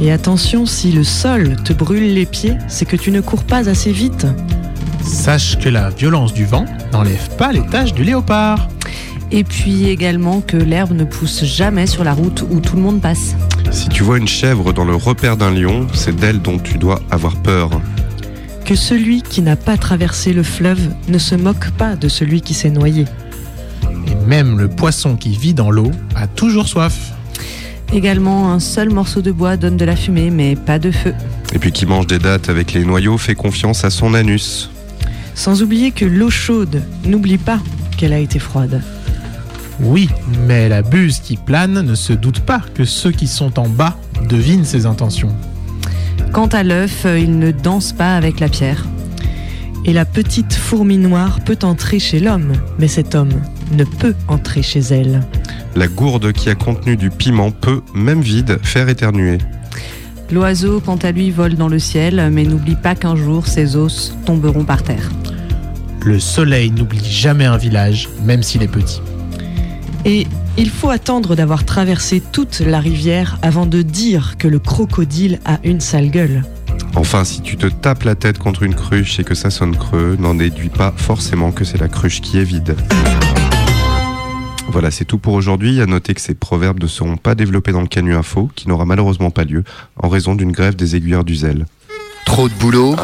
Et 0.00 0.10
attention, 0.10 0.66
si 0.66 0.90
le 0.90 1.04
sol 1.04 1.56
te 1.64 1.72
brûle 1.72 2.14
les 2.14 2.26
pieds, 2.26 2.54
c'est 2.68 2.84
que 2.84 2.96
tu 2.96 3.10
ne 3.12 3.20
cours 3.20 3.44
pas 3.44 3.68
assez 3.68 3.92
vite. 3.92 4.26
Sache 5.04 5.58
que 5.58 5.68
la 5.68 5.90
violence 5.90 6.32
du 6.34 6.46
vent 6.46 6.64
n'enlève 6.92 7.28
pas 7.36 7.52
les 7.52 7.64
taches 7.66 7.94
du 7.94 8.02
léopard. 8.02 8.68
Et 9.30 9.44
puis 9.44 9.88
également 9.88 10.40
que 10.40 10.56
l'herbe 10.56 10.92
ne 10.92 11.04
pousse 11.04 11.44
jamais 11.44 11.86
sur 11.86 12.02
la 12.04 12.12
route 12.12 12.44
où 12.50 12.60
tout 12.60 12.76
le 12.76 12.82
monde 12.82 13.00
passe. 13.00 13.36
Si 13.70 13.88
tu 13.88 14.02
vois 14.02 14.18
une 14.18 14.28
chèvre 14.28 14.72
dans 14.72 14.84
le 14.84 14.94
repère 14.96 15.36
d'un 15.36 15.50
lion, 15.52 15.86
c'est 15.92 16.14
d'elle 16.16 16.40
dont 16.40 16.58
tu 16.58 16.78
dois 16.78 17.00
avoir 17.10 17.36
peur. 17.36 17.70
Que 18.64 18.74
celui 18.74 19.22
qui 19.22 19.42
n'a 19.42 19.56
pas 19.56 19.76
traversé 19.76 20.32
le 20.32 20.42
fleuve 20.42 20.80
ne 21.08 21.18
se 21.18 21.34
moque 21.34 21.70
pas 21.72 21.96
de 21.96 22.08
celui 22.08 22.40
qui 22.40 22.54
s'est 22.54 22.70
noyé. 22.70 23.04
Et 24.06 24.14
même 24.26 24.58
le 24.58 24.68
poisson 24.68 25.16
qui 25.16 25.36
vit 25.36 25.54
dans 25.54 25.70
l'eau 25.70 25.90
a 26.14 26.26
toujours 26.26 26.68
soif. 26.68 27.12
Également, 27.92 28.50
un 28.52 28.60
seul 28.60 28.90
morceau 28.90 29.22
de 29.22 29.30
bois 29.30 29.56
donne 29.56 29.76
de 29.76 29.84
la 29.84 29.94
fumée, 29.94 30.30
mais 30.30 30.56
pas 30.56 30.78
de 30.78 30.90
feu. 30.90 31.14
Et 31.52 31.58
puis 31.58 31.70
qui 31.70 31.86
mange 31.86 32.06
des 32.06 32.18
dattes 32.18 32.48
avec 32.48 32.72
les 32.72 32.84
noyaux 32.84 33.18
fait 33.18 33.34
confiance 33.34 33.84
à 33.84 33.90
son 33.90 34.14
anus. 34.14 34.70
Sans 35.34 35.62
oublier 35.62 35.90
que 35.92 36.04
l'eau 36.04 36.30
chaude, 36.30 36.82
n'oublie 37.04 37.38
pas 37.38 37.60
qu'elle 37.96 38.12
a 38.12 38.18
été 38.18 38.38
froide. 38.38 38.82
Oui, 39.80 40.08
mais 40.46 40.68
la 40.68 40.82
buse 40.82 41.20
qui 41.20 41.36
plane 41.36 41.82
ne 41.82 41.94
se 41.94 42.12
doute 42.12 42.40
pas 42.40 42.62
que 42.74 42.84
ceux 42.84 43.10
qui 43.10 43.26
sont 43.26 43.58
en 43.58 43.68
bas 43.68 43.96
devinent 44.28 44.64
ses 44.64 44.86
intentions. 44.86 45.34
Quant 46.32 46.46
à 46.46 46.62
l'œuf, 46.62 47.06
il 47.06 47.38
ne 47.38 47.52
danse 47.52 47.92
pas 47.92 48.16
avec 48.16 48.40
la 48.40 48.48
pierre. 48.48 48.84
Et 49.84 49.92
la 49.92 50.04
petite 50.04 50.54
fourmi 50.54 50.96
noire 50.96 51.40
peut 51.44 51.58
entrer 51.62 51.98
chez 51.98 52.18
l'homme, 52.18 52.54
mais 52.78 52.88
cet 52.88 53.14
homme 53.14 53.34
ne 53.76 53.84
peut 53.84 54.14
entrer 54.28 54.62
chez 54.62 54.80
elle. 54.80 55.22
La 55.76 55.88
gourde 55.88 56.32
qui 56.32 56.48
a 56.50 56.54
contenu 56.54 56.96
du 56.96 57.10
piment 57.10 57.50
peut, 57.50 57.82
même 57.94 58.20
vide, 58.20 58.58
faire 58.62 58.88
éternuer. 58.88 59.38
L'oiseau, 60.30 60.80
quant 60.80 60.96
à 60.96 61.12
lui, 61.12 61.30
vole 61.30 61.54
dans 61.54 61.68
le 61.68 61.78
ciel, 61.78 62.30
mais 62.32 62.44
n'oublie 62.44 62.76
pas 62.76 62.94
qu'un 62.94 63.16
jour 63.16 63.46
ses 63.46 63.76
os 63.76 64.16
tomberont 64.24 64.64
par 64.64 64.82
terre. 64.82 65.10
Le 66.04 66.18
soleil 66.18 66.70
n'oublie 66.70 67.04
jamais 67.04 67.44
un 67.44 67.56
village, 67.56 68.08
même 68.24 68.42
s'il 68.42 68.62
est 68.62 68.68
petit. 68.68 69.00
Et 70.04 70.26
il 70.56 70.70
faut 70.70 70.90
attendre 70.90 71.34
d'avoir 71.34 71.64
traversé 71.64 72.20
toute 72.20 72.60
la 72.60 72.78
rivière 72.78 73.38
avant 73.42 73.66
de 73.66 73.82
dire 73.82 74.36
que 74.38 74.46
le 74.46 74.58
crocodile 74.58 75.40
a 75.44 75.58
une 75.64 75.80
sale 75.80 76.10
gueule. 76.10 76.42
Enfin, 76.94 77.24
si 77.24 77.40
tu 77.40 77.56
te 77.56 77.66
tapes 77.66 78.04
la 78.04 78.14
tête 78.14 78.38
contre 78.38 78.62
une 78.62 78.74
cruche 78.74 79.18
et 79.18 79.24
que 79.24 79.34
ça 79.34 79.50
sonne 79.50 79.76
creux, 79.76 80.16
n'en 80.18 80.34
déduis 80.34 80.68
pas 80.68 80.92
forcément 80.96 81.50
que 81.52 81.64
c'est 81.64 81.78
la 81.78 81.88
cruche 81.88 82.20
qui 82.20 82.38
est 82.38 82.44
vide. 82.44 82.76
Voilà, 84.74 84.90
c'est 84.90 85.04
tout 85.04 85.18
pour 85.18 85.34
aujourd'hui. 85.34 85.80
À 85.80 85.86
noter 85.86 86.14
que 86.14 86.20
ces 86.20 86.34
proverbes 86.34 86.82
ne 86.82 86.88
seront 86.88 87.16
pas 87.16 87.36
développés 87.36 87.70
dans 87.70 87.80
le 87.80 87.86
Canu 87.86 88.16
Info, 88.16 88.50
qui 88.56 88.68
n'aura 88.68 88.84
malheureusement 88.84 89.30
pas 89.30 89.44
lieu, 89.44 89.62
en 90.02 90.08
raison 90.08 90.34
d'une 90.34 90.50
grève 90.50 90.74
des 90.74 90.96
aiguilleurs 90.96 91.22
du 91.22 91.36
zèle. 91.36 91.66
Trop 92.26 92.48
de 92.48 92.54
boulot. 92.54 92.96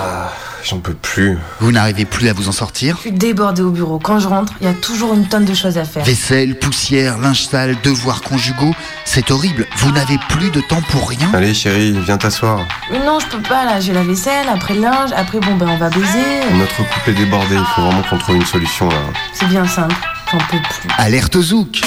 J'en 0.65 0.81
peux 0.81 0.95
plus. 0.95 1.39
Vous 1.61 1.71
n'arrivez 1.71 2.07
plus 2.07 2.29
à 2.29 2.33
vous 2.33 2.49
en 2.49 2.53
sortir? 2.53 2.97
Je 2.97 3.03
suis 3.03 3.13
débordée 3.13 3.63
au 3.63 3.71
bureau. 3.71 4.01
Quand 4.01 4.19
je 4.19 4.27
rentre, 4.27 4.53
il 4.61 4.67
y 4.67 4.69
a 4.69 4.75
toujours 4.75 5.15
une 5.15 5.29
tonne 5.29 5.45
de 5.45 5.55
choses 5.55 5.79
à 5.79 5.85
faire. 5.85 6.05
Vaisselle, 6.05 6.59
poussière, 6.59 7.19
linge 7.19 7.45
sale, 7.45 7.77
devoirs 7.85 8.21
conjugaux, 8.21 8.75
c'est 9.05 9.31
horrible. 9.31 9.65
Vous 9.77 9.93
n'avez 9.93 10.19
plus 10.29 10.51
de 10.51 10.61
temps 10.61 10.83
pour 10.91 11.09
rien? 11.09 11.31
Allez 11.33 11.55
chérie, 11.55 11.97
viens 12.05 12.19
t'asseoir. 12.19 12.67
Mais 12.91 12.99
non, 12.99 13.21
je 13.21 13.29
peux 13.29 13.43
pas 13.43 13.65
là. 13.65 13.79
J'ai 13.79 13.93
la 13.93 14.03
vaisselle, 14.03 14.49
après 14.53 14.75
le 14.75 14.81
linge, 14.81 15.11
après 15.17 15.39
bon 15.39 15.55
ben 15.55 15.69
on 15.69 15.79
va 15.79 15.89
baiser. 15.89 16.41
Notre 16.59 16.79
couple 16.79 17.11
est 17.11 17.15
débordé, 17.15 17.55
il 17.55 17.65
faut 17.77 17.83
vraiment 17.83 18.03
qu'on 18.03 18.19
trouve 18.19 18.37
une 18.37 18.45
solution 18.45 18.89
là. 18.89 18.97
C'est 19.33 19.49
bien 19.49 19.67
simple. 19.67 19.95
J'en 20.31 20.39
peux 20.39 20.59
plus. 20.59 20.89
Alerte 20.97 21.41
zouk. 21.41 21.81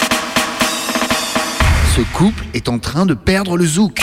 Ce 1.96 2.02
couple 2.14 2.44
est 2.54 2.68
en 2.68 2.78
train 2.80 3.06
de 3.06 3.14
perdre 3.14 3.56
le 3.56 3.66
zouk. 3.66 4.02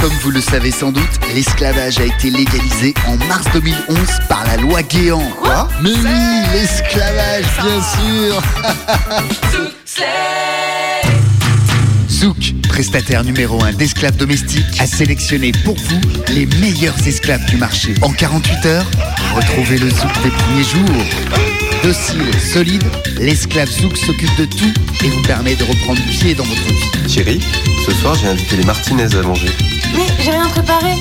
Comme 0.00 0.12
vous 0.22 0.30
le 0.30 0.40
savez 0.40 0.70
sans 0.70 0.92
doute, 0.92 1.02
l'esclavage 1.34 1.98
a 1.98 2.04
été 2.04 2.30
légalisé 2.30 2.94
en 3.08 3.16
mars 3.26 3.46
2011 3.52 3.98
par 4.28 4.46
la 4.46 4.56
loi 4.56 4.82
Guéant. 4.82 5.28
Quoi 5.40 5.68
Mais 5.82 5.90
oui, 5.90 6.42
l'esclavage, 6.52 7.46
bien 7.60 7.82
sûr 7.82 8.42
Zouk, 12.20 12.52
prestataire 12.68 13.24
numéro 13.24 13.64
1 13.64 13.72
d'esclaves 13.72 14.18
domestiques, 14.18 14.78
a 14.78 14.86
sélectionné 14.86 15.52
pour 15.64 15.74
vous 15.74 16.00
les 16.34 16.44
meilleurs 16.60 16.98
esclaves 17.06 17.42
du 17.46 17.56
marché. 17.56 17.94
En 18.02 18.12
48 18.12 18.66
heures, 18.66 18.90
retrouvez 19.34 19.78
le 19.78 19.88
Zouk 19.88 20.22
des 20.22 20.28
premiers 20.28 20.62
jours. 20.62 21.04
Docile, 21.82 22.38
solide, 22.38 22.84
l'esclave 23.18 23.70
Zouk 23.70 23.96
s'occupe 23.96 24.36
de 24.36 24.44
tout 24.44 24.70
et 25.02 25.08
vous 25.08 25.22
permet 25.22 25.56
de 25.56 25.64
reprendre 25.64 26.02
pied 26.10 26.34
dans 26.34 26.44
votre 26.44 26.62
vie. 26.62 27.08
Chérie, 27.08 27.40
ce 27.86 27.92
soir 27.92 28.14
j'ai 28.16 28.28
invité 28.28 28.56
les 28.56 28.64
Martinez 28.64 29.14
à 29.14 29.22
manger. 29.22 29.48
Mais 29.96 30.04
j'ai 30.22 30.32
rien 30.32 30.48
préparé. 30.48 30.92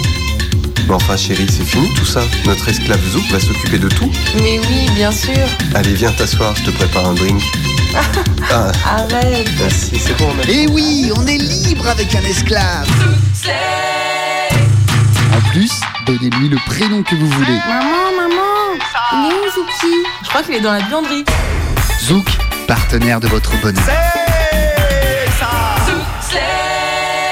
Mais 0.88 0.94
enfin 0.94 1.18
chérie, 1.18 1.48
c'est 1.50 1.66
fini 1.66 1.90
tout 1.96 2.06
ça. 2.06 2.24
Notre 2.46 2.70
esclave 2.70 3.06
Zouk 3.12 3.30
va 3.30 3.42
s'occuper 3.42 3.78
de 3.78 3.90
tout. 3.90 4.10
Mais 4.36 4.58
oui, 4.70 4.90
bien 4.96 5.12
sûr. 5.12 5.34
Allez, 5.76 5.96
viens 5.96 6.14
t'asseoir, 6.14 6.56
je 6.56 6.64
te 6.64 6.72
prépare 6.72 7.08
un 7.08 7.14
drink. 7.14 7.42
Ah, 8.52 8.72
Arrête. 8.86 9.48
merci, 9.60 10.00
c'est 10.00 10.18
bon, 10.18 10.30
on 10.36 10.40
a... 10.40 10.52
Et 10.52 10.68
oui, 10.68 11.12
on 11.16 11.26
est 11.28 11.38
libre 11.38 11.88
avec 11.88 12.14
un 12.16 12.22
esclave 12.22 12.88
En 15.36 15.50
plus, 15.52 15.72
donnez-lui 16.08 16.50
le 16.50 16.58
prénom 16.66 17.04
que 17.04 17.16
vous 17.16 17.28
voulez. 17.30 17.58
Maman, 17.68 18.12
maman. 18.18 18.80
Il 19.14 19.32
est 19.32 19.34
où 19.36 19.52
Zouki? 19.54 19.94
Je 20.24 20.30
crois 20.30 20.42
qu'il 20.44 20.56
est 20.56 20.62
dans 20.62 20.74
la 20.74 20.82
buanderie. 20.82 21.24
Zouk, 22.04 22.26
partenaire 22.68 23.20
de 23.20 23.28
votre 23.28 23.52
bonheur. 23.62 23.84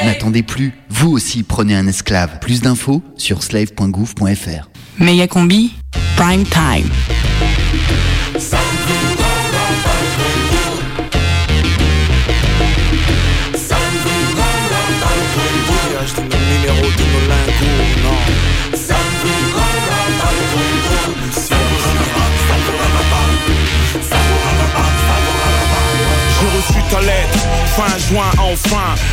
N'attendez 0.05 0.43
plus, 0.43 0.73
vous 0.89 1.09
aussi 1.11 1.41
prenez 1.43 1.75
un 1.75 1.87
esclave. 1.87 2.37
Plus 2.39 2.61
d'infos 2.61 3.01
sur 3.17 3.41
slave.gouv.fr. 3.41 4.69
Méga 4.99 5.27
combi, 5.27 5.73
prime 6.15 6.43
time. 6.45 6.89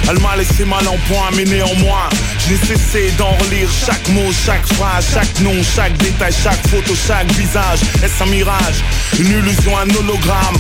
Elle 0.09 0.21
m'a 0.21 0.37
laissé 0.37 0.65
mal 0.65 0.87
en 0.87 0.97
point, 1.09 1.31
mais 1.37 1.45
néanmoins, 1.45 2.09
j'ai 2.47 2.57
cessé 2.57 3.11
d'en 3.19 3.33
relire 3.33 3.69
chaque 3.69 4.09
mot, 4.11 4.31
chaque 4.47 4.65
phrase, 4.75 5.07
chaque 5.13 5.41
nom, 5.41 5.55
chaque 5.75 5.97
détail, 5.97 6.33
chaque 6.33 6.65
photo, 6.69 6.95
chaque 6.95 7.31
visage. 7.33 7.81
Est-ce 8.05 8.23
un 8.23 8.27
mirage, 8.27 8.85
une 9.19 9.27
illusion, 9.27 9.77
un 9.77 9.91
hologramme? 9.91 10.57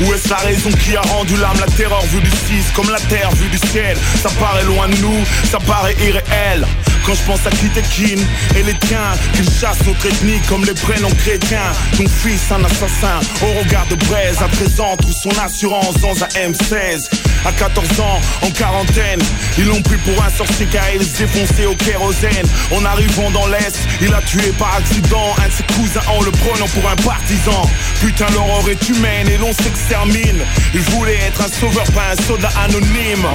Ou 0.00 0.12
est-ce 0.12 0.28
la 0.28 0.36
raison 0.36 0.70
qui 0.72 0.94
a 0.96 1.00
rendu 1.00 1.36
l'âme 1.36 1.58
la 1.58 1.72
terreur 1.72 2.02
vue 2.06 2.20
du 2.20 2.30
6 2.30 2.36
comme 2.74 2.90
la 2.90 3.00
terre 3.00 3.30
vue 3.32 3.48
du 3.48 3.58
ciel? 3.68 3.96
Ça 4.22 4.28
paraît 4.38 4.64
loin 4.64 4.88
de 4.88 4.96
nous, 4.96 5.24
ça 5.50 5.58
paraît 5.58 5.96
irréel 6.00 6.66
quand 7.08 7.14
je 7.14 7.22
pense 7.22 7.46
à 7.46 7.50
Kitekin 7.50 8.20
et 8.54 8.62
les 8.62 8.74
tiens 8.80 9.12
Qu'ils 9.32 9.48
chassent 9.48 9.84
notre 9.86 10.04
ethnie 10.04 10.40
comme 10.46 10.64
les 10.66 10.74
prénoms 10.74 11.10
chrétiens 11.10 11.72
Ton 11.96 12.04
fils 12.06 12.52
un 12.52 12.62
assassin 12.62 13.20
au 13.42 13.58
regard 13.60 13.86
de 13.86 13.94
braise 13.94 14.36
À 14.42 14.48
13 14.48 14.80
ans 14.80 14.96
trouve 14.96 15.14
son 15.14 15.30
assurance 15.42 15.94
dans 16.02 16.22
un 16.22 16.28
M16 16.28 17.08
À 17.46 17.52
14 17.52 18.00
ans 18.00 18.20
en 18.42 18.50
quarantaine 18.50 19.20
Ils 19.56 19.64
l'ont 19.64 19.80
pris 19.80 19.96
pour 19.98 20.22
un 20.22 20.28
sorcier 20.28 20.66
car 20.70 20.84
il 20.94 21.02
s'est 21.02 21.24
défoncé 21.24 21.64
au 21.64 21.74
kérosène. 21.74 22.46
En 22.76 22.84
arrivant 22.84 23.30
dans 23.30 23.46
l'Est 23.46 23.78
il 24.02 24.12
a 24.12 24.20
tué 24.20 24.52
par 24.58 24.74
accident 24.76 25.34
Un 25.42 25.48
de 25.48 25.52
ses 25.52 25.74
cousins 25.74 26.06
en 26.08 26.22
le 26.22 26.30
prenant 26.30 26.68
pour 26.68 26.90
un 26.90 26.96
partisan. 26.96 27.62
Putain 28.00 28.26
l'horreur 28.34 28.68
est 28.68 28.88
humaine 28.88 29.28
et 29.28 29.38
l'on 29.38 29.52
s'extermine. 29.54 30.44
Il 30.74 30.80
voulait 30.80 31.18
être 31.26 31.40
un 31.40 31.48
sauveur 31.48 31.90
pas 31.92 32.12
un 32.12 32.22
soldat 32.22 32.52
anonyme. 32.64 33.26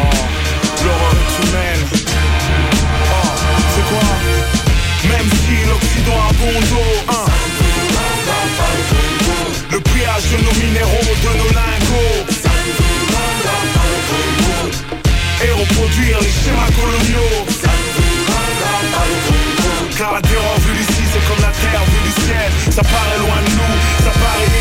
L'horreur 0.84 1.16
est 1.16 1.48
humaine 1.48 2.33
Même 5.10 5.30
si 5.30 5.68
l'Occident 5.68 6.20
a 6.30 6.34
bon 6.34 6.60
dos, 6.70 6.94
hein 7.10 7.26
Le 9.72 9.80
pillage 9.80 10.24
de 10.32 10.38
nos 10.44 10.54
minéraux, 10.66 11.16
de 11.24 11.38
nos 11.38 11.52
lingots. 11.60 12.26
Et 15.46 15.52
reproduire 15.52 16.20
les 16.22 16.28
schémas 16.28 16.72
coloniaux. 16.80 17.46
Car 19.98 20.14
la 20.14 20.22
terreur 20.22 20.58
vue 20.60 20.78
d'ici 20.78 21.02
c'est 21.12 21.28
comme 21.28 21.42
la 21.42 21.52
terre 21.52 21.84
vue 21.86 22.10
du 22.10 22.22
ciel. 22.26 22.74
Ça 22.74 22.82
paraît 22.82 23.20
loin 23.20 23.42
de 23.46 23.52
nous, 23.52 24.04
ça 24.04 24.12
paraît 24.12 24.54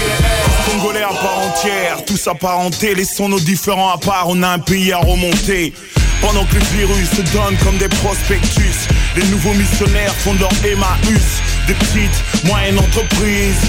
Congolais 0.70 1.03
à 1.03 1.09
part 1.09 1.39
entière, 1.39 2.05
tous 2.07 2.26
apparentés 2.28 2.95
Laissons 2.95 3.28
nos 3.28 3.41
différents 3.41 3.91
à 3.91 3.99
part, 3.99 4.26
on 4.28 4.43
a 4.43 4.49
un 4.49 4.59
pays 4.59 4.93
à 4.93 4.99
remonter. 4.99 5.72
Pendant 6.20 6.45
que 6.45 6.55
les 6.55 6.78
virus 6.78 7.11
se 7.11 7.22
donnent 7.33 7.57
comme 7.64 7.78
des 7.78 7.89
prospectus 7.89 8.89
Les 9.14 9.28
nouveaux 9.28 9.54
missionnaires 9.54 10.14
font 10.14 10.34
leur 10.34 10.50
Emmaüs. 10.64 11.42
Des 11.66 11.74
petites, 11.74 12.44
moyennes 12.44 12.78
entreprises 12.78 13.60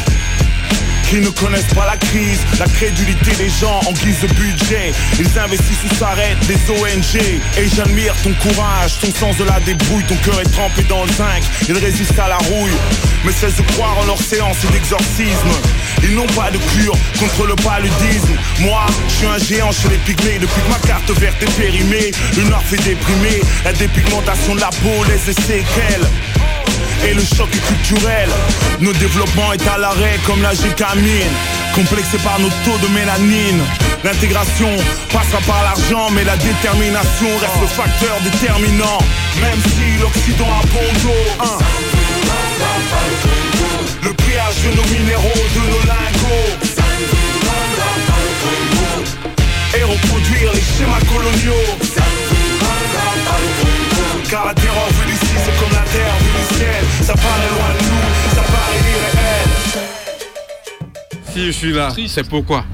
qui 1.10 1.20
ne 1.20 1.30
connaissent 1.30 1.74
pas 1.74 1.86
la 1.86 1.97
crise, 1.97 2.39
la 2.60 2.66
crédulité 2.66 3.32
des 3.36 3.49
gens 3.49 3.80
en 3.86 3.93
guise 3.93 4.20
de 4.22 4.28
budget. 4.34 4.91
Ils 5.20 5.39
investissent 5.39 5.84
ou 5.89 5.95
s'arrêtent, 5.95 6.45
des 6.47 6.60
ONG. 6.70 7.22
Et 7.58 7.68
j'admire 7.76 8.14
ton 8.24 8.34
courage, 8.34 8.99
ton 8.99 9.12
sens 9.14 9.38
de 9.38 9.43
la 9.43 9.60
débrouille, 9.62 10.04
ton 10.04 10.16
cœur 10.18 10.39
est 10.41 10.51
trempé 10.51 10.84
dans 10.84 11.04
le 11.04 11.12
zinc. 11.12 11.43
Ils 11.68 11.78
résistent 11.78 12.20
à 12.20 12.28
la 12.28 12.38
rouille, 12.38 12.78
mais 13.26 13.32
cessent 13.32 13.58
de 13.58 13.62
croire 13.74 13.97
en 13.99 14.06
leur 14.06 14.20
séance 14.20 14.58
d'exorcisme. 14.72 15.54
Ils 16.04 16.16
n'ont 16.16 16.28
pas 16.28 16.51
de 16.51 16.58
cure 16.58 16.95
contre 17.20 17.47
le 17.47 17.56
paludisme. 17.56 18.34
Moi, 18.60 18.86
je 19.08 19.14
suis 19.14 19.28
un 19.28 19.38
géant 19.38 19.72
chez 19.72 19.89
les 19.89 19.97
pygmées 19.97 20.39
depuis 20.39 20.62
que 20.62 20.70
ma 20.70 20.88
carte 20.88 21.10
verte 21.20 21.41
est 21.41 21.58
périmée. 21.58 22.12
Une 22.38 22.54
fait 22.66 22.84
déprimée, 22.84 23.41
la 23.66 23.74
dépigmentation 23.74 24.56
de 24.56 24.62
la 24.62 24.70
peau 24.70 25.04
laisse 25.08 25.26
des 25.26 25.34
séquelles 25.34 26.08
et 27.06 27.14
le 27.14 27.22
choc 27.22 27.49
est 27.54 27.66
culturel. 27.68 28.30
Notre 28.80 28.99
développement 28.99 29.54
est 29.54 29.68
à 29.68 29.78
l'arrêt 29.78 30.20
comme 30.26 30.41
la 30.41 30.54
gécamine. 30.54 31.34
Complexé 31.76 32.18
par 32.20 32.39
nos 32.39 32.49
taux 32.64 32.78
de 32.82 32.88
mélanine. 32.93 33.62
L'intégration 34.04 34.70
passera 35.12 35.39
par 35.47 35.64
l'argent, 35.64 36.10
mais 36.12 36.24
la 36.24 36.38
détermination 36.38 37.30
reste 37.39 37.62
le 37.62 37.68
facteur 37.68 38.20
déterminant. 38.24 38.99
Même 39.41 39.60
si 39.62 40.01
l'Occident 40.01 40.47
a 40.47 40.66
bon 40.68 40.88
dos, 41.04 41.43
hein. 41.43 41.58
Le 44.04 44.14
pillage 44.14 44.56
de 44.66 44.76
nos 44.76 44.88
minéraux, 44.99 45.45
de 45.56 45.62
nos 45.72 45.84
lingots. 45.88 46.54
Et 49.76 49.84
reproduire 49.84 50.54
les 50.54 50.62
schémas 50.62 50.99
coloniaux. 51.12 51.78
Car 54.34 54.47
la 54.47 54.53
terreur 54.55 54.88
vue 54.89 55.11
d'ici 55.11 55.27
c'est 55.45 55.59
comme 55.59 55.69
la 55.73 55.84
terre 55.91 56.15
vue 56.19 56.31
du 56.31 56.55
ciel 56.55 56.84
Ça 57.01 57.13
paraît 57.13 57.49
loin 57.55 57.69
de 57.77 57.84
nous, 57.86 58.34
ça 58.34 58.41
paraît 58.41 58.79
irréel 58.79 59.49
Si 61.31 61.45
je 61.45 61.51
suis 61.51 61.71
là, 61.71 61.93
c'est 62.07 62.27
pourquoi? 62.27 62.65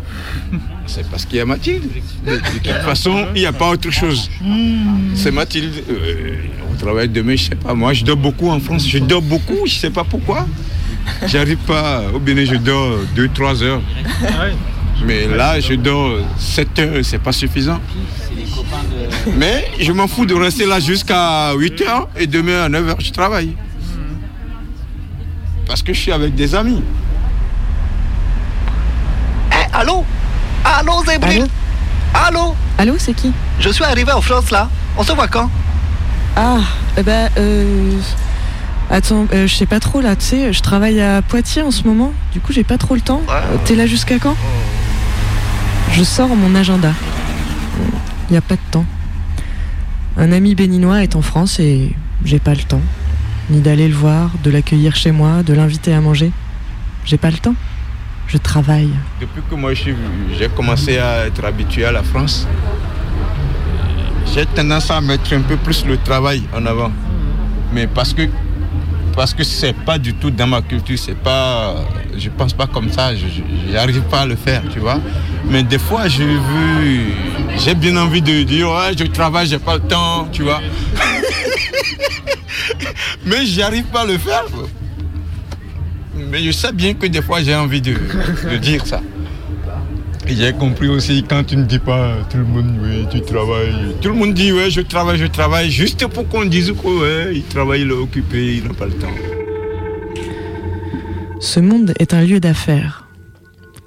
C'est 0.88 1.06
parce 1.10 1.26
qu'il 1.26 1.36
y 1.36 1.42
a 1.42 1.46
Mathilde. 1.46 1.84
De, 2.26 2.38
toute 2.38 2.82
façon, 2.86 3.28
il 3.36 3.42
n'y 3.42 3.46
a 3.46 3.52
pas 3.52 3.72
autre 3.72 3.92
chose. 3.92 4.30
C'est 5.16 5.32
Mathilde. 5.32 5.84
Euh, 5.90 6.38
on 6.72 6.76
travaille 6.76 7.10
demain, 7.10 7.36
je 7.36 7.50
sais 7.50 7.56
pas. 7.56 7.74
Moi, 7.74 7.92
je 7.92 8.06
dors 8.06 8.16
beaucoup 8.16 8.50
en 8.50 8.62
France. 8.62 8.88
Je 8.88 9.00
dors 9.00 9.22
beaucoup, 9.22 9.66
je 9.66 9.74
sais 9.74 9.90
pas 9.90 10.06
pourquoi. 10.06 10.48
J'arrive 11.28 11.58
pas. 11.58 12.04
Au 12.14 12.20
Bénin, 12.20 12.46
je 12.46 12.56
dors 12.56 13.00
2-3 13.18 13.64
heures. 13.64 13.82
Mais 15.06 15.28
là, 15.28 15.60
je 15.60 15.74
dors 15.74 16.20
7 16.38 16.80
heures, 16.80 17.04
c'est 17.04 17.22
pas 17.22 17.34
suffisant. 17.34 17.82
Mais 19.38 19.68
je 19.80 19.92
m'en 19.92 20.08
fous 20.08 20.26
de 20.26 20.34
rester 20.34 20.66
là 20.66 20.80
jusqu'à 20.80 21.54
8 21.54 21.82
heures 21.82 22.08
et 22.18 22.28
demain 22.28 22.64
à 22.64 22.70
9 22.70 22.90
heures, 22.90 23.02
je 23.02 23.12
travaille. 23.12 23.56
Parce 25.68 25.84
que 25.84 25.94
je 25.94 26.00
suis 26.00 26.12
avec 26.12 26.36
des 26.36 26.56
amis. 26.56 26.82
Eh, 29.52 29.76
allô? 29.76 30.04
Allô, 30.64 31.04
Zébril? 31.06 31.48
Allô? 32.14 32.56
Allô, 32.78 32.96
c'est 32.98 33.14
qui? 33.14 33.32
Je 33.60 33.70
suis 33.70 33.84
arrivé 33.84 34.12
en 34.12 34.22
France 34.22 34.52
là. 34.52 34.70
On 34.98 35.04
se 35.04 35.12
voit 35.12 35.28
quand? 35.28 35.50
Ah, 36.36 36.60
eh 36.98 37.04
ben, 37.04 37.30
euh... 37.38 38.00
Attends, 38.92 39.28
euh, 39.34 39.46
je 39.46 39.56
sais 39.56 39.68
pas 39.68 39.80
trop 39.80 40.02
là, 40.02 40.16
tu 40.16 40.26
sais, 40.26 40.52
je 40.52 40.62
travaille 40.62 41.00
à 41.00 41.22
Poitiers 41.22 41.62
en 41.62 41.70
ce 41.70 41.84
moment, 41.84 42.12
du 42.34 42.40
coup 42.40 42.54
j'ai 42.54 42.64
pas 42.64 42.80
trop 42.80 42.96
le 42.96 43.02
temps. 43.02 43.22
Euh, 43.30 43.42
T'es 43.66 43.76
là 43.76 43.86
jusqu'à 43.86 44.18
quand? 44.18 44.36
Je 45.92 46.04
sors 46.04 46.30
mon 46.30 46.56
agenda. 46.56 46.94
Il 48.30 48.34
n'y 48.34 48.38
a 48.38 48.42
pas 48.42 48.56
de 48.56 48.72
temps. 48.72 48.86
Un 50.16 50.32
ami 50.32 50.54
béninois 50.54 51.02
est 51.02 51.16
en 51.16 51.22
France 51.22 51.60
et 51.60 51.96
j'ai 52.24 52.40
pas 52.40 52.54
le 52.54 52.62
temps. 52.62 52.82
Ni 53.50 53.60
d'aller 53.60 53.88
le 53.88 53.96
voir, 53.96 54.30
de 54.44 54.52
l'accueillir 54.52 54.96
chez 54.96 55.12
moi, 55.12 55.42
de 55.42 55.54
l'inviter 55.54 55.94
à 55.94 56.02
manger. 56.02 56.32
J'ai 57.06 57.18
pas 57.18 57.32
le 57.32 57.38
temps. 57.38 57.56
Je 58.28 58.38
travaille. 58.38 58.92
Depuis 59.20 59.42
que 59.50 59.56
moi 59.56 59.74
j'ai 59.74 60.50
commencé 60.56 61.00
à 61.00 61.26
être 61.26 61.44
habitué 61.44 61.86
à 61.86 61.92
la 61.92 62.04
France, 62.04 62.48
j'ai 64.32 64.46
tendance 64.46 64.92
à 64.92 65.02
mettre 65.02 65.34
un 65.34 65.42
peu 65.42 65.58
plus 65.58 65.84
le 65.86 65.98
travail 65.98 66.44
en 66.56 66.68
avant. 66.68 66.92
Mais 67.74 67.88
parce 67.88 68.14
que 68.14 68.24
parce 69.20 69.34
que 69.34 69.44
c'est 69.44 69.74
pas 69.74 69.98
du 69.98 70.14
tout 70.14 70.32
dans 70.32 70.48
ma 70.48 70.62
culture, 70.62 70.98
c'est 70.98 71.14
pas, 71.14 71.76
je 72.18 72.30
pense 72.30 72.54
pas 72.54 72.68
comme 72.68 72.90
ça, 72.90 73.14
je 73.14 73.74
n'arrive 73.74 74.00
pas 74.04 74.22
à 74.22 74.26
le 74.26 74.38
faire, 74.38 74.64
tu 74.72 74.80
vois. 74.80 74.98
Mais 75.50 75.62
des 75.62 75.78
fois, 75.78 76.08
j'ai 76.08 76.24
vu, 76.24 77.12
j'ai 77.58 77.76
bien 77.76 77.98
envie 77.98 78.22
de 78.22 78.44
dire, 78.44 78.70
ouais, 78.70 78.96
je 78.98 79.04
travaille, 79.04 79.46
j'ai 79.46 79.60
pas 79.60 79.74
le 79.74 79.82
temps, 79.82 80.30
tu 80.32 80.44
vois. 80.44 80.62
Mais 83.26 83.46
j'arrive 83.46 83.84
pas 83.92 84.04
à 84.04 84.06
le 84.06 84.18
faire. 84.18 84.46
Mais 86.16 86.42
je 86.42 86.52
sais 86.52 86.72
bien 86.72 86.94
que 86.94 87.06
des 87.06 87.22
fois, 87.22 87.44
j'ai 87.44 87.56
envie 87.56 87.82
de, 87.82 87.98
de 88.50 88.56
dire 88.56 88.88
ça. 88.88 89.02
J'ai 90.32 90.54
compris 90.54 90.88
aussi 90.88 91.24
quand 91.28 91.44
tu 91.44 91.58
ne 91.58 91.64
dis 91.64 91.80
pas 91.80 92.16
tout 92.30 92.38
le 92.38 92.46
monde 92.46 92.78
oui 92.82 93.06
tu 93.12 93.20
travailles. 93.22 93.96
Tout 94.00 94.10
le 94.10 94.16
monde 94.16 94.34
dit 94.34 94.54
ouais 94.54 94.70
je 94.70 94.80
travaille, 94.82 95.18
je 95.18 95.26
travaille, 95.26 95.72
juste 95.72 96.06
pour 96.08 96.28
qu'on 96.30 96.46
dise 96.46 96.72
que 96.72 96.88
ouais, 96.88 97.36
il 97.36 97.44
travaille, 97.44 97.82
il 97.82 97.90
est 97.90 97.94
occupé, 97.94 98.56
il 98.58 98.64
n'a 98.64 98.74
pas 98.74 98.86
le 98.86 98.94
temps. 98.94 99.08
Ce 101.42 101.60
monde 101.60 101.94
est 102.00 102.14
un 102.14 102.22
lieu 102.22 102.40
d'affaires. 102.40 103.08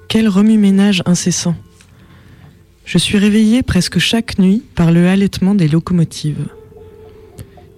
Quel 0.09 0.27
remue-ménage 0.27 1.01
incessant. 1.05 1.55
Je 2.85 2.97
suis 2.97 3.17
réveillée 3.17 3.63
presque 3.63 3.97
chaque 3.97 4.37
nuit 4.37 4.63
par 4.75 4.91
le 4.91 5.07
halètement 5.07 5.55
des 5.55 5.69
locomotives. 5.69 6.47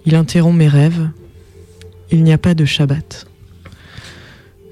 Il 0.04 0.16
interrompt 0.16 0.58
mes 0.58 0.68
rêves. 0.68 1.08
Il 2.10 2.24
n'y 2.24 2.32
a 2.32 2.38
pas 2.38 2.54
de 2.54 2.64
Shabbat. 2.64 3.26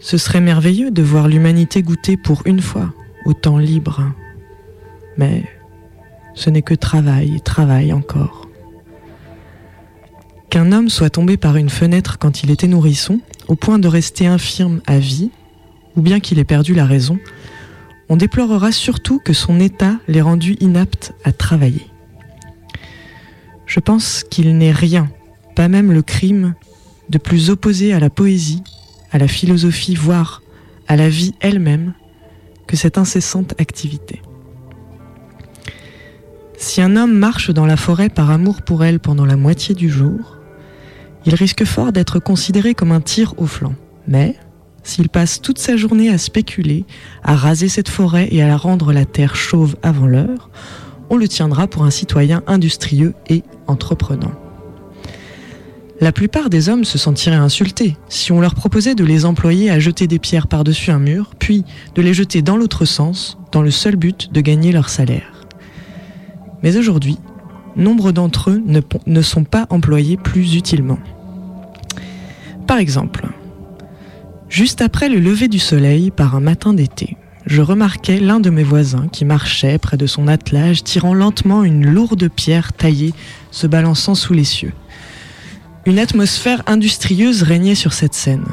Ce 0.01 0.19
serait 0.19 0.41
merveilleux 0.41 0.91
de 0.91 1.03
voir 1.03 1.29
l'humanité 1.29 1.83
goûter 1.83 2.17
pour 2.17 2.43
une 2.45 2.61
fois 2.61 2.93
au 3.25 3.59
libre. 3.59 4.03
Mais 5.17 5.45
ce 6.35 6.51
n'est 6.51 6.63
que 6.63 6.75
travail 6.75 7.41
travail 7.41 7.93
encore. 7.93 8.49
Qu'un 10.51 10.73
homme 10.73 10.89
soit 10.89 11.11
tombé 11.11 11.37
par 11.37 11.57
une 11.57 11.71
fenêtre 11.71 12.19
quand 12.19 12.43
il 12.43 12.51
était 12.51 12.69
nourrisson, 12.69 13.21
au 13.49 13.55
point 13.55 13.79
de 13.79 13.89
rester 13.89 14.27
infirme 14.27 14.81
à 14.87 14.99
vie, 14.99 15.31
ou 15.97 16.03
bien 16.03 16.21
qu'il 16.21 16.39
ait 16.39 16.45
perdu 16.45 16.75
la 16.75 16.87
raison, 16.87 17.19
on 18.09 18.17
déplorera 18.17 18.71
surtout 18.71 19.19
que 19.19 19.33
son 19.33 19.59
état 19.61 19.99
l'ait 20.07 20.21
rendu 20.21 20.57
inapte 20.61 21.13
à 21.25 21.33
travailler. 21.33 21.87
Je 23.67 23.81
pense 23.81 24.25
qu'il 24.31 24.57
n'est 24.57 24.73
rien, 24.73 25.09
pas 25.57 25.69
même 25.69 25.93
le 25.93 26.03
crime, 26.03 26.55
de 27.11 27.19
plus 27.19 27.51
opposé 27.51 27.93
à 27.93 28.01
la 28.01 28.11
poésie, 28.11 28.63
à 29.11 29.19
la 29.19 29.29
philosophie, 29.29 29.95
voire 29.95 30.43
à 30.87 30.97
la 30.97 31.09
vie 31.09 31.35
elle-même, 31.41 31.95
que 32.67 32.77
cette 32.77 32.99
incessante 32.99 33.55
activité. 33.61 34.23
Si 36.57 36.81
un 36.81 36.97
homme 36.97 37.15
marche 37.15 37.51
dans 37.51 37.67
la 37.67 37.77
forêt 37.77 38.09
par 38.09 38.31
amour 38.31 38.63
pour 38.63 38.85
elle 38.85 39.01
pendant 39.01 39.27
la 39.27 39.37
moitié 39.37 39.75
du 39.75 39.91
jour, 39.91 40.39
il 41.27 41.35
risque 41.35 41.65
fort 41.65 41.93
d'être 41.93 42.19
considéré 42.19 42.75
comme 42.75 42.93
un 42.93 43.01
tir 43.01 43.35
au 43.39 43.47
flanc. 43.47 43.75
Mais 44.07 44.37
s'il 44.83 45.09
passe 45.09 45.41
toute 45.41 45.59
sa 45.59 45.77
journée 45.77 46.11
à 46.11 46.19
spéculer, 46.19 46.85
à 47.23 47.35
raser 47.35 47.69
cette 47.69 47.89
forêt 47.89 48.29
et 48.31 48.43
à 48.43 48.49
la 48.49 48.57
rendre 48.57 48.93
la 48.93 49.05
terre 49.05 49.35
chauve 49.35 49.77
avant 49.83 50.07
l'heure, 50.07 50.51
on 51.11 51.17
le 51.17 51.29
tiendra 51.29 51.67
pour 51.67 51.85
un 51.85 51.91
citoyen 51.91 52.43
industrieux 52.47 53.15
et 53.29 53.43
entreprenant. 53.67 54.33
La 56.01 56.11
plupart 56.11 56.51
des 56.51 56.69
hommes 56.69 56.85
se 56.85 56.99
sentiraient 56.99 57.37
insultés 57.37 57.97
si 58.09 58.33
on 58.33 58.41
leur 58.41 58.55
proposait 58.55 58.97
de 58.97 59.05
les 59.05 59.25
employer 59.25 59.71
à 59.71 59.79
jeter 59.79 60.07
des 60.07 60.19
pierres 60.19 60.49
par-dessus 60.49 60.91
un 60.91 60.99
mur, 60.99 61.31
puis 61.39 61.65
de 61.95 62.03
les 62.03 62.15
jeter 62.15 62.43
dans 62.43 62.57
l'autre 62.57 62.85
sens, 62.85 63.39
dans 63.53 63.63
le 63.63 63.71
seul 63.71 63.97
but 63.97 64.33
de 64.33 64.41
gagner 64.41 64.73
leur 64.73 64.89
salaire. 64.89 65.47
Mais 66.63 66.77
aujourd'hui, 66.77 67.19
nombre 67.77 68.11
d'entre 68.11 68.51
eux 68.51 68.63
ne, 69.07 69.23
sont 69.23 69.45
pas 69.45 69.67
employés 69.71 70.17
plus 70.17 70.57
utilement. 70.57 70.99
Par 72.67 72.79
exemple, 72.79 73.29
juste 74.49 74.81
après 74.81 75.09
le 75.09 75.21
lever 75.21 75.49
du 75.49 75.59
soleil 75.59 76.11
par 76.11 76.35
un 76.35 76.41
matin 76.41 76.75
d'été, 76.75 77.17
je 77.47 77.61
remarquais 77.61 78.19
l'un 78.19 78.41
de 78.41 78.51
mes 78.51 78.63
voisins 78.63 79.09
qui 79.13 79.25
marchait 79.25 79.79
près 79.79 79.99
de 79.99 80.07
son 80.07 80.29
attelage, 80.29 80.83
tirant 80.83 81.15
lentement 81.15 81.63
une 81.63 81.87
lourde 81.87 82.29
pierre 82.29 82.73
taillée, 82.73 83.13
se 83.51 83.67
balançant 83.67 84.15
sous 84.15 84.33
les 84.33 84.45
cieux. 84.45 84.73
Une 85.87 85.99
atmosphère 85.99 86.63
industrieuse 86.67 87.43
régnait 87.43 87.75
sur 87.75 87.93
cette 87.93 88.15
scène. 88.15 88.47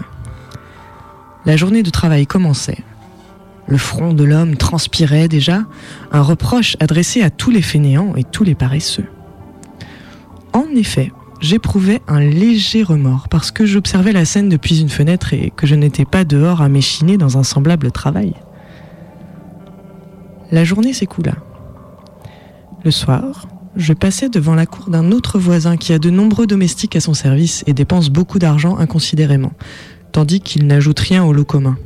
La 1.46 1.56
journée 1.56 1.82
de 1.82 1.90
travail 1.90 2.28
commençait. 2.28 2.84
Le 3.68 3.78
front 3.78 4.14
de 4.14 4.26
l'homme 4.26 4.58
transpirait 4.58 5.30
déjà, 5.30 5.64
un 6.12 6.22
reproche 6.22 6.76
adressé 6.82 7.22
à 7.22 7.30
tous 7.30 7.50
les 7.50 7.62
fainéants 7.62 8.16
et 8.18 8.26
tous 8.26 8.44
les 8.44 8.54
paresseux. 8.54 9.06
En 10.52 10.66
effet, 10.76 11.14
j'éprouvais 11.40 12.02
un 12.10 12.20
léger 12.20 12.84
remords 12.84 13.30
parce 13.30 13.52
que 13.52 13.66
j'observais 13.66 14.12
la 14.12 14.26
scène 14.26 14.50
depuis 14.50 14.82
une 14.82 14.90
fenêtre 14.90 15.34
et 15.34 15.54
que 15.56 15.66
je 15.66 15.76
n'étais 15.76 16.06
pas 16.06 16.26
dehors 16.26 16.62
à 16.62 16.68
m'échiner 16.68 17.16
dans 17.18 17.38
un 17.38 17.44
semblable 17.44 17.92
travail. 17.92 18.34
La 20.52 20.66
journée 20.66 20.92
s'écoula. 20.92 21.36
Le 22.84 22.92
soir, 22.92 23.48
je 23.76 23.94
passais 23.94 24.30
devant 24.30 24.56
la 24.56 24.66
cour 24.66 24.90
d'un 24.90 25.12
autre 25.12 25.40
voisin 25.40 25.78
qui 25.78 25.94
a 25.94 26.00
de 26.00 26.10
nombreux 26.10 26.48
domestiques 26.48 26.96
à 26.96 27.00
son 27.00 27.14
service 27.14 27.64
et 27.68 27.74
dépense 27.74 28.10
beaucoup 28.10 28.40
d'argent 28.40 28.78
inconsidérément, 28.78 29.54
tandis 30.12 30.42
qu'il 30.42 30.68
n'ajoute 30.68 31.00
rien 31.00 31.24
au 31.24 31.34
lot 31.34 31.46
commun. 31.46 31.78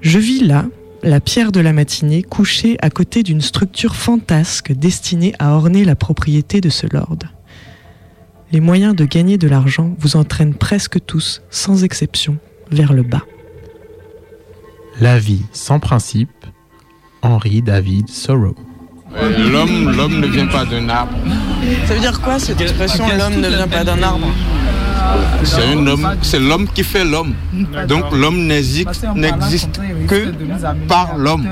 Je 0.00 0.18
vis 0.18 0.44
là 0.44 0.66
la 1.02 1.20
pierre 1.20 1.52
de 1.52 1.60
la 1.60 1.72
matinée 1.72 2.22
couchée 2.22 2.76
à 2.80 2.90
côté 2.90 3.22
d'une 3.22 3.40
structure 3.40 3.96
fantasque 3.96 4.72
destinée 4.72 5.34
à 5.38 5.54
orner 5.54 5.84
la 5.84 5.96
propriété 5.96 6.60
de 6.60 6.68
ce 6.68 6.86
lord. 6.92 7.18
Les 8.52 8.60
moyens 8.60 8.94
de 8.94 9.04
gagner 9.04 9.38
de 9.38 9.48
l'argent 9.48 9.94
vous 9.98 10.16
entraînent 10.16 10.54
presque 10.54 11.04
tous, 11.04 11.42
sans 11.50 11.84
exception, 11.84 12.38
vers 12.70 12.92
le 12.92 13.02
bas. 13.02 13.24
La 15.00 15.18
vie 15.18 15.42
sans 15.52 15.80
principe, 15.80 16.46
Henri 17.22 17.62
David 17.62 18.06
Thoreau. 18.06 18.54
Euh, 19.18 19.50
L'homme, 19.50 19.96
l'homme 19.96 20.20
ne 20.20 20.26
vient 20.26 20.46
pas 20.46 20.64
d'un 20.64 20.88
arbre. 20.88 21.16
Ça 21.86 21.94
veut 21.94 22.00
dire 22.00 22.20
quoi 22.20 22.38
cette 22.38 22.60
expression 22.60 23.04
l'homme 23.16 23.40
ne 23.40 23.48
vient 23.48 23.68
pas 23.68 23.82
d'un 23.84 24.02
arbre 24.02 24.26
C'est 25.42 25.62
un 25.64 25.86
homme, 25.86 26.08
c'est 26.22 26.38
l'homme 26.38 26.66
qui 26.68 26.84
fait 26.84 27.04
l'homme. 27.04 27.32
Donc 27.88 28.04
l'homme 28.12 28.46
n'existe, 28.46 29.06
n'existe 29.14 29.80
que 30.06 30.32
par 30.88 31.16
l'homme. 31.16 31.48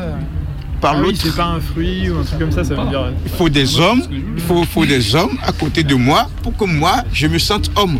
Par 0.80 0.94
Ah 0.96 1.00
l'autre. 1.00 1.16
c'est 1.22 1.34
pas 1.34 1.44
un 1.46 1.60
fruit 1.60 2.10
ou 2.10 2.18
un 2.18 2.24
truc 2.24 2.38
comme 2.40 2.52
ça, 2.52 2.62
ça 2.62 2.74
veut 2.74 2.88
dire. 2.90 3.10
Il 3.24 3.30
faut 3.30 3.48
des 3.48 3.80
hommes, 3.80 4.02
il 4.36 4.42
faut, 4.42 4.64
faut 4.64 4.84
des 4.84 5.14
hommes 5.16 5.38
à 5.46 5.52
côté 5.52 5.82
de 5.82 5.94
moi 5.94 6.28
pour 6.42 6.54
que 6.54 6.64
moi 6.66 6.96
je 7.12 7.26
me 7.26 7.38
sente 7.38 7.70
homme. 7.76 7.98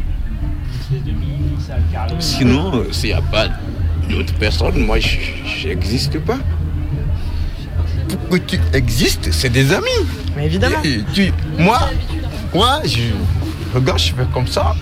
Sinon, 2.19 2.73
euh, 2.75 2.85
s'il 2.93 3.11
n'y 3.11 3.15
a 3.15 3.23
pas 3.23 3.47
d'autres 4.11 4.35
personnes, 4.35 4.85
moi 4.85 4.99
je 4.99 5.67
n'existe 5.69 6.19
pas. 6.21 6.39
Pour 8.09 8.28
que 8.30 8.36
tu 8.36 8.59
existes, 8.72 9.28
c'est 9.32 9.48
des 9.50 9.72
amis. 9.72 9.84
Mais 10.36 10.46
évidemment. 10.46 10.78
Et 10.84 11.00
tu- 11.12 11.32
moi, 11.59 11.78
moi, 12.55 12.80
je 12.84 13.12
regarde, 13.74 13.98
je 13.98 14.07
fais 14.14 14.26
comme 14.32 14.46
ça. 14.46 14.74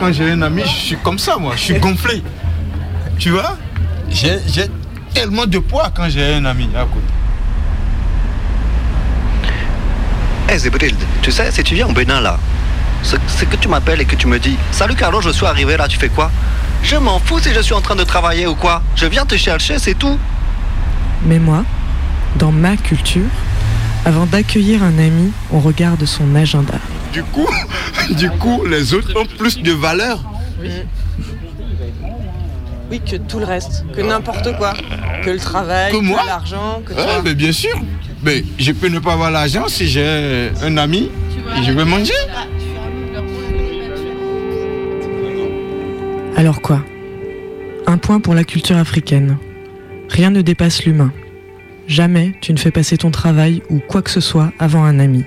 Quand 0.00 0.12
j'ai 0.12 0.30
un 0.32 0.42
ami, 0.42 0.62
je 0.64 0.68
suis 0.86 0.96
comme 0.96 1.18
ça, 1.18 1.36
moi, 1.38 1.52
je 1.56 1.60
suis 1.62 1.78
gonflé. 1.78 2.22
Tu 3.18 3.30
vois? 3.30 3.56
J'ai 4.10 4.38
j'ai 4.52 4.66
tellement 5.14 5.46
de 5.46 5.58
poids 5.58 5.90
quand 5.94 6.08
j'ai 6.08 6.34
un 6.34 6.44
ami 6.44 6.68
à 6.74 6.80
côté. 6.84 7.06
Hé 10.48 10.58
Zébrilde, 10.58 10.96
tu 11.22 11.30
sais, 11.30 11.50
si 11.50 11.62
tu 11.62 11.74
viens 11.74 11.86
au 11.86 11.92
Bénin 11.92 12.20
là, 12.20 12.38
ce, 13.02 13.16
ce 13.26 13.44
que 13.44 13.56
tu 13.56 13.68
m'appelles 13.68 14.00
et 14.00 14.04
que 14.04 14.16
tu 14.16 14.26
me 14.26 14.38
dis 14.38 14.56
Salut 14.70 14.94
Carlo, 14.94 15.20
je 15.20 15.30
suis 15.30 15.46
arrivé 15.46 15.76
là, 15.76 15.88
tu 15.88 15.98
fais 15.98 16.08
quoi 16.08 16.30
Je 16.82 16.96
m'en 16.96 17.18
fous 17.20 17.38
si 17.38 17.52
je 17.54 17.60
suis 17.60 17.74
en 17.74 17.80
train 17.80 17.96
de 17.96 18.04
travailler 18.04 18.46
ou 18.46 18.54
quoi. 18.54 18.82
Je 18.96 19.06
viens 19.06 19.24
te 19.24 19.36
chercher, 19.36 19.78
c'est 19.78 19.94
tout. 19.94 20.18
Mais 21.24 21.38
moi, 21.38 21.64
dans 22.36 22.52
ma 22.52 22.76
culture, 22.76 23.28
avant 24.04 24.26
d'accueillir 24.26 24.82
un 24.82 24.98
ami, 24.98 25.32
on 25.52 25.60
regarde 25.60 26.04
son 26.04 26.34
agenda. 26.34 26.74
Du 27.12 27.22
coup, 27.22 27.48
du 28.10 28.30
coup, 28.30 28.64
les 28.64 28.94
autres 28.94 29.20
ont 29.20 29.26
plus 29.26 29.58
de 29.58 29.72
valeur. 29.72 30.22
Oui, 32.90 33.00
que 33.00 33.16
tout 33.16 33.38
le 33.38 33.44
reste, 33.44 33.84
que 33.94 34.02
n'importe 34.02 34.56
quoi, 34.58 34.74
que 35.24 35.30
le 35.30 35.38
travail, 35.38 35.92
Que 35.92 35.98
que 35.98 36.26
l'argent, 36.26 36.82
que 36.84 36.92
mais 37.24 37.34
bien 37.34 37.52
sûr. 37.52 37.74
Mais 38.22 38.44
je 38.58 38.72
peux 38.72 38.88
ne 38.88 38.98
pas 38.98 39.14
avoir 39.14 39.30
l'argent 39.30 39.66
si 39.68 39.88
j'ai 39.88 40.50
un 40.62 40.76
ami 40.76 41.10
et 41.58 41.62
je 41.62 41.72
vais 41.72 41.84
manger. 41.84 42.12
Alors 46.36 46.60
quoi? 46.60 46.84
Un 47.86 47.98
point 47.98 48.20
pour 48.20 48.34
la 48.34 48.44
culture 48.44 48.76
africaine. 48.76 49.38
Rien 50.08 50.30
ne 50.30 50.42
dépasse 50.42 50.84
l'humain. 50.84 51.12
Jamais 51.86 52.34
tu 52.40 52.52
ne 52.52 52.58
fais 52.58 52.70
passer 52.70 52.96
ton 52.96 53.10
travail 53.10 53.62
ou 53.68 53.78
quoi 53.78 54.02
que 54.02 54.10
ce 54.10 54.20
soit 54.20 54.52
avant 54.58 54.84
un 54.84 54.98
ami. 54.98 55.24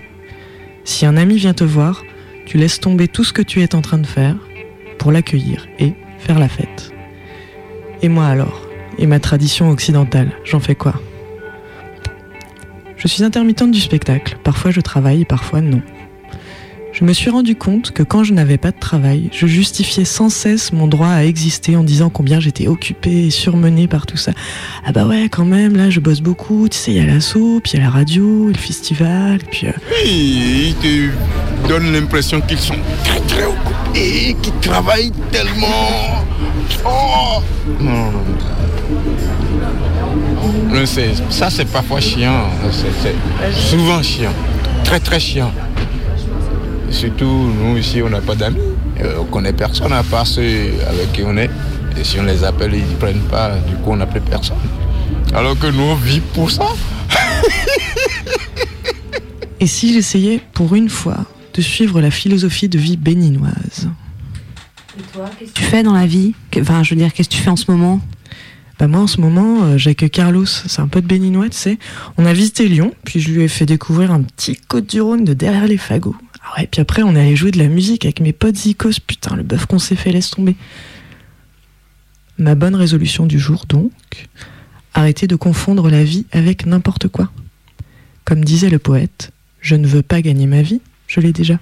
Si 0.84 1.06
un 1.06 1.18
ami 1.18 1.38
vient 1.38 1.53
te 1.53 1.64
voir, 1.64 2.03
tu 2.45 2.58
laisses 2.58 2.80
tomber 2.80 3.08
tout 3.08 3.24
ce 3.24 3.34
que 3.34 3.41
tu 3.41 3.62
es 3.62 3.76
en 3.76 3.82
train 3.82 3.97
de 3.97 4.08
faire 4.08 4.38
pour 4.97 5.12
l'accueillir 5.12 5.68
et 5.80 5.93
faire 6.20 6.39
la 6.39 6.47
fête. 6.47 6.91
Et 8.01 8.10
moi 8.10 8.28
alors? 8.28 8.62
Et 8.97 9.08
ma 9.08 9.20
tradition 9.20 9.70
occidentale, 9.70 10.32
j'en 10.43 10.60
fais 10.60 10.76
quoi? 10.76 11.01
Je 12.97 13.08
suis 13.08 13.24
intermittente 13.24 13.72
du 13.72 13.82
spectacle. 13.82 14.38
Parfois 14.43 14.72
je 14.72 14.82
travaille 14.82 15.26
parfois 15.26 15.62
non. 15.62 15.82
Je 16.98 17.04
me 17.04 17.12
suis 17.12 17.30
rendu 17.30 17.56
compte 17.58 17.91
que 17.91 18.04
quand 18.04 18.24
je 18.24 18.34
n'avais 18.34 18.58
pas 18.58 18.72
de 18.72 18.80
travail, 18.80 19.30
je 19.34 19.48
justifiais 19.48 20.06
sans 20.06 20.30
cesse 20.30 20.72
mon 20.72 20.88
droit 20.88 21.10
à 21.10 21.26
exister 21.26 21.76
en 21.76 21.84
disant 21.84 22.10
combien 22.10 22.39
j'étais 22.39 22.68
occupée 22.68 23.26
et 23.26 23.30
surmenée 23.32 23.88
par 23.88 24.06
tout 24.06 24.16
ça. 24.16 24.32
Ah 24.86 24.93
bah 24.93 25.06
ouais, 25.06 25.28
quand 25.30 25.43
même, 25.43 25.76
là 25.76 25.89
je 25.89 26.00
bosse 26.00 26.22
beaucoup, 26.22 26.70
tu 26.70 26.78
sais, 26.78 26.91
il 26.91 26.98
y 26.98 27.02
a 27.02 27.06
l'assaut, 27.06 27.60
puis 27.62 27.74
il 27.74 27.80
y 27.80 27.82
a 27.82 27.86
la 27.88 27.91
radio, 27.91 28.48
le 28.48 28.54
festival, 28.58 29.39
puis... 29.52 29.68
euh, 29.68 29.72
Oui, 29.91 30.68
ils 30.70 30.76
te 30.76 31.68
donnent 31.68 31.91
l'impression 31.91 32.39
qu'ils 32.39 32.60
sont 32.60 32.78
très 33.04 33.20
très 33.20 33.43
occupés, 33.46 34.38
qu'ils 34.41 34.54
travaillent 34.62 35.12
tellement. 35.32 36.24
Oh 36.86 37.41
Non. 37.82 38.12
C'est- 40.86 41.14
ça, 41.30 41.50
c'est 41.50 41.66
parfois 41.66 42.00
chiant. 42.00 42.50
C'est 42.72 42.88
c'est 43.02 43.70
souvent 43.70 44.02
chiant. 44.02 44.32
Très 44.86 45.00
très 45.00 45.20
chiant. 45.20 45.52
Et 46.90 46.94
surtout, 46.94 47.26
nous 47.26 47.78
ici, 47.78 48.02
on 48.04 48.10
n'a 48.10 48.22
pas 48.22 48.36
d'amis. 48.36 48.60
Euh, 49.02 49.18
on 49.22 49.26
connaît 49.26 49.54
personne 49.54 49.92
à 49.94 50.04
part 50.04 50.28
ceux 50.28 50.44
avec 50.88 51.12
qui 51.14 51.24
on 51.24 51.36
est. 51.38 51.50
Et 51.98 52.04
si 52.04 52.20
on 52.20 52.24
les 52.24 52.44
appelle, 52.44 52.74
ils 52.74 52.82
ne 52.88 52.96
prennent 52.96 53.22
pas. 53.30 53.56
Du 53.68 53.76
coup, 53.76 53.92
on 53.92 53.96
n'a 53.98 54.06
plus 54.06 54.22
personne. 54.22 54.58
Alors 55.34 55.58
que 55.58 55.68
nous, 55.68 55.84
on 55.84 55.96
vit 55.96 56.20
pour 56.34 56.52
ça. 56.52 56.68
Et 59.60 59.68
si 59.68 59.94
j'essayais, 59.94 60.42
pour 60.54 60.76
une 60.76 60.90
fois, 60.90 61.26
de 61.54 61.62
suivre 61.62 62.02
la 62.02 62.12
philosophie 62.12 62.68
de 62.70 62.78
vie 62.78 62.98
béninoise? 62.98 63.90
Tu 65.54 65.64
fais 65.64 65.84
dans 65.84 65.94
la 65.94 66.06
vie? 66.06 66.34
Que- 66.52 66.60
Enfin, 66.60 66.84
je 66.84 66.90
veux 66.92 66.96
dire, 67.00 67.14
qu'est-ce 67.14 67.30
que 67.30 67.36
tu 67.36 67.42
fais 67.42 67.50
en 67.50 67.56
ce 67.56 67.72
moment? 67.72 68.02
Bah 68.78 68.88
moi 68.88 69.00
en 69.00 69.08
ce 69.08 69.22
moment, 69.22 69.64
euh, 69.64 69.78
j'accueille 69.78 70.10
Carlos, 70.10 70.46
c'est 70.46 70.82
un 70.82 70.88
pote 70.90 71.06
béninois, 71.06 71.48
tu 71.48 71.56
sais. 71.58 71.78
On 72.18 72.26
a 72.26 72.34
visité 72.34 72.68
Lyon, 72.68 72.92
puis 73.06 73.22
je 73.22 73.30
lui 73.32 73.44
ai 73.44 73.48
fait 73.48 73.66
découvrir 73.66 74.12
un 74.12 74.22
petit 74.22 74.58
Côte 74.68 74.88
du 74.90 75.00
Rhône 75.00 75.24
de 75.24 75.34
derrière 75.34 75.66
les 75.66 75.78
fagots. 75.78 76.16
Ah 76.46 76.60
ouais, 76.60 76.68
puis 76.68 76.80
après 76.80 77.02
on 77.02 77.16
est 77.16 77.20
allé 77.20 77.36
jouer 77.36 77.52
de 77.52 77.58
la 77.58 77.68
musique 77.68 78.06
avec 78.06 78.20
mes 78.20 78.34
potes 78.34 78.56
Zikos, 78.56 79.00
putain, 79.06 79.36
le 79.36 79.43
bœuf 79.43 79.66
qu'on 79.66 79.80
s'est 79.80 79.96
fait, 79.96 80.12
laisse 80.12 80.30
tomber. 80.30 80.56
Ma 82.38 82.54
bonne 82.54 82.76
résolution 82.76 83.26
du 83.26 83.39
jour 83.39 83.66
donc, 83.68 83.91
arrêter 84.93 85.26
de 85.26 85.36
confondre 85.36 85.89
la 85.89 86.04
vie 86.04 86.26
avec 86.32 86.66
n'importe 86.66 87.08
quoi. 87.08 87.30
Comme 88.26 88.46
disait 88.46 88.70
le 88.70 88.80
poète, 88.80 89.32
je 89.60 89.76
ne 89.76 89.88
veux 89.88 90.04
pas 90.04 90.22
gagner 90.22 90.46
ma 90.46 90.62
vie, 90.62 90.82
je 91.08 91.20
l'ai 91.20 91.32
déjà. 91.32 91.58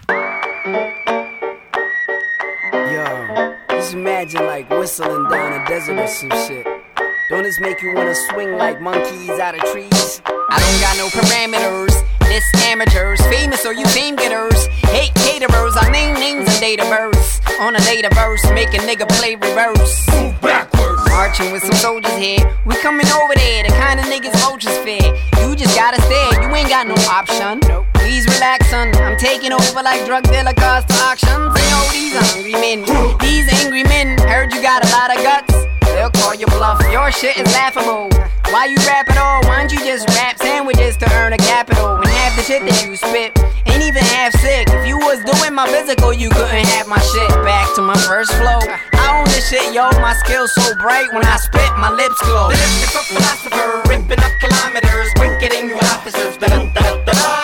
Don't 7.30 7.44
this 7.44 7.60
make 7.60 7.82
you 7.82 7.94
wanna 7.96 8.14
swing 8.14 8.58
like 8.58 8.82
monkeys 8.82 9.40
out 9.40 9.56
of 9.56 9.62
trees? 9.72 10.22
I 10.28 10.60
don't 10.60 10.80
got 10.82 10.98
no 10.98 11.08
parameters, 11.10 12.04
this 12.34 12.66
amateurs, 12.66 13.22
famous 13.28 13.64
or 13.64 13.74
you 13.74 13.86
fame 13.86 14.16
getters. 14.16 14.66
Hate 14.90 15.14
caterers, 15.14 15.76
I 15.78 15.92
name 15.92 16.16
names 16.16 16.50
and 16.50 16.60
data 16.60 16.84
verse. 16.86 17.40
On 17.60 17.76
a 17.76 17.80
later 17.86 18.10
verse, 18.10 18.42
make 18.58 18.74
a 18.74 18.82
nigga 18.82 19.08
play 19.08 19.36
reverse. 19.36 20.10
Move 20.10 20.34
backwards. 20.42 21.06
Marching 21.10 21.52
with 21.52 21.62
some 21.62 21.78
soldiers 21.78 22.18
here. 22.18 22.42
We 22.66 22.74
coming 22.82 23.06
over 23.22 23.36
there, 23.36 23.62
the 23.62 23.70
kind 23.78 24.00
of 24.00 24.08
niggas 24.08 24.34
vultures 24.42 24.76
fear. 24.80 25.14
You 25.46 25.56
just 25.56 25.78
gotta 25.78 26.02
stare, 26.02 26.42
you 26.42 26.50
ain't 26.56 26.70
got 26.70 26.88
no 26.88 26.98
option. 27.06 27.62
Please 27.94 28.26
relax, 28.26 28.68
son. 28.72 28.90
I'm 28.98 29.18
taking 29.20 29.54
over 29.54 29.84
like 29.84 30.04
drug 30.08 30.24
dealer 30.24 30.58
cars 30.58 30.86
to 30.86 30.94
auctions. 31.06 31.54
You 31.54 31.70
oh, 31.70 31.70
know 31.70 31.86
these 31.94 32.18
hungry 32.18 32.58
men, 32.58 32.82
these 33.22 33.46
angry 33.62 33.84
men. 33.84 34.18
Heard 34.26 34.52
you 34.52 34.62
got 34.64 34.84
a 34.84 34.90
lot 34.90 35.16
of 35.16 35.22
guts. 35.22 35.54
They'll 35.94 36.10
call 36.10 36.34
you 36.34 36.48
bluff. 36.48 36.82
Your 36.92 37.12
shit 37.12 37.38
is 37.38 37.46
laughable. 37.54 38.10
Why 38.54 38.66
you 38.66 38.78
rap 38.86 39.10
at 39.10 39.18
all? 39.18 39.42
Why 39.50 39.66
don't 39.66 39.74
you 39.74 39.80
just 39.80 40.08
rap 40.10 40.38
sandwiches 40.38 40.96
to 40.98 41.12
earn 41.18 41.34
a 41.34 41.42
capital? 41.42 41.98
When 41.98 42.06
half 42.06 42.38
the 42.38 42.44
shit 42.44 42.62
that 42.62 42.86
you 42.86 42.96
spit 42.96 43.34
ain't 43.66 43.82
even 43.82 44.06
half 44.14 44.32
sick. 44.46 44.70
If 44.70 44.86
you 44.86 45.00
was 45.00 45.26
doing 45.26 45.56
my 45.58 45.66
physical, 45.66 46.14
you 46.14 46.30
couldn't 46.30 46.70
have 46.78 46.88
my 46.88 47.02
shit. 47.02 47.30
Back 47.42 47.74
to 47.74 47.82
my 47.82 47.98
first 48.06 48.30
flow. 48.38 48.62
I 48.94 49.18
own 49.18 49.26
this 49.34 49.50
shit, 49.50 49.74
yo. 49.74 49.90
My 49.98 50.14
skills 50.14 50.54
so 50.54 50.70
bright 50.78 51.10
when 51.14 51.26
I 51.26 51.38
spit, 51.38 51.66
my 51.82 51.90
lips 51.90 52.22
glow. 52.22 52.54
The 52.54 53.02
philosopher, 53.10 53.90
ripping 53.90 54.22
up 54.22 54.34
kilometers, 54.38 55.10
quickening 55.18 55.74
you 55.74 55.78
officers. 55.90 56.38
Da-dun-da-da-da. 56.38 57.43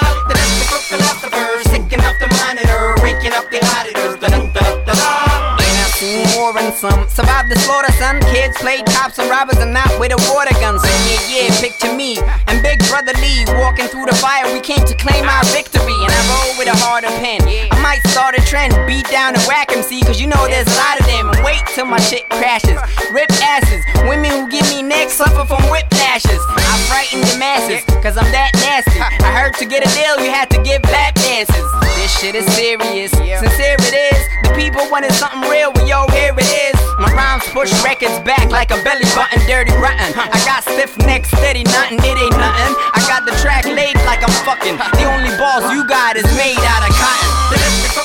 Some 6.79 7.09
survived 7.09 7.51
the 7.51 7.59
slaughter, 7.59 7.91
son. 7.99 8.23
Kids 8.31 8.55
played 8.57 8.85
cops 8.95 9.19
and 9.19 9.29
robbers 9.29 9.59
and 9.59 9.73
not 9.73 9.91
with 9.99 10.15
a 10.15 10.19
water 10.31 10.55
gun. 10.63 10.79
So 10.79 10.87
yeah, 11.11 11.19
yeah, 11.27 11.59
picture 11.59 11.91
me 11.91 12.15
and 12.47 12.63
Big 12.63 12.79
Brother 12.87 13.11
Lee 13.19 13.43
walking 13.59 13.91
through 13.91 14.07
the 14.07 14.15
fire. 14.15 14.47
We 14.55 14.63
came 14.63 14.87
to 14.87 14.95
claim 14.95 15.27
our 15.27 15.43
victory, 15.51 15.91
and 15.99 16.07
I 16.07 16.21
roll 16.31 16.55
with 16.55 16.71
a 16.71 16.77
harder 16.79 17.11
pen. 17.19 17.43
I 17.43 17.77
might 17.83 17.99
start 18.07 18.39
a 18.39 18.41
trend, 18.47 18.71
beat 18.87 19.05
down 19.11 19.35
and 19.35 19.43
whack 19.43 19.75
MC, 19.75 19.99
cause 20.07 20.21
you 20.21 20.27
know 20.27 20.39
there's 20.47 20.71
a 20.71 20.77
lot 20.79 20.95
of 20.99 21.05
them. 21.05 21.27
And 21.29 21.43
wait 21.43 21.59
till 21.75 21.85
my 21.85 21.99
shit 21.99 22.23
crashes. 22.31 22.79
Rip 23.11 23.31
asses, 23.43 23.83
women 24.07 24.31
who 24.31 24.47
give 24.47 24.63
me 24.71 24.79
neck 24.81 25.11
suffer 25.11 25.43
from 25.43 25.59
whiplashes. 25.67 26.39
I 26.55 26.79
frighten 26.87 27.19
the 27.27 27.35
masses, 27.35 27.83
cause 27.99 28.15
I'm 28.15 28.31
that 28.31 28.55
nasty. 28.63 28.95
I 29.03 29.31
heard 29.35 29.53
to 29.59 29.65
get 29.67 29.83
a 29.83 29.89
deal, 29.91 30.15
you 30.23 30.31
had 30.31 30.47
to 30.55 30.63
give 30.63 30.79
lap 30.87 31.15
dances. 31.15 31.67
This 31.99 32.11
shit 32.19 32.35
is 32.35 32.47
serious, 32.55 33.11
sincere 33.11 33.75
it 33.75 33.95
is. 34.15 34.21
The 34.47 34.55
people 34.55 34.87
wanted 34.89 35.11
something 35.11 35.43
real, 35.49 35.71
well, 35.75 35.87
yo, 35.87 36.07
here 36.15 36.33
it 36.37 36.47
is. 36.47 36.68
My 36.99 37.11
rhymes 37.15 37.47
push 37.53 37.71
records 37.83 38.19
back 38.27 38.49
like 38.51 38.71
a 38.71 38.81
belly 38.83 39.05
button, 39.15 39.39
dirty 39.47 39.73
rotten. 39.79 40.13
I 40.17 40.37
got 40.45 40.63
stiff 40.63 40.97
neck, 41.05 41.25
steady 41.25 41.63
nothing, 41.63 41.99
it 41.99 42.17
ain't 42.17 42.37
nothing. 42.37 42.73
I 42.93 43.01
got 43.07 43.25
the 43.25 43.31
track 43.39 43.65
laid 43.65 43.95
like 44.05 44.21
I'm 44.21 44.33
fucking. 44.43 44.77
The 44.77 45.05
only 45.07 45.31
balls 45.37 45.71
you 45.71 45.87
got 45.87 46.17
is 46.17 46.27
made 46.37 46.59
out 46.59 46.83
of 46.83 46.93
cotton. 46.95 47.29
The 47.49 47.57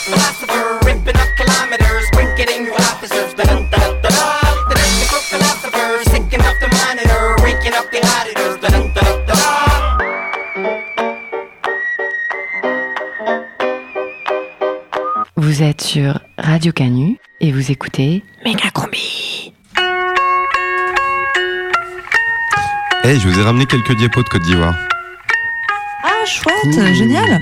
philosopher, 0.05 0.79
ripping 0.87 1.17
up 1.17 1.29
kilometers, 1.37 2.07
winking 2.15 2.65
you 2.65 2.75
officers. 2.93 3.35
The 3.35 3.45
lipstick 3.45 5.13
of 5.13 5.25
philosophers, 5.29 6.07
sticking 6.09 6.41
up 6.41 6.57
the 6.61 6.69
monitor, 6.69 7.37
raking 7.43 7.75
up 7.75 7.91
the 7.91 8.01
auditors. 8.17 8.61
Da-dun-da-da-da. 8.61 9.04
Vous 15.55 15.63
êtes 15.63 15.83
sur 15.83 16.19
Radio 16.37 16.73
Canu 16.73 17.17
et 17.41 17.53
vous 17.53 17.71
écoutez 17.71 18.25
Méga 18.45 18.71
Combi. 18.73 19.53
Eh, 23.05 23.21
je 23.21 23.29
vous 23.29 23.39
ai 23.39 23.43
ramené 23.45 23.65
quelques 23.65 23.95
diapos 23.95 24.25
de 24.25 24.29
Côte 24.29 24.43
d'Ivoire. 24.43 24.75
Ah, 26.03 26.27
chouette, 26.27 26.97
génial. 26.97 27.41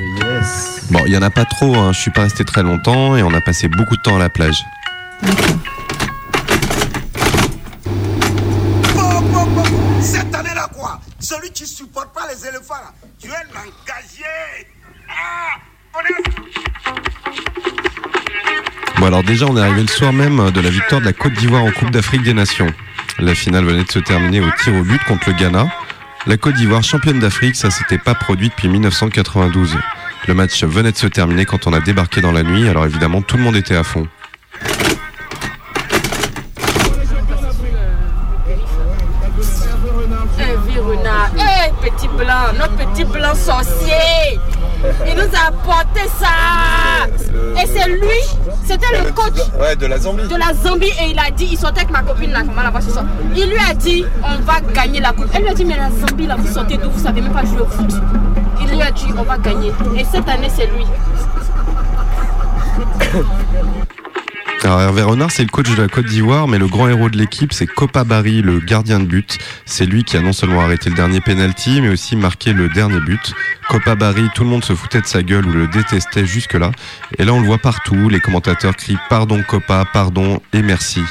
Bon, 0.90 1.00
il 1.06 1.14
y 1.14 1.16
en 1.16 1.22
a 1.22 1.30
pas 1.30 1.46
trop, 1.46 1.74
hein. 1.74 1.92
je 1.94 2.00
suis 2.00 2.10
pas 2.10 2.24
resté 2.24 2.44
très 2.44 2.62
longtemps 2.62 3.16
et 3.16 3.22
on 3.22 3.32
a 3.32 3.40
passé 3.40 3.68
beaucoup 3.68 3.96
de 3.96 4.02
temps 4.02 4.16
à 4.16 4.18
la 4.18 4.28
plage. 4.28 4.62
Bon 19.02 19.08
alors 19.08 19.24
déjà 19.24 19.46
on 19.46 19.56
est 19.56 19.60
arrivé 19.60 19.80
le 19.80 19.88
soir 19.88 20.12
même 20.12 20.52
de 20.52 20.60
la 20.60 20.70
victoire 20.70 21.00
de 21.00 21.06
la 21.06 21.12
Côte 21.12 21.32
d'Ivoire 21.32 21.64
en 21.64 21.72
Coupe 21.72 21.90
d'Afrique 21.90 22.22
des 22.22 22.34
Nations. 22.34 22.72
La 23.18 23.34
finale 23.34 23.64
venait 23.64 23.82
de 23.82 23.90
se 23.90 23.98
terminer 23.98 24.38
au 24.38 24.48
tir 24.62 24.76
au 24.76 24.84
but 24.84 25.02
contre 25.02 25.28
le 25.30 25.34
Ghana. 25.34 25.66
La 26.28 26.36
Côte 26.36 26.54
d'Ivoire 26.54 26.84
championne 26.84 27.18
d'Afrique, 27.18 27.56
ça 27.56 27.72
s'était 27.72 27.98
pas 27.98 28.14
produit 28.14 28.50
depuis 28.50 28.68
1992. 28.68 29.76
Le 30.28 30.34
match 30.34 30.62
venait 30.62 30.92
de 30.92 30.96
se 30.96 31.08
terminer 31.08 31.46
quand 31.46 31.66
on 31.66 31.72
a 31.72 31.80
débarqué 31.80 32.20
dans 32.20 32.30
la 32.30 32.44
nuit, 32.44 32.68
alors 32.68 32.86
évidemment 32.86 33.22
tout 33.22 33.36
le 33.36 33.42
monde 33.42 33.56
était 33.56 33.74
à 33.74 33.82
fond. 33.82 34.06
Il 45.06 45.14
nous 45.14 45.36
a 45.36 45.48
apporté 45.48 46.00
ça. 46.18 46.28
Et 47.62 47.66
c'est 47.66 47.88
lui, 47.88 48.22
c'était 48.64 48.86
le 49.04 49.10
coach 49.12 49.34
Ouais, 49.60 49.76
de 49.76 49.86
la 49.86 49.98
Zambie. 49.98 50.26
de 50.28 50.36
la 50.36 50.52
Zambie 50.54 50.86
et 51.00 51.10
il 51.10 51.18
a 51.18 51.30
dit, 51.30 51.48
il 51.52 51.58
sortait 51.58 51.80
avec 51.80 51.90
ma 51.90 52.02
copine 52.02 52.30
là, 52.32 52.40
comment 52.46 52.62
la 52.62 52.80
ce 52.80 52.90
soir. 52.90 53.04
Il 53.34 53.48
lui 53.48 53.58
a 53.58 53.74
dit, 53.74 54.04
on 54.22 54.40
va 54.42 54.60
gagner 54.72 55.00
la 55.00 55.12
coupe. 55.12 55.26
Elle 55.34 55.42
lui 55.42 55.48
a 55.50 55.54
dit, 55.54 55.64
mais 55.64 55.76
la 55.76 55.90
Zambie 55.90 56.26
là, 56.26 56.36
vous 56.38 56.52
sortez 56.52 56.76
d'où? 56.76 56.90
Vous 56.90 57.02
savez 57.02 57.20
même 57.20 57.32
pas 57.32 57.44
jouer 57.44 57.60
au 57.60 57.66
foot. 57.66 57.90
Il 58.60 58.68
lui 58.68 58.82
a 58.82 58.90
dit, 58.90 59.06
on 59.16 59.22
va 59.22 59.38
gagner. 59.38 59.72
Et 59.96 60.04
cette 60.04 60.28
année, 60.28 60.50
c'est 60.54 60.66
lui. 60.66 60.86
Alors 64.64 64.80
Hervé 64.80 65.02
Renard, 65.02 65.32
c'est 65.32 65.42
le 65.42 65.48
coach 65.48 65.68
de 65.74 65.82
la 65.82 65.88
Côte 65.88 66.06
d'Ivoire, 66.06 66.46
mais 66.46 66.56
le 66.56 66.68
grand 66.68 66.88
héros 66.88 67.10
de 67.10 67.18
l'équipe, 67.18 67.52
c'est 67.52 67.66
Copa 67.66 68.04
Barry, 68.04 68.42
le 68.42 68.60
gardien 68.60 69.00
de 69.00 69.04
but. 69.04 69.38
C'est 69.66 69.86
lui 69.86 70.04
qui 70.04 70.16
a 70.16 70.20
non 70.20 70.32
seulement 70.32 70.60
arrêté 70.60 70.88
le 70.88 70.94
dernier 70.94 71.20
penalty, 71.20 71.80
mais 71.80 71.88
aussi 71.88 72.14
marqué 72.14 72.52
le 72.52 72.68
dernier 72.68 73.00
but. 73.00 73.34
Copa 73.68 73.96
Barry, 73.96 74.28
tout 74.36 74.44
le 74.44 74.50
monde 74.50 74.64
se 74.64 74.74
foutait 74.74 75.00
de 75.00 75.06
sa 75.06 75.24
gueule 75.24 75.46
ou 75.46 75.52
le 75.52 75.66
détestait 75.66 76.26
jusque-là. 76.26 76.70
Et 77.18 77.24
là, 77.24 77.32
on 77.32 77.40
le 77.40 77.46
voit 77.46 77.58
partout. 77.58 78.08
Les 78.08 78.20
commentateurs 78.20 78.76
crient 78.76 78.98
pardon 79.08 79.42
Copa, 79.42 79.84
pardon 79.92 80.40
et 80.52 80.62
merci. 80.62 81.02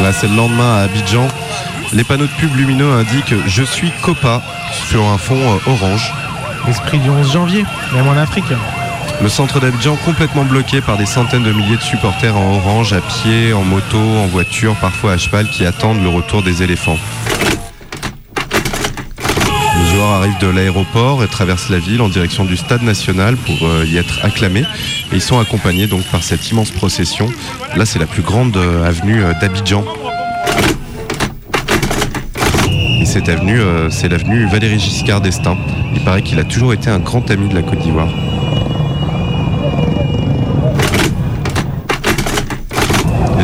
Là, 0.00 0.12
c'est 0.12 0.28
le 0.28 0.36
lendemain 0.36 0.78
à 0.78 0.82
Abidjan. 0.84 1.28
Les 1.92 2.02
panneaux 2.02 2.26
de 2.26 2.40
pub 2.40 2.56
lumineux 2.56 2.92
indiquent 2.92 3.34
Je 3.46 3.62
suis 3.62 3.92
Copa 4.02 4.42
sur 4.88 5.04
un 5.04 5.18
fond 5.18 5.36
euh, 5.36 5.70
orange. 5.70 6.14
Esprit 6.66 6.98
du 6.98 7.10
11 7.10 7.30
janvier, 7.30 7.64
même 7.92 8.08
en 8.08 8.16
Afrique. 8.16 8.44
Le 9.22 9.28
centre 9.28 9.60
d'Abidjan 9.60 9.96
complètement 10.04 10.44
bloqué 10.44 10.80
par 10.80 10.98
des 10.98 11.06
centaines 11.06 11.42
de 11.42 11.52
milliers 11.52 11.76
de 11.76 11.82
supporters 11.82 12.36
en 12.36 12.56
orange, 12.56 12.92
à 12.92 13.00
pied, 13.00 13.52
en 13.52 13.62
moto, 13.62 13.98
en 13.98 14.26
voiture, 14.26 14.74
parfois 14.76 15.12
à 15.12 15.18
cheval, 15.18 15.48
qui 15.48 15.64
attendent 15.64 16.02
le 16.02 16.08
retour 16.08 16.42
des 16.42 16.62
éléphants. 16.62 16.98
Les 19.78 19.90
joueurs 19.90 20.10
arrivent 20.10 20.38
de 20.40 20.48
l'aéroport 20.48 21.22
et 21.24 21.28
traversent 21.28 21.70
la 21.70 21.78
ville 21.78 22.02
en 22.02 22.08
direction 22.08 22.44
du 22.44 22.56
stade 22.56 22.82
national 22.82 23.36
pour 23.36 23.66
euh, 23.66 23.86
y 23.86 23.96
être 23.96 24.24
acclamés. 24.24 24.64
Et 25.12 25.16
ils 25.16 25.22
sont 25.22 25.38
accompagnés 25.38 25.86
donc 25.86 26.02
par 26.04 26.22
cette 26.22 26.50
immense 26.50 26.70
procession. 26.70 27.30
Là, 27.76 27.86
c'est 27.86 27.98
la 27.98 28.06
plus 28.06 28.22
grande 28.22 28.56
euh, 28.56 28.86
avenue 28.86 29.22
euh, 29.22 29.32
d'Abidjan. 29.40 29.84
Et 33.00 33.06
cette 33.06 33.28
avenue, 33.28 33.60
c'est 33.90 34.08
l'avenue 34.08 34.46
Valéry 34.46 34.78
Giscard 34.78 35.20
d'Estaing. 35.20 35.58
Il 35.94 36.00
paraît 36.00 36.22
qu'il 36.22 36.38
a 36.38 36.44
toujours 36.44 36.72
été 36.72 36.88
un 36.88 36.98
grand 36.98 37.30
ami 37.30 37.48
de 37.48 37.54
la 37.54 37.62
Côte 37.62 37.80
d'Ivoire. 37.80 38.08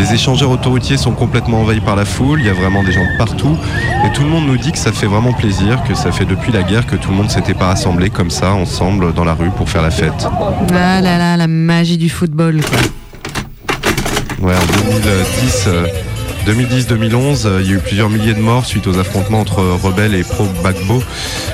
Les 0.01 0.15
échangeurs 0.15 0.51
autoroutiers 0.51 0.97
sont 0.97 1.13
complètement 1.13 1.61
envahis 1.61 1.81
par 1.81 1.95
la 1.95 2.07
foule, 2.07 2.41
il 2.41 2.47
y 2.47 2.49
a 2.49 2.55
vraiment 2.55 2.83
des 2.83 2.91
gens 2.91 3.05
de 3.05 3.19
partout. 3.19 3.55
Et 4.07 4.11
tout 4.13 4.23
le 4.23 4.31
monde 4.31 4.47
nous 4.47 4.57
dit 4.57 4.73
que 4.73 4.79
ça 4.79 4.93
fait 4.93 5.05
vraiment 5.05 5.35
plaisir, 5.35 5.83
que 5.83 5.95
ça 5.95 6.11
fait 6.11 6.25
depuis 6.25 6.53
la 6.53 6.63
guerre 6.63 6.87
que 6.87 6.97
tout 6.97 7.11
le 7.11 7.17
monde 7.17 7.31
s'était 7.31 7.53
pas 7.53 7.67
rassemblé 7.67 8.09
comme 8.09 8.31
ça, 8.31 8.55
ensemble, 8.55 9.13
dans 9.13 9.25
la 9.25 9.35
rue 9.35 9.51
pour 9.51 9.69
faire 9.69 9.83
la 9.83 9.91
fête. 9.91 10.27
Ah 10.73 11.03
là 11.03 11.19
là, 11.19 11.37
la 11.37 11.47
magie 11.47 11.99
du 11.99 12.09
football. 12.09 12.63
Quoi. 12.63 14.49
Ouais, 14.49 14.55
en 14.55 15.01
2010, 15.01 15.65
euh, 15.67 15.87
2010-2011, 16.47 17.43
euh, 17.45 17.61
il 17.61 17.71
y 17.71 17.75
a 17.75 17.77
eu 17.77 17.81
plusieurs 17.81 18.09
milliers 18.09 18.33
de 18.33 18.41
morts 18.41 18.65
suite 18.65 18.87
aux 18.87 18.99
affrontements 18.99 19.41
entre 19.41 19.61
rebelles 19.61 20.15
et 20.15 20.25
pro-Bagbo. 20.25 21.03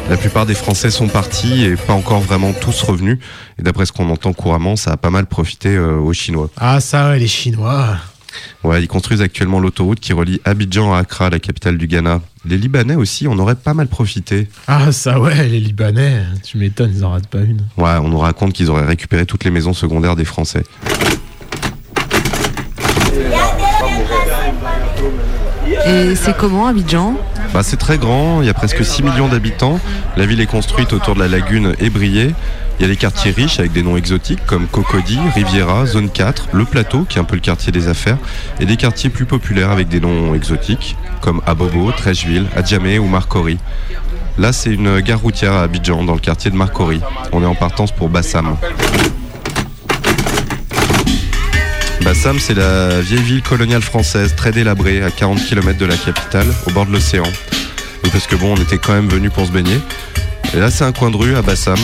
La 0.09 0.17
plupart 0.17 0.47
des 0.47 0.55
Français 0.55 0.91
sont 0.91 1.09
partis 1.09 1.65
et 1.65 1.75
pas 1.75 1.95
encore 1.95 2.21
vraiment 2.21 2.53
tous 2.53 2.81
revenus. 2.83 3.19
Et 3.59 3.65
d'après 3.65 3.87
ce 3.87 3.93
qu'on 3.93 4.09
entend 4.09 4.33
couramment, 4.33 4.77
ça 4.77 4.93
a 4.93 4.97
pas 4.97 5.11
mal 5.11 5.27
profité 5.27 5.71
euh, 5.71 5.99
aux 5.99 6.13
Chinois. 6.13 6.49
Ah 6.57 6.79
ça, 6.79 7.09
ouais, 7.09 7.19
les 7.19 7.27
Chinois. 7.27 7.97
Ouais, 8.65 8.83
ils 8.83 8.89
construisent 8.89 9.23
actuellement 9.23 9.61
l'autoroute 9.61 10.01
qui 10.01 10.13
relie 10.13 10.41
Abidjan 10.45 10.95
à 10.95 10.99
Accra, 10.99 11.31
la 11.31 11.39
capitale 11.39 11.79
du 11.79 11.87
Ghana. 11.87 12.21
Les 12.45 12.59
Libanais 12.59 12.95
aussi 12.95 13.27
en 13.27 13.39
auraient 13.39 13.57
pas 13.57 13.75
mal 13.75 13.89
profité. 13.89 14.49
Ah 14.67 14.93
ça, 14.93 15.21
ouais, 15.21 15.49
les 15.49 15.61
Libanais, 15.61 16.23
tu 16.45 16.59
m'étonnes, 16.59 16.93
ils 16.95 17.05
en 17.05 17.11
ratent 17.11 17.29
pas 17.29 17.41
une. 17.41 17.63
Ouais, 17.77 17.97
on 18.03 18.09
nous 18.09 18.19
raconte 18.19 18.53
qu'ils 18.53 18.71
auraient 18.71 18.87
récupéré 18.87 19.27
toutes 19.27 19.45
les 19.45 19.51
maisons 19.51 19.73
secondaires 19.73 20.17
des 20.17 20.25
Français. 20.25 20.63
Et 25.87 26.17
c'est 26.17 26.37
comment 26.37 26.67
Abidjan 26.67 27.15
Bah, 27.55 27.63
c'est 27.63 27.77
très 27.77 27.97
grand, 27.99 28.41
il 28.41 28.47
y 28.47 28.51
a 28.51 28.55
presque 28.55 28.85
6 28.85 29.03
millions 29.05 29.29
d'habitants. 29.29 29.79
La 30.17 30.27
ville 30.27 30.41
est 30.41 30.47
construite 30.47 30.93
autour 30.93 31.15
de 31.15 31.21
la 31.21 31.29
lagune 31.29 31.75
Ébrié. 31.79 32.35
Il 32.79 32.83
y 32.83 32.85
a 32.85 32.89
des 32.89 32.97
quartiers 32.97 33.31
riches 33.31 33.59
avec 33.61 33.73
des 33.73 33.83
noms 33.83 33.97
exotiques 33.97 34.45
comme 34.47 34.67
Cocody, 34.67 35.19
Riviera, 35.35 35.87
Zone 35.87 36.11
4, 36.11 36.49
Le 36.53 36.65
Plateau, 36.65 37.07
qui 37.09 37.19
est 37.19 37.21
un 37.21 37.25
peu 37.25 37.37
le 37.37 37.41
quartier 37.41 37.73
des 37.73 37.89
affaires, 37.89 38.19
et 38.61 38.67
des 38.67 38.77
quartiers 38.77 39.11
plus 39.11 39.25
populaires 39.25 39.71
avec 39.71 39.89
des 39.89 40.01
noms 40.01 40.35
exotiques 40.35 40.97
comme 41.21 41.41
Abobo, 41.47 41.91
Trècheville, 41.93 42.47
Adjamé 42.57 42.99
ou 42.99 43.07
Marcory. 43.07 43.59
Là, 44.39 44.53
c'est 44.53 44.71
une 44.71 45.01
gare 45.01 45.21
routière 45.21 45.53
à 45.53 45.63
Abidjan, 45.63 46.05
dans 46.05 46.15
le 46.15 46.21
quartier 46.21 46.51
de 46.51 46.57
Marcory. 46.57 47.01
On 47.33 47.43
est 47.43 47.47
en 47.47 47.55
partance 47.55 47.93
pour 47.93 48.09
Bassam. 48.11 48.57
Bassam, 52.03 52.39
c'est 52.39 52.55
la 52.55 53.01
vieille 53.01 53.23
ville 53.23 53.43
coloniale 53.43 53.83
française, 53.83 54.35
très 54.37 54.53
délabrée, 54.53 55.03
à 55.03 55.11
40 55.11 55.45
km 55.45 55.79
de 55.79 55.87
la 55.87 55.97
capitale, 55.97 56.47
au 56.67 56.71
bord 56.71 56.87
de 56.87 56.93
l'océan. 56.93 57.25
Parce 58.13 58.27
que 58.27 58.37
bon, 58.37 58.55
on 58.57 58.63
était 58.63 58.79
quand 58.79 58.93
même 58.93 59.09
venu 59.09 59.31
pour 59.31 59.47
se 59.47 59.53
baigner. 59.53 59.79
Et 60.55 60.59
là, 60.59 60.71
c'est 60.71 60.85
un 60.85 60.93
coin 60.93 61.11
de 61.11 61.17
rue 61.17 61.37
à 61.37 61.43
Bassam. 61.43 61.79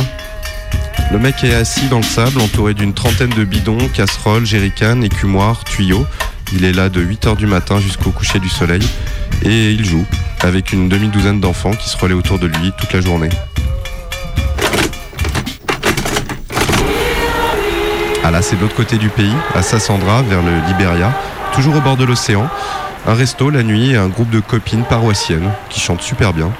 Le 1.11 1.19
mec 1.19 1.43
est 1.45 1.55
assis 1.55 1.89
dans 1.89 1.99
le 1.99 2.05
sable, 2.05 2.41
entouré 2.41 2.75
d'une 2.75 2.95
trentaine 2.95 3.31
de 3.31 3.45
bidons, 3.45 3.89
casseroles, 3.93 4.47
jerrycans, 4.47 5.03
écumoires, 5.03 5.65
tuyaux. 5.65 6.07
Il 6.55 6.65
est 6.65 6.73
là 6.73 6.89
de 6.89 7.03
8h 7.05 7.37
du 7.37 7.47
matin 7.47 7.81
jusqu'au 7.81 8.11
coucher 8.11 8.39
du 8.39 8.49
soleil. 8.49 8.83
Et 9.45 9.73
il 9.73 9.85
joue, 9.85 10.07
avec 10.41 10.73
une 10.73 10.89
demi-douzaine 10.89 11.41
d'enfants 11.41 11.73
qui 11.73 11.89
se 11.89 11.97
relaient 11.97 12.15
autour 12.15 12.39
de 12.39 12.47
lui 12.47 12.73
toute 12.79 12.93
la 12.93 13.01
journée. 13.01 13.31
Ah 18.25 18.31
là, 18.31 18.41
c'est 18.43 18.57
de 18.57 18.61
l'autre 18.61 18.77
côté 18.77 18.99
du 18.99 19.09
pays, 19.09 19.35
à 19.55 19.63
Sassandra, 19.63 20.23
vers 20.23 20.43
le 20.43 20.53
Liberia, 20.69 21.13
toujours 21.55 21.77
au 21.77 21.81
bord 21.81 21.97
de 21.97 22.05
l'océan. 22.05 22.49
Un 23.07 23.15
resto 23.15 23.51
la 23.51 23.63
nuit 23.65 23.91
et 23.93 23.97
un 23.97 24.09
groupe 24.09 24.31
de 24.31 24.39
copines 24.41 24.85
paroissiennes 24.85 25.51
qui 25.71 25.81
chantent 25.81 26.03
super 26.03 26.33
bien. 26.33 26.51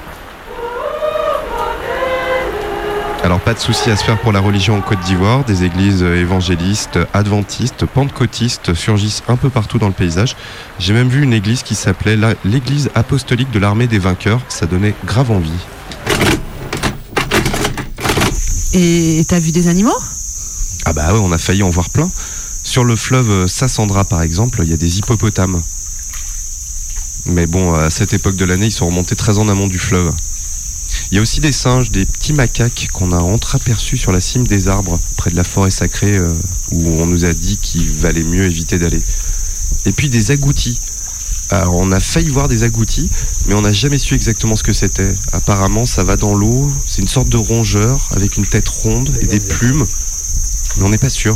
Alors 3.23 3.39
pas 3.39 3.53
de 3.53 3.59
souci 3.59 3.89
à 3.89 3.95
se 3.95 4.03
faire 4.03 4.19
pour 4.19 4.33
la 4.33 4.41
religion 4.41 4.75
en 4.75 4.81
Côte 4.81 4.99
d'Ivoire. 5.05 5.45
Des 5.45 5.63
églises 5.63 6.01
évangélistes, 6.03 6.99
adventistes, 7.13 7.85
pentecôtistes 7.85 8.73
surgissent 8.73 9.23
un 9.29 9.37
peu 9.37 9.49
partout 9.49 9.77
dans 9.77 9.87
le 9.87 9.93
paysage. 9.93 10.35
J'ai 10.79 10.91
même 10.91 11.07
vu 11.07 11.23
une 11.23 11.31
église 11.31 11.63
qui 11.63 11.75
s'appelait 11.75 12.17
la- 12.17 12.33
l'église 12.43 12.89
apostolique 12.95 13.49
de 13.51 13.59
l'armée 13.59 13.87
des 13.87 13.99
vainqueurs. 13.99 14.41
Ça 14.49 14.65
donnait 14.65 14.93
grave 15.05 15.31
envie. 15.31 15.51
Et 18.73 19.23
t'as 19.29 19.39
vu 19.39 19.51
des 19.53 19.69
animaux? 19.69 19.95
Ah 20.85 20.93
bah 20.93 21.13
ouais, 21.13 21.19
on 21.21 21.31
a 21.31 21.37
failli 21.37 21.63
en 21.63 21.69
voir 21.69 21.89
plein. 21.89 22.11
Sur 22.63 22.83
le 22.83 22.95
fleuve 22.95 23.47
Sassandra 23.47 24.05
par 24.05 24.21
exemple, 24.21 24.61
il 24.63 24.69
y 24.69 24.73
a 24.73 24.77
des 24.77 24.97
hippopotames. 24.99 25.61
Mais 27.25 27.45
bon, 27.45 27.73
à 27.73 27.89
cette 27.89 28.13
époque 28.13 28.35
de 28.35 28.45
l'année, 28.45 28.67
ils 28.67 28.71
sont 28.71 28.87
remontés 28.87 29.15
très 29.15 29.37
en 29.37 29.47
amont 29.47 29.67
du 29.67 29.79
fleuve. 29.79 30.13
Il 31.11 31.15
y 31.15 31.19
a 31.19 31.21
aussi 31.21 31.39
des 31.39 31.51
singes, 31.51 31.91
des 31.91 32.05
petits 32.05 32.33
macaques 32.33 32.89
qu'on 32.91 33.11
a 33.11 33.17
entreaperçus 33.17 33.97
sur 33.97 34.11
la 34.11 34.19
cime 34.19 34.45
des 34.45 34.67
arbres, 34.67 34.99
près 35.15 35.31
de 35.31 35.35
la 35.35 35.43
forêt 35.43 35.71
sacrée, 35.71 36.17
euh, 36.17 36.33
où 36.71 36.87
on 36.87 37.05
nous 37.05 37.25
a 37.25 37.33
dit 37.33 37.57
qu'il 37.57 37.91
valait 37.91 38.23
mieux 38.23 38.45
éviter 38.45 38.77
d'aller. 38.77 39.01
Et 39.85 39.91
puis 39.91 40.09
des 40.09 40.31
agoutis. 40.31 40.79
Alors, 41.49 41.75
on 41.75 41.91
a 41.91 41.99
failli 41.99 42.29
voir 42.29 42.47
des 42.47 42.63
agoutis, 42.63 43.09
mais 43.47 43.53
on 43.53 43.61
n'a 43.61 43.73
jamais 43.73 43.97
su 43.97 44.15
exactement 44.15 44.55
ce 44.55 44.63
que 44.63 44.73
c'était. 44.73 45.13
Apparemment, 45.33 45.85
ça 45.85 46.03
va 46.03 46.17
dans 46.17 46.33
l'eau, 46.33 46.71
c'est 46.87 47.01
une 47.01 47.07
sorte 47.07 47.29
de 47.29 47.37
rongeur 47.37 48.09
avec 48.11 48.37
une 48.37 48.45
tête 48.45 48.67
ronde 48.67 49.11
et 49.21 49.27
des 49.27 49.39
plumes, 49.39 49.85
mais 50.77 50.83
on 50.83 50.89
n'est 50.89 50.97
pas 50.97 51.09
sûr. 51.09 51.35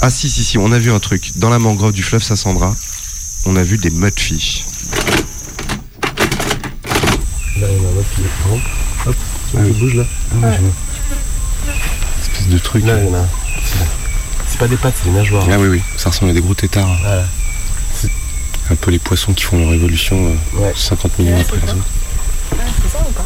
Ah 0.00 0.10
si, 0.10 0.28
si, 0.28 0.44
si, 0.44 0.58
on 0.58 0.72
a 0.72 0.78
vu 0.78 0.90
un 0.90 1.00
truc. 1.00 1.38
Dans 1.38 1.48
la 1.48 1.58
mangrove 1.58 1.92
du 1.92 2.02
fleuve 2.02 2.22
Sassandra, 2.22 2.74
on 3.46 3.56
a 3.56 3.62
vu 3.62 3.78
des 3.78 3.90
mudfish. 3.90 4.64
Là, 7.60 7.66
il 7.70 7.76
y 7.76 7.80
en 7.80 7.88
a 7.88 7.92
un 7.92 7.96
autre 7.96 8.08
qui 8.14 8.22
est 8.22 8.24
exemple. 8.24 8.70
Hop, 9.06 9.16
vois 9.52 9.64
qu'il 9.64 9.72
bouge 9.78 9.94
là 9.94 10.04
Ah 10.32 10.46
ouais. 10.46 10.60
Espèce 12.22 12.48
de 12.48 12.58
truc. 12.58 12.84
Là, 12.84 12.98
il 12.98 13.06
y 13.06 13.10
en 13.10 13.14
a 13.14 13.18
un. 13.18 13.28
C'est. 13.64 13.78
C'est 14.48 14.58
pas 14.58 14.68
des 14.68 14.76
pattes, 14.76 14.94
c'est 15.02 15.10
des 15.10 15.16
nageoires. 15.16 15.46
Ah 15.50 15.58
oui, 15.58 15.68
oui, 15.68 15.82
ça 15.96 16.10
ressemble 16.10 16.30
à 16.30 16.34
des 16.34 16.40
gros 16.40 16.54
têtards. 16.54 16.96
Voilà. 17.02 17.24
Un 18.70 18.74
peu 18.74 18.90
les 18.90 18.98
poissons 18.98 19.32
qui 19.32 19.44
font 19.44 19.58
leur 19.58 19.72
évolution 19.72 20.36
euh, 20.58 20.72
50 20.74 21.18
millions 21.18 21.40
après 21.40 21.56
les 21.56 21.72
autres. 21.72 21.86
C'est 22.50 22.92
ça 22.92 23.06
ou 23.08 23.12
pas 23.12 23.24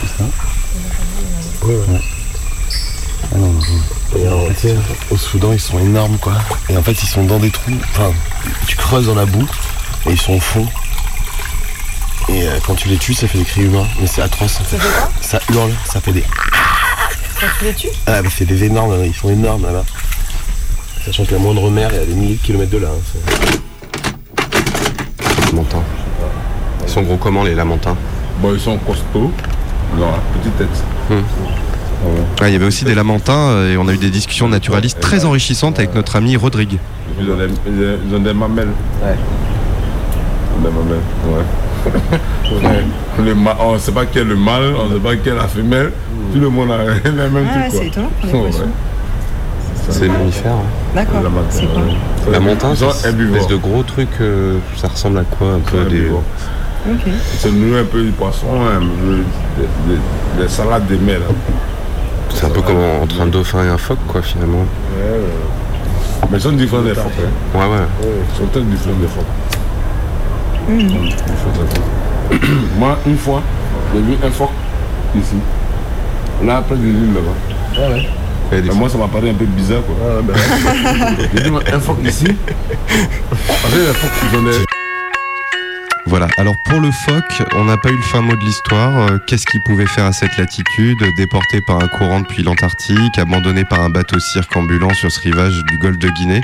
C'est 0.00 0.18
ça 0.18 0.24
Ouais, 1.66 1.74
ouais. 1.74 2.00
Ah 3.34 3.38
non, 3.38 3.48
non, 3.48 3.60
non. 3.60 4.18
Et 4.18 4.28
en 4.28 4.54
fait, 4.54 4.74
au 5.10 5.16
Soudan, 5.16 5.52
ils 5.52 5.60
sont 5.60 5.78
énormes 5.78 6.18
quoi. 6.18 6.34
Et 6.68 6.76
en 6.76 6.82
fait, 6.82 6.92
ils 7.02 7.08
sont 7.08 7.24
dans 7.24 7.38
des 7.38 7.50
trous. 7.50 7.72
Enfin, 7.92 8.12
tu 8.66 8.76
creuses 8.76 9.06
dans 9.06 9.14
la 9.14 9.24
boue 9.26 9.46
et 10.06 10.10
ils 10.10 10.20
sont 10.20 10.34
au 10.34 10.40
fond. 10.40 10.66
Et 12.28 12.46
euh, 12.46 12.58
quand 12.66 12.74
tu 12.74 12.88
les 12.88 12.98
tues, 12.98 13.14
ça 13.14 13.26
fait 13.26 13.38
des 13.38 13.44
cris 13.44 13.62
humains. 13.62 13.86
Mais 14.00 14.06
c'est 14.06 14.22
atroce. 14.22 14.52
Ça, 14.52 14.64
fait 14.64 14.76
quoi 14.78 15.10
Ça 15.20 15.40
hurle, 15.52 15.72
ça 15.86 16.00
fait 16.00 16.12
des. 16.12 16.22
Quand 17.40 17.46
tu 17.58 17.64
les 17.64 17.74
tues 17.74 17.88
Ah, 18.06 18.22
bah 18.22 18.28
c'est 18.36 18.44
des 18.44 18.64
énormes, 18.64 18.96
ils 19.04 19.14
sont 19.14 19.30
énormes 19.30 19.62
là-bas. 19.64 19.84
Sachant 21.04 21.24
que 21.24 21.32
la 21.32 21.38
moindre 21.38 21.68
mer 21.70 21.92
est 21.92 21.98
à 21.98 22.04
des 22.04 22.14
milliers 22.14 22.36
de 22.36 22.42
kilomètres 22.42 22.70
de 22.70 22.78
là. 22.78 22.88
hein. 22.88 23.18
Ils 26.84 26.88
sont 26.88 27.02
gros 27.02 27.16
comment 27.16 27.42
les 27.42 27.54
lamentins? 27.54 27.96
Bon, 28.38 28.54
ils 28.54 28.60
sont 28.60 28.76
costauds, 28.78 29.30
ils 29.96 30.02
ont 30.02 30.10
la 30.10 30.18
petite 30.38 30.56
tête. 30.58 30.84
Hmm. 31.10 31.22
Ah, 32.40 32.48
il 32.48 32.52
y 32.52 32.56
avait 32.56 32.64
aussi 32.66 32.84
des 32.84 32.94
lamentins 32.94 33.50
euh, 33.50 33.72
et 33.74 33.76
on 33.76 33.86
a 33.88 33.92
eu 33.92 33.96
des 33.98 34.10
discussions 34.10 34.48
naturalistes 34.48 34.98
très 35.00 35.24
enrichissantes 35.24 35.78
avec 35.78 35.94
notre 35.94 36.16
ami 36.16 36.36
Rodrigue. 36.36 36.78
Ils 37.20 37.30
ont 37.30 37.36
des, 37.36 37.44
ils 37.66 37.72
ont- 37.84 37.98
ils 38.08 38.14
ont 38.16 38.18
des 38.20 38.32
mamelles. 38.34 38.68
Ouais. 39.02 39.14
Des 40.62 40.68
mamelles, 40.70 41.00
ouais. 41.28 42.58
Ouais. 42.66 42.84
Le 43.24 43.34
ma- 43.34 43.56
on 43.60 43.74
ne 43.74 43.78
sait 43.78 43.92
pas 43.92 44.06
quel 44.06 44.22
est 44.22 44.30
le 44.30 44.36
mâle, 44.36 44.74
on 44.80 44.88
ne 44.88 44.94
sait 44.94 45.00
pas 45.00 45.16
quelle 45.16 45.34
est 45.34 45.36
la 45.36 45.48
femelle. 45.48 45.92
Tout 46.32 46.40
le 46.40 46.48
monde 46.48 46.70
a 46.72 46.78
les 47.04 47.10
mêmes 47.10 47.46
Ah, 47.54 47.64
c'est 47.70 47.86
étonnant 47.86 48.08
pour 48.20 48.26
les 48.32 48.34
Ouais. 48.38 48.48
poissons. 48.50 48.64
C'est 49.90 50.08
mammifère. 50.08 50.52
D'accord. 50.94 51.22
La 51.22 51.28
matin, 52.40 52.74
C'est 52.74 53.08
ouais. 53.08 53.12
Une 53.18 53.34
espèce 53.34 53.48
de 53.48 53.56
gros 53.56 53.82
truc. 53.82 54.08
euh, 54.20 54.58
ça 54.76 54.88
ressemble 54.88 55.18
à 55.18 55.22
quoi 55.24 55.48
un 55.54 55.58
peu 55.58 55.84
des... 55.90 56.06
C'est 57.38 57.52
nous 57.52 57.76
un 57.76 57.84
peu 57.84 58.02
du 58.02 58.10
poisson, 58.12 58.46
hein, 58.60 58.80
des, 59.58 59.94
des- 59.94 60.42
des 60.42 60.48
salades 60.48 60.86
de 60.88 60.96
mer. 60.96 61.18
C'est 62.42 62.48
un 62.48 62.50
peu 62.50 62.62
comme 62.62 62.78
entre 63.00 63.20
un 63.20 63.26
dauphin 63.26 63.64
et 63.64 63.68
un 63.68 63.78
phoque 63.78 64.00
quoi 64.08 64.20
finalement. 64.20 64.58
Ouais, 64.58 65.12
ouais. 65.12 66.28
Mais 66.28 66.38
ils 66.38 66.40
sont 66.40 66.50
différents 66.50 66.82
des 66.82 66.92
phoques. 66.92 67.12
hein. 67.20 67.56
Ouais 67.56 67.66
ouais. 67.66 67.86
Ils 68.02 68.36
sont 68.36 68.46
très 68.46 68.62
différents 68.62 68.96
des 68.96 69.06
phoques. 69.06 69.24
Différents. 70.68 72.42
Moi, 72.78 72.98
une 73.06 73.16
fois, 73.16 73.42
j'ai 73.94 74.00
vu 74.00 74.14
un 74.24 74.30
phoque 74.32 74.50
ici. 75.16 75.36
Là, 76.44 76.56
après, 76.56 76.74
j'ai 76.74 76.82
vu 76.82 77.06
là-bas. 77.14 77.78
Ah 77.78 78.56
ouais. 78.56 78.72
Moi, 78.74 78.88
ça 78.88 78.98
m'a 78.98 79.06
paru 79.06 79.30
un 79.30 79.34
peu 79.34 79.44
bizarre, 79.44 79.82
quoi. 79.86 80.34
j'ai 81.36 81.42
vu 81.48 81.56
un 81.72 81.78
phoque 81.78 82.04
ici. 82.04 82.26
Parce 83.46 83.72
que 83.72 83.78
les 83.78 83.94
phoques, 83.94 84.10
ils 84.32 84.38
ont 84.38 84.42
des... 84.42 84.81
Voilà, 86.12 86.28
alors 86.36 86.58
pour 86.58 86.78
le 86.78 86.90
phoque, 86.90 87.42
on 87.54 87.64
n'a 87.64 87.78
pas 87.78 87.88
eu 87.88 87.96
le 87.96 88.02
fin 88.02 88.20
mot 88.20 88.36
de 88.36 88.44
l'histoire. 88.44 88.98
Euh, 88.98 89.16
Qu'est-ce 89.26 89.46
qu'il 89.46 89.62
pouvait 89.62 89.86
faire 89.86 90.04
à 90.04 90.12
cette 90.12 90.36
latitude? 90.36 91.02
Déporté 91.16 91.62
par 91.62 91.82
un 91.82 91.88
courant 91.88 92.20
depuis 92.20 92.42
l'Antarctique, 92.42 93.16
abandonné 93.16 93.64
par 93.64 93.80
un 93.80 93.88
bateau 93.88 94.20
cirque 94.20 94.54
ambulant 94.54 94.92
sur 94.92 95.10
ce 95.10 95.18
rivage 95.20 95.54
du 95.70 95.78
golfe 95.78 95.96
de 95.96 96.10
Guinée 96.10 96.42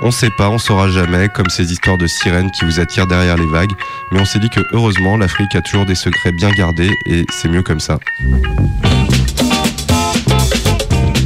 On 0.00 0.10
sait 0.10 0.30
pas, 0.30 0.48
on 0.48 0.56
saura 0.56 0.88
jamais, 0.88 1.28
comme 1.28 1.50
ces 1.50 1.72
histoires 1.72 1.98
de 1.98 2.06
sirènes 2.06 2.50
qui 2.52 2.64
vous 2.64 2.80
attirent 2.80 3.06
derrière 3.06 3.36
les 3.36 3.44
vagues. 3.44 3.74
Mais 4.12 4.18
on 4.18 4.24
s'est 4.24 4.38
dit 4.38 4.48
que 4.48 4.62
heureusement, 4.72 5.18
l'Afrique 5.18 5.54
a 5.56 5.60
toujours 5.60 5.84
des 5.84 5.94
secrets 5.94 6.32
bien 6.32 6.50
gardés 6.50 6.90
et 7.04 7.26
c'est 7.28 7.50
mieux 7.50 7.62
comme 7.62 7.80
ça. 7.80 7.98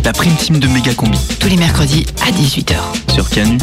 La 0.03 0.13
prime 0.13 0.35
team 0.35 0.59
de 0.59 0.67
Méga 0.67 0.93
Combi. 0.93 1.21
Tous 1.39 1.49
les 1.49 1.57
mercredis 1.57 2.05
à 2.27 2.33
18h. 2.33 2.75
Sur 3.13 3.31
Canu. 3.31 3.59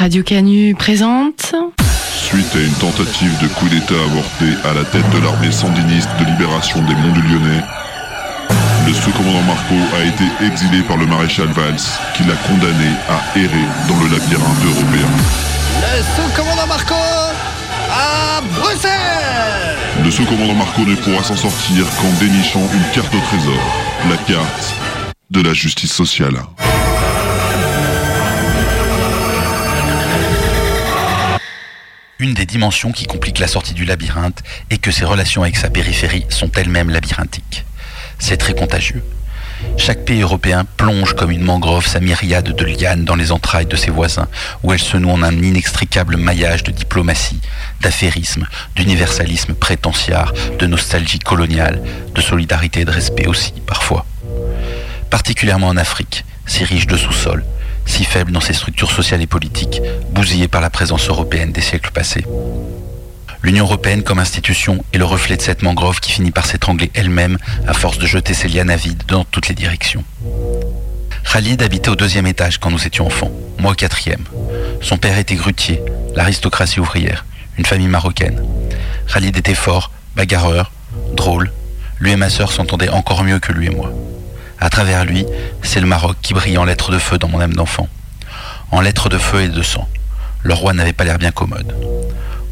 Radio 0.00 0.22
Canu 0.22 0.74
présente. 0.74 1.54
Suite 2.14 2.56
à 2.56 2.58
une 2.58 2.72
tentative 2.72 3.36
de 3.42 3.48
coup 3.48 3.68
d'État 3.68 4.00
avorté 4.02 4.46
à 4.64 4.72
la 4.72 4.82
tête 4.82 5.06
de 5.10 5.18
l'armée 5.18 5.52
sandiniste 5.52 6.08
de 6.18 6.24
libération 6.24 6.80
des 6.84 6.94
Monts 6.94 7.12
du 7.12 7.20
Lyonnais, 7.20 7.60
le 8.86 8.94
sous-commandant 8.94 9.42
Marco 9.42 9.74
a 9.94 10.02
été 10.02 10.24
exilé 10.46 10.80
par 10.84 10.96
le 10.96 11.04
maréchal 11.04 11.48
Valls, 11.48 11.76
qui 12.16 12.24
l'a 12.24 12.34
condamné 12.48 12.88
à 13.10 13.38
errer 13.38 13.66
dans 13.88 14.00
le 14.02 14.08
labyrinthe 14.08 14.64
européen. 14.64 15.10
Le 15.82 16.02
sous-commandant 16.16 16.66
Marco 16.66 16.94
à 17.90 18.40
Bruxelles 18.58 19.76
Le 20.02 20.10
sous-commandant 20.10 20.54
Marco 20.54 20.80
ne 20.80 20.94
pourra 20.94 21.22
s'en 21.22 21.36
sortir 21.36 21.84
qu'en 22.00 22.10
dénichant 22.18 22.66
une 22.72 22.90
carte 22.94 23.14
au 23.14 23.20
trésor, 23.20 23.60
la 24.08 24.16
carte 24.16 24.74
de 25.30 25.42
la 25.42 25.52
justice 25.52 25.92
sociale. 25.92 26.40
Une 32.20 32.34
des 32.34 32.44
dimensions 32.44 32.92
qui 32.92 33.06
complique 33.06 33.38
la 33.38 33.48
sortie 33.48 33.72
du 33.72 33.86
labyrinthe 33.86 34.42
est 34.68 34.76
que 34.76 34.90
ses 34.90 35.06
relations 35.06 35.42
avec 35.42 35.56
sa 35.56 35.70
périphérie 35.70 36.26
sont 36.28 36.52
elles-mêmes 36.54 36.90
labyrinthiques. 36.90 37.64
C'est 38.18 38.36
très 38.36 38.52
contagieux. 38.52 39.02
Chaque 39.78 40.04
pays 40.04 40.20
européen 40.20 40.66
plonge 40.76 41.14
comme 41.14 41.30
une 41.30 41.42
mangrove 41.42 41.86
sa 41.86 41.98
myriade 41.98 42.54
de 42.54 42.64
lianes 42.66 43.06
dans 43.06 43.14
les 43.14 43.32
entrailles 43.32 43.64
de 43.64 43.74
ses 43.74 43.90
voisins, 43.90 44.28
où 44.62 44.74
elle 44.74 44.80
se 44.80 44.98
noue 44.98 45.08
en 45.08 45.22
un 45.22 45.32
inextricable 45.32 46.18
maillage 46.18 46.62
de 46.62 46.72
diplomatie, 46.72 47.40
d'affairisme, 47.80 48.46
d'universalisme 48.76 49.54
prétentiaire, 49.54 50.34
de 50.58 50.66
nostalgie 50.66 51.20
coloniale, 51.20 51.80
de 52.14 52.20
solidarité 52.20 52.80
et 52.80 52.84
de 52.84 52.90
respect 52.90 53.28
aussi, 53.28 53.54
parfois. 53.66 54.04
Particulièrement 55.08 55.68
en 55.68 55.78
Afrique, 55.78 56.26
si 56.44 56.64
riche 56.64 56.86
de 56.86 56.98
sous-sol, 56.98 57.46
si 57.90 58.04
faible 58.04 58.32
dans 58.32 58.40
ses 58.40 58.54
structures 58.54 58.90
sociales 58.90 59.20
et 59.20 59.26
politiques, 59.26 59.82
bousillée 60.12 60.48
par 60.48 60.60
la 60.60 60.70
présence 60.70 61.08
européenne 61.08 61.52
des 61.52 61.60
siècles 61.60 61.90
passés. 61.90 62.24
L'Union 63.42 63.64
européenne 63.64 64.02
comme 64.02 64.18
institution 64.18 64.84
est 64.92 64.98
le 64.98 65.04
reflet 65.04 65.36
de 65.36 65.42
cette 65.42 65.62
mangrove 65.62 66.00
qui 66.00 66.12
finit 66.12 66.30
par 66.30 66.46
s'étrangler 66.46 66.90
elle-même 66.94 67.38
à 67.66 67.74
force 67.74 67.98
de 67.98 68.06
jeter 68.06 68.34
ses 68.34 68.48
lianes 68.48 68.70
à 68.70 68.76
vide 68.76 69.02
dans 69.08 69.24
toutes 69.24 69.48
les 69.48 69.54
directions. 69.54 70.04
Khalid 71.30 71.62
habitait 71.62 71.88
au 71.88 71.96
deuxième 71.96 72.26
étage 72.26 72.58
quand 72.58 72.70
nous 72.70 72.86
étions 72.86 73.06
enfants, 73.06 73.32
moi 73.58 73.72
au 73.72 73.74
quatrième. 73.74 74.24
Son 74.80 74.96
père 74.96 75.18
était 75.18 75.34
grutier, 75.34 75.82
l'aristocratie 76.14 76.80
ouvrière, 76.80 77.24
une 77.58 77.66
famille 77.66 77.88
marocaine. 77.88 78.42
Khalid 79.12 79.36
était 79.36 79.54
fort, 79.54 79.90
bagarreur, 80.16 80.70
drôle. 81.14 81.50
Lui 81.98 82.12
et 82.12 82.16
ma 82.16 82.30
sœur 82.30 82.52
s'entendaient 82.52 82.88
encore 82.88 83.24
mieux 83.24 83.38
que 83.38 83.52
lui 83.52 83.66
et 83.66 83.70
moi. 83.70 83.92
À 84.60 84.68
travers 84.68 85.06
lui, 85.06 85.24
c'est 85.62 85.80
le 85.80 85.86
Maroc 85.86 86.18
qui 86.20 86.34
brille 86.34 86.58
en 86.58 86.64
lettres 86.64 86.92
de 86.92 86.98
feu 86.98 87.16
dans 87.16 87.28
mon 87.28 87.40
âme 87.40 87.54
d'enfant. 87.54 87.88
En 88.70 88.82
lettres 88.82 89.08
de 89.08 89.16
feu 89.16 89.42
et 89.42 89.48
de 89.48 89.62
sang. 89.62 89.88
Le 90.42 90.52
roi 90.52 90.74
n'avait 90.74 90.92
pas 90.92 91.04
l'air 91.04 91.18
bien 91.18 91.30
commode. 91.30 91.74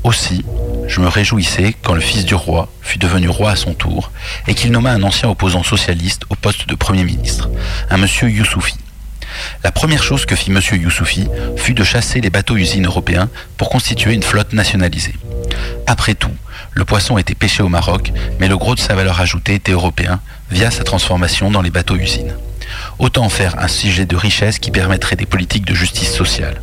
Aussi, 0.04 0.44
je 0.86 1.00
me 1.00 1.08
réjouissais 1.08 1.74
quand 1.82 1.94
le 1.94 2.00
fils 2.00 2.24
du 2.24 2.34
roi 2.34 2.68
fut 2.80 2.98
devenu 2.98 3.28
roi 3.28 3.50
à 3.50 3.56
son 3.56 3.74
tour 3.74 4.10
et 4.46 4.54
qu'il 4.54 4.72
nomma 4.72 4.90
un 4.90 5.02
ancien 5.02 5.28
opposant 5.28 5.62
socialiste 5.62 6.22
au 6.30 6.34
poste 6.34 6.66
de 6.66 6.74
Premier 6.74 7.04
ministre, 7.04 7.50
un 7.90 7.98
monsieur 7.98 8.30
Youssoufi. 8.30 8.76
La 9.62 9.70
première 9.70 10.02
chose 10.02 10.24
que 10.24 10.34
fit 10.34 10.50
monsieur 10.50 10.76
Youssoufi 10.76 11.28
fut 11.56 11.74
de 11.74 11.84
chasser 11.84 12.22
les 12.22 12.30
bateaux-usines 12.30 12.86
européens 12.86 13.28
pour 13.58 13.68
constituer 13.68 14.14
une 14.14 14.22
flotte 14.22 14.54
nationalisée. 14.54 15.14
Après 15.86 16.14
tout, 16.14 16.32
le 16.78 16.84
poisson 16.84 17.18
était 17.18 17.34
pêché 17.34 17.64
au 17.64 17.68
Maroc, 17.68 18.12
mais 18.38 18.46
le 18.46 18.56
gros 18.56 18.76
de 18.76 18.80
sa 18.80 18.94
valeur 18.94 19.20
ajoutée 19.20 19.54
était 19.54 19.72
européen 19.72 20.20
via 20.52 20.70
sa 20.70 20.84
transformation 20.84 21.50
dans 21.50 21.60
les 21.60 21.70
bateaux-usines. 21.70 22.36
Autant 23.00 23.24
en 23.24 23.28
faire 23.28 23.58
un 23.58 23.66
sujet 23.66 24.06
de 24.06 24.14
richesse 24.14 24.60
qui 24.60 24.70
permettrait 24.70 25.16
des 25.16 25.26
politiques 25.26 25.64
de 25.64 25.74
justice 25.74 26.14
sociale. 26.14 26.62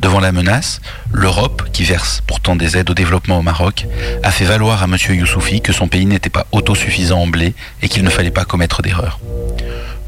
Devant 0.00 0.20
la 0.20 0.32
menace, 0.32 0.80
l'Europe, 1.12 1.64
qui 1.74 1.84
verse 1.84 2.22
pourtant 2.26 2.56
des 2.56 2.78
aides 2.78 2.88
au 2.88 2.94
développement 2.94 3.38
au 3.38 3.42
Maroc, 3.42 3.86
a 4.22 4.30
fait 4.30 4.46
valoir 4.46 4.82
à 4.82 4.86
M. 4.86 4.96
Youssoufi 5.10 5.60
que 5.60 5.74
son 5.74 5.86
pays 5.86 6.06
n'était 6.06 6.30
pas 6.30 6.46
autosuffisant 6.52 7.20
en 7.20 7.26
blé 7.26 7.52
et 7.82 7.90
qu'il 7.90 8.04
ne 8.04 8.10
fallait 8.10 8.30
pas 8.30 8.46
commettre 8.46 8.80
d'erreurs. 8.80 9.20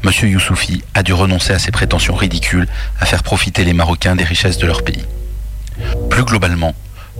M. 0.03 0.11
Youssoufi 0.27 0.81
a 0.95 1.03
dû 1.03 1.13
renoncer 1.13 1.53
à 1.53 1.59
ses 1.59 1.69
prétentions 1.69 2.15
ridicules 2.15 2.67
à 2.99 3.05
faire 3.05 3.21
profiter 3.21 3.63
les 3.63 3.73
Marocains 3.73 4.15
des 4.15 4.23
richesses 4.23 4.57
de 4.57 4.65
leur 4.65 4.81
pays. 4.81 5.05
Plus 6.09 6.23
globalement, 6.23 6.73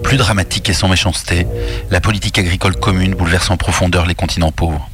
plus 0.04 0.18
dramatique 0.18 0.70
et 0.70 0.74
sans 0.74 0.88
méchanceté, 0.88 1.46
la 1.90 2.02
politique 2.02 2.40
agricole 2.40 2.76
commune 2.76 3.14
bouleverse 3.14 3.50
en 3.50 3.58
profondeur 3.58 4.06
les 4.06 4.16
continents 4.16 4.52
pauvres. 4.52 4.90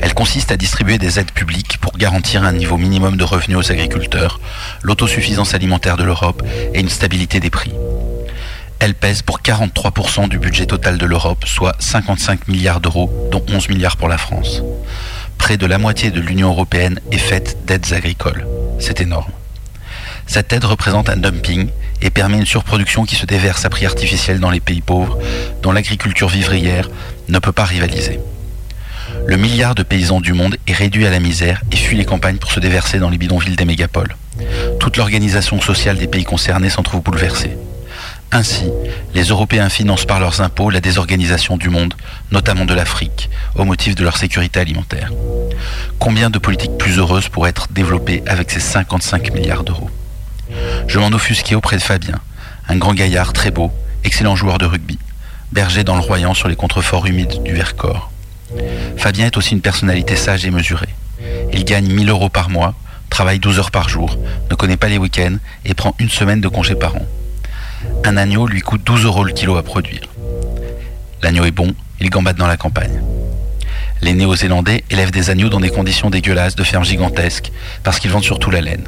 Elle 0.00 0.14
consiste 0.14 0.52
à 0.52 0.56
distribuer 0.56 0.98
des 0.98 1.18
aides 1.18 1.32
publiques 1.32 1.78
pour 1.78 1.96
garantir 1.96 2.44
un 2.44 2.52
niveau 2.52 2.76
minimum 2.76 3.16
de 3.16 3.24
revenus 3.24 3.58
aux 3.58 3.72
agriculteurs, 3.72 4.40
l'autosuffisance 4.82 5.54
alimentaire 5.54 5.96
de 5.96 6.04
l'Europe 6.04 6.42
et 6.74 6.80
une 6.80 6.88
stabilité 6.88 7.40
des 7.40 7.50
prix. 7.50 7.72
Elle 8.78 8.94
pèse 8.94 9.20
pour 9.20 9.40
43% 9.40 10.28
du 10.28 10.38
budget 10.38 10.66
total 10.66 10.96
de 10.96 11.04
l'Europe, 11.04 11.44
soit 11.46 11.76
55 11.78 12.48
milliards 12.48 12.80
d'euros, 12.80 13.28
dont 13.30 13.44
11 13.46 13.68
milliards 13.68 13.98
pour 13.98 14.08
la 14.08 14.16
France. 14.16 14.62
Près 15.36 15.58
de 15.58 15.66
la 15.66 15.76
moitié 15.76 16.10
de 16.10 16.20
l'Union 16.20 16.48
européenne 16.48 16.98
est 17.12 17.18
faite 17.18 17.58
d'aides 17.66 17.92
agricoles. 17.92 18.46
C'est 18.78 19.02
énorme. 19.02 19.32
Cette 20.26 20.52
aide 20.52 20.64
représente 20.64 21.10
un 21.10 21.16
dumping 21.16 21.68
et 22.02 22.10
permet 22.10 22.38
une 22.38 22.46
surproduction 22.46 23.04
qui 23.04 23.16
se 23.16 23.26
déverse 23.26 23.64
à 23.64 23.70
prix 23.70 23.86
artificiel 23.86 24.40
dans 24.40 24.50
les 24.50 24.60
pays 24.60 24.80
pauvres, 24.80 25.18
dont 25.62 25.72
l'agriculture 25.72 26.28
vivrière 26.28 26.88
ne 27.28 27.38
peut 27.38 27.52
pas 27.52 27.64
rivaliser. 27.64 28.20
Le 29.26 29.36
milliard 29.36 29.74
de 29.74 29.82
paysans 29.82 30.20
du 30.20 30.32
monde 30.32 30.56
est 30.66 30.72
réduit 30.72 31.06
à 31.06 31.10
la 31.10 31.20
misère 31.20 31.62
et 31.72 31.76
fuit 31.76 31.96
les 31.96 32.04
campagnes 32.04 32.36
pour 32.36 32.52
se 32.52 32.60
déverser 32.60 32.98
dans 32.98 33.10
les 33.10 33.18
bidonvilles 33.18 33.56
des 33.56 33.64
mégapoles. 33.64 34.16
Toute 34.78 34.96
l'organisation 34.96 35.60
sociale 35.60 35.98
des 35.98 36.06
pays 36.06 36.24
concernés 36.24 36.70
s'en 36.70 36.82
trouve 36.82 37.02
bouleversée. 37.02 37.56
Ainsi, 38.32 38.66
les 39.14 39.24
Européens 39.24 39.68
financent 39.68 40.04
par 40.04 40.20
leurs 40.20 40.40
impôts 40.40 40.70
la 40.70 40.80
désorganisation 40.80 41.56
du 41.56 41.68
monde, 41.68 41.94
notamment 42.30 42.64
de 42.64 42.74
l'Afrique, 42.74 43.28
au 43.56 43.64
motif 43.64 43.96
de 43.96 44.04
leur 44.04 44.16
sécurité 44.16 44.60
alimentaire. 44.60 45.10
Combien 45.98 46.30
de 46.30 46.38
politiques 46.38 46.78
plus 46.78 46.98
heureuses 46.98 47.28
pourraient 47.28 47.50
être 47.50 47.68
développées 47.72 48.22
avec 48.26 48.50
ces 48.50 48.60
55 48.60 49.32
milliards 49.34 49.64
d'euros? 49.64 49.90
Je 50.86 50.98
m'en 50.98 51.08
offusquais 51.08 51.54
auprès 51.54 51.76
de 51.76 51.82
Fabien, 51.82 52.20
un 52.68 52.76
grand 52.76 52.94
gaillard 52.94 53.32
très 53.32 53.50
beau, 53.50 53.70
excellent 54.04 54.36
joueur 54.36 54.58
de 54.58 54.66
rugby, 54.66 54.98
berger 55.52 55.84
dans 55.84 55.94
le 55.94 56.00
Royan 56.00 56.34
sur 56.34 56.48
les 56.48 56.56
contreforts 56.56 57.06
humides 57.06 57.42
du 57.42 57.54
Vercors. 57.54 58.10
Fabien 58.96 59.26
est 59.26 59.36
aussi 59.36 59.54
une 59.54 59.60
personnalité 59.60 60.16
sage 60.16 60.44
et 60.44 60.50
mesurée. 60.50 60.88
Il 61.52 61.64
gagne 61.64 61.86
1000 61.86 62.08
euros 62.08 62.28
par 62.28 62.50
mois, 62.50 62.74
travaille 63.08 63.38
12 63.38 63.58
heures 63.58 63.70
par 63.70 63.88
jour, 63.88 64.18
ne 64.50 64.54
connaît 64.54 64.76
pas 64.76 64.88
les 64.88 64.98
week-ends 64.98 65.36
et 65.64 65.74
prend 65.74 65.94
une 65.98 66.10
semaine 66.10 66.40
de 66.40 66.48
congé 66.48 66.74
par 66.74 66.96
an. 66.96 67.06
Un 68.04 68.16
agneau 68.16 68.46
lui 68.46 68.60
coûte 68.60 68.82
12 68.84 69.04
euros 69.04 69.24
le 69.24 69.32
kilo 69.32 69.56
à 69.56 69.62
produire. 69.62 70.02
L'agneau 71.22 71.44
est 71.44 71.50
bon, 71.50 71.74
il 72.00 72.10
gambade 72.10 72.36
dans 72.36 72.46
la 72.46 72.56
campagne. 72.56 73.02
Les 74.02 74.14
Néo-Zélandais 74.14 74.84
élèvent 74.90 75.10
des 75.10 75.28
agneaux 75.28 75.50
dans 75.50 75.60
des 75.60 75.68
conditions 75.68 76.08
dégueulasses 76.08 76.56
de 76.56 76.64
fermes 76.64 76.84
gigantesques 76.84 77.52
parce 77.82 77.98
qu'ils 77.98 78.10
vendent 78.10 78.24
surtout 78.24 78.50
la 78.50 78.62
laine. 78.62 78.84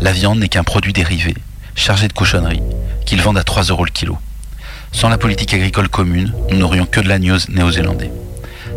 La 0.00 0.12
viande 0.12 0.38
n'est 0.38 0.48
qu'un 0.48 0.64
produit 0.64 0.92
dérivé, 0.92 1.34
chargé 1.74 2.08
de 2.08 2.12
cochonneries, 2.12 2.62
qu'ils 3.06 3.22
vendent 3.22 3.38
à 3.38 3.44
3 3.44 3.64
euros 3.64 3.84
le 3.84 3.90
kilo. 3.90 4.18
Sans 4.92 5.08
la 5.08 5.18
politique 5.18 5.54
agricole 5.54 5.88
commune, 5.88 6.32
nous 6.50 6.58
n'aurions 6.58 6.86
que 6.86 7.00
de 7.00 7.08
l'agneau 7.08 7.36
néo-zélandais 7.48 8.10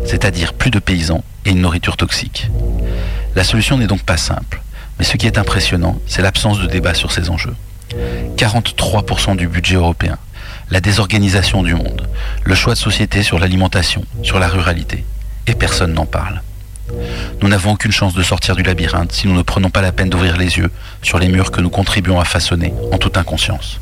c'est-à-dire 0.04 0.54
plus 0.54 0.70
de 0.70 0.78
paysans 0.78 1.22
et 1.44 1.50
une 1.50 1.60
nourriture 1.60 1.96
toxique. 1.96 2.48
La 3.34 3.44
solution 3.44 3.76
n'est 3.78 3.86
donc 3.86 4.02
pas 4.02 4.16
simple, 4.16 4.62
mais 4.98 5.04
ce 5.04 5.16
qui 5.16 5.26
est 5.26 5.38
impressionnant, 5.38 6.00
c'est 6.06 6.22
l'absence 6.22 6.58
de 6.60 6.66
débat 6.66 6.94
sur 6.94 7.12
ces 7.12 7.30
enjeux. 7.30 7.54
43% 8.36 9.36
du 9.36 9.48
budget 9.48 9.76
européen, 9.76 10.18
la 10.70 10.80
désorganisation 10.80 11.62
du 11.62 11.74
monde, 11.74 12.08
le 12.44 12.54
choix 12.54 12.74
de 12.74 12.78
société 12.78 13.22
sur 13.22 13.38
l'alimentation, 13.38 14.04
sur 14.22 14.38
la 14.38 14.48
ruralité, 14.48 15.04
et 15.46 15.54
personne 15.54 15.92
n'en 15.92 16.06
parle. 16.06 16.42
Nous 17.42 17.48
n'avons 17.48 17.72
aucune 17.72 17.92
chance 17.92 18.14
de 18.14 18.22
sortir 18.22 18.56
du 18.56 18.62
labyrinthe 18.62 19.12
si 19.12 19.26
nous 19.28 19.34
ne 19.34 19.42
prenons 19.42 19.70
pas 19.70 19.82
la 19.82 19.92
peine 19.92 20.10
d'ouvrir 20.10 20.36
les 20.36 20.58
yeux 20.58 20.70
sur 21.02 21.18
les 21.18 21.28
murs 21.28 21.50
que 21.50 21.60
nous 21.60 21.70
contribuons 21.70 22.20
à 22.20 22.24
façonner 22.24 22.72
en 22.92 22.98
toute 22.98 23.16
inconscience. 23.16 23.80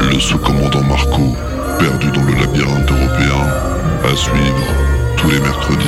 Le 0.00 0.20
sous-commandant 0.20 0.82
Marco, 0.82 1.36
perdu 1.78 2.10
dans 2.10 2.22
le 2.22 2.34
labyrinthe 2.34 2.90
européen, 2.90 3.46
à 4.04 4.16
suivre 4.16 4.66
tous 5.16 5.30
les 5.30 5.40
mercredis 5.40 5.84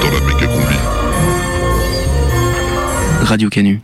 dans 0.00 0.10
la 0.10 0.20
méga 0.26 0.46
combi. 0.46 0.76
Radio 3.22 3.48
Canu. 3.50 3.80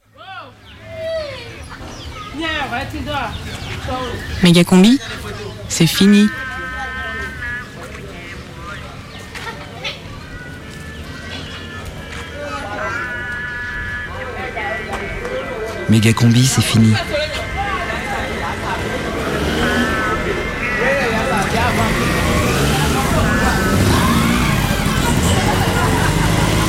Méga 4.43 4.65
combi, 4.65 4.99
c'est 5.69 5.87
fini. 5.87 6.29
Méga 15.91 16.13
combi, 16.15 16.47
c'est 16.47 16.63
fini. 16.63 16.93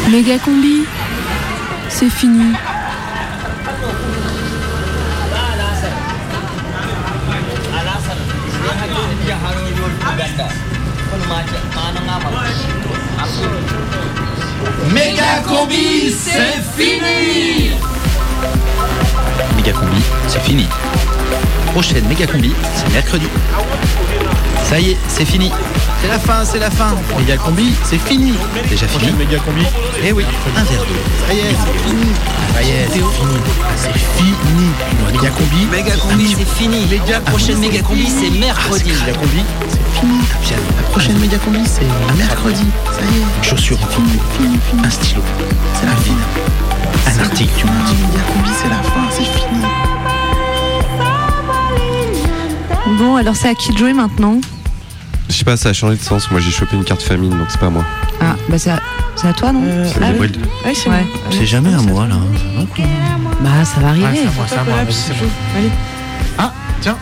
Méga 0.10 0.38
combi, 0.40 0.86
c'est 1.90 2.10
fini. 2.10 2.54
Méga 14.94 15.42
combi, 15.48 16.12
c'est 16.12 16.62
fini 16.78 17.72
Méga 19.66 19.80
combi, 19.80 20.02
c'est 20.28 20.42
fini. 20.42 20.68
Prochaine 21.72 22.08
méga 22.08 22.28
combi, 22.28 22.54
c'est 22.76 22.94
mercredi. 22.94 23.26
Ça 24.64 24.80
y 24.80 24.92
est, 24.92 24.98
c'est 25.08 25.26
fini. 25.26 25.52
C'est 26.02 26.08
la 26.08 26.20
fin, 26.20 26.46
c'est 26.46 26.60
la 26.60 26.70
fin. 26.70 26.94
Méga 27.18 27.36
combi, 27.38 27.74
c'est 27.84 27.98
fini. 27.98 28.36
Déjà 28.70 28.88
fini. 28.88 29.12
Méga 29.14 29.40
combi. 29.40 29.66
Eh 30.04 30.12
oui, 30.12 30.24
un 30.56 30.64
verre 30.66 30.82
d'eau. 30.82 30.94
Ça 31.28 31.34
y 31.34 31.40
est, 31.40 31.56
c'est 31.66 31.90
fini. 31.90 32.06
Ça 32.54 32.62
y 32.62 32.70
est, 32.70 32.88
c'est 32.90 33.00
fini. 33.00 33.38
C'est 33.76 33.94
fini. 34.18 34.70
Méga 35.12 35.30
combi. 35.32 35.66
Méga 35.72 35.96
combi, 35.96 36.36
c'est 36.38 36.48
fini. 36.48 36.86
Méga 36.86 37.20
prochaine 37.22 37.58
méga 37.58 37.82
combi, 37.82 38.06
c'est 38.06 38.30
mercredi. 38.30 38.94
Méga 38.94 39.14
combi, 39.18 39.42
c'est 39.68 40.00
fini. 40.00 40.20
La 40.78 40.84
prochaine 40.92 41.18
méga 41.18 41.40
combi, 41.40 41.62
c'est 41.66 42.16
mercredi. 42.16 42.66
Ça 42.92 43.02
y 43.02 43.18
est. 43.18 43.44
Chaussures 43.50 43.80
en 43.82 43.88
Fini, 43.88 44.20
fini, 44.38 44.60
fini. 44.70 44.86
Un 44.86 44.90
stylo. 44.92 45.24
C'est 45.74 45.88
la 45.88 45.94
fin. 45.94 46.75
Un 47.08 47.20
article, 47.24 47.52
tu 47.58 47.66
méga 47.66 48.22
combi, 48.34 48.50
c'est 48.62 48.70
la 48.70 48.82
fin. 48.82 49.08
C'est 49.12 49.24
fini. 49.24 49.62
Bon, 52.98 53.16
alors 53.18 53.36
c'est 53.36 53.50
à 53.50 53.56
qui 53.56 53.74
de 53.74 53.78
jouer 53.78 53.94
maintenant? 53.94 54.40
Je 55.30 55.34
sais 55.34 55.44
pas, 55.44 55.58
ça 55.58 55.70
a 55.70 55.74
changé 55.74 55.98
de 55.98 56.02
sens. 56.02 56.30
Moi, 56.32 56.40
j'ai 56.40 56.52
chopé 56.52 56.76
une 56.76 56.84
carte 56.84 57.02
famine, 57.02 57.32
donc 57.32 57.48
c'est 57.50 57.60
pas 57.60 57.70
moi. 57.70 57.84
Ah, 58.22 58.36
bah 58.48 58.58
c'est 58.58 58.70
à, 58.72 58.80
c'est 59.16 59.28
à 59.28 59.34
toi, 59.34 59.52
non? 59.52 59.62
C'est 59.86 60.00
Ah 60.02 60.08
oui. 60.20 60.28
Gabriel. 60.30 60.32
Ouais, 60.66 60.74
c'est 60.76 60.90
Ouais. 60.90 61.04
moi. 61.04 61.32
C'est 61.32 61.46
jamais 61.46 61.74
à 61.74 61.82
moi 61.82 62.08
là. 62.08 62.16
Bah 63.42 63.66
ça 63.66 63.82
va 63.82 63.90
arriver. 63.90 64.06
Ouais, 64.06 64.20
à 64.20 64.64
moi, 64.64 64.76
à 64.80 64.86
bon. 64.86 64.92
Allez. 65.58 65.72
Ah, 66.38 66.54
tiens. 66.82 66.98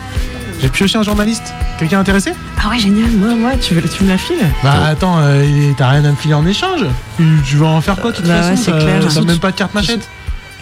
J'ai 0.60 0.68
pioché 0.68 0.98
un 0.98 1.02
journaliste. 1.02 1.52
Quelqu'un 1.84 2.00
intéressé? 2.00 2.32
Ah 2.64 2.70
ouais, 2.70 2.78
génial. 2.78 3.10
Moi, 3.10 3.34
moi, 3.34 3.50
tu, 3.60 3.74
veux, 3.74 3.82
tu 3.82 4.04
me 4.04 4.08
la 4.08 4.16
files 4.16 4.38
Bah 4.62 4.86
attends, 4.86 5.18
euh, 5.18 5.44
t'as 5.76 5.90
rien 5.90 6.04
à 6.06 6.10
me 6.12 6.16
filer 6.16 6.32
en 6.32 6.46
échange 6.46 6.80
tu, 7.18 7.24
tu 7.46 7.56
vas 7.56 7.66
en 7.66 7.82
faire 7.82 7.96
quoi 7.96 8.10
de 8.10 8.16
toute 8.16 8.26
Bah 8.26 8.36
façon 8.40 8.50
ouais, 8.52 8.56
c'est 8.56 8.70
T'as- 8.70 8.78
clair. 8.78 9.06
T'as 9.12 9.20
même 9.20 9.38
pas 9.38 9.50
de 9.50 9.56
carte 9.56 9.74
machette 9.74 10.08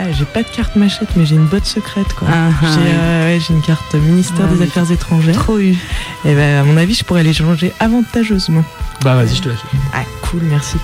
Ah, 0.00 0.10
j'ai 0.10 0.24
pas 0.24 0.42
de 0.42 0.48
carte 0.48 0.74
machette, 0.74 1.10
mais 1.14 1.24
j'ai 1.24 1.36
une 1.36 1.46
botte 1.46 1.64
secrète, 1.64 2.12
quoi. 2.14 2.26
Ah, 2.28 2.48
j'ai 2.60 2.66
ah, 2.66 3.04
euh, 3.04 3.26
ouais, 3.36 3.40
j'ai 3.46 3.54
une 3.54 3.62
carte 3.62 3.94
ministère 3.94 4.50
Ouais, 4.50 4.56
des 4.56 4.64
Affaires 4.64 4.90
étrangères. 4.90 5.36
Trop 5.36 5.58
eu. 5.60 5.76
Et 6.24 6.34
ben, 6.34 6.60
à 6.60 6.64
mon 6.64 6.76
avis, 6.76 6.94
je 6.94 7.04
pourrais 7.04 7.22
les 7.22 7.32
changer 7.34 7.72
avantageusement. 7.78 8.64
Bah 9.04 9.14
vas-y, 9.14 9.36
je 9.36 9.42
te 9.42 9.48
la 9.50 9.54
file. 9.54 9.78
Ah, 9.94 10.02
cool, 10.22 10.40
merci. 10.42 10.78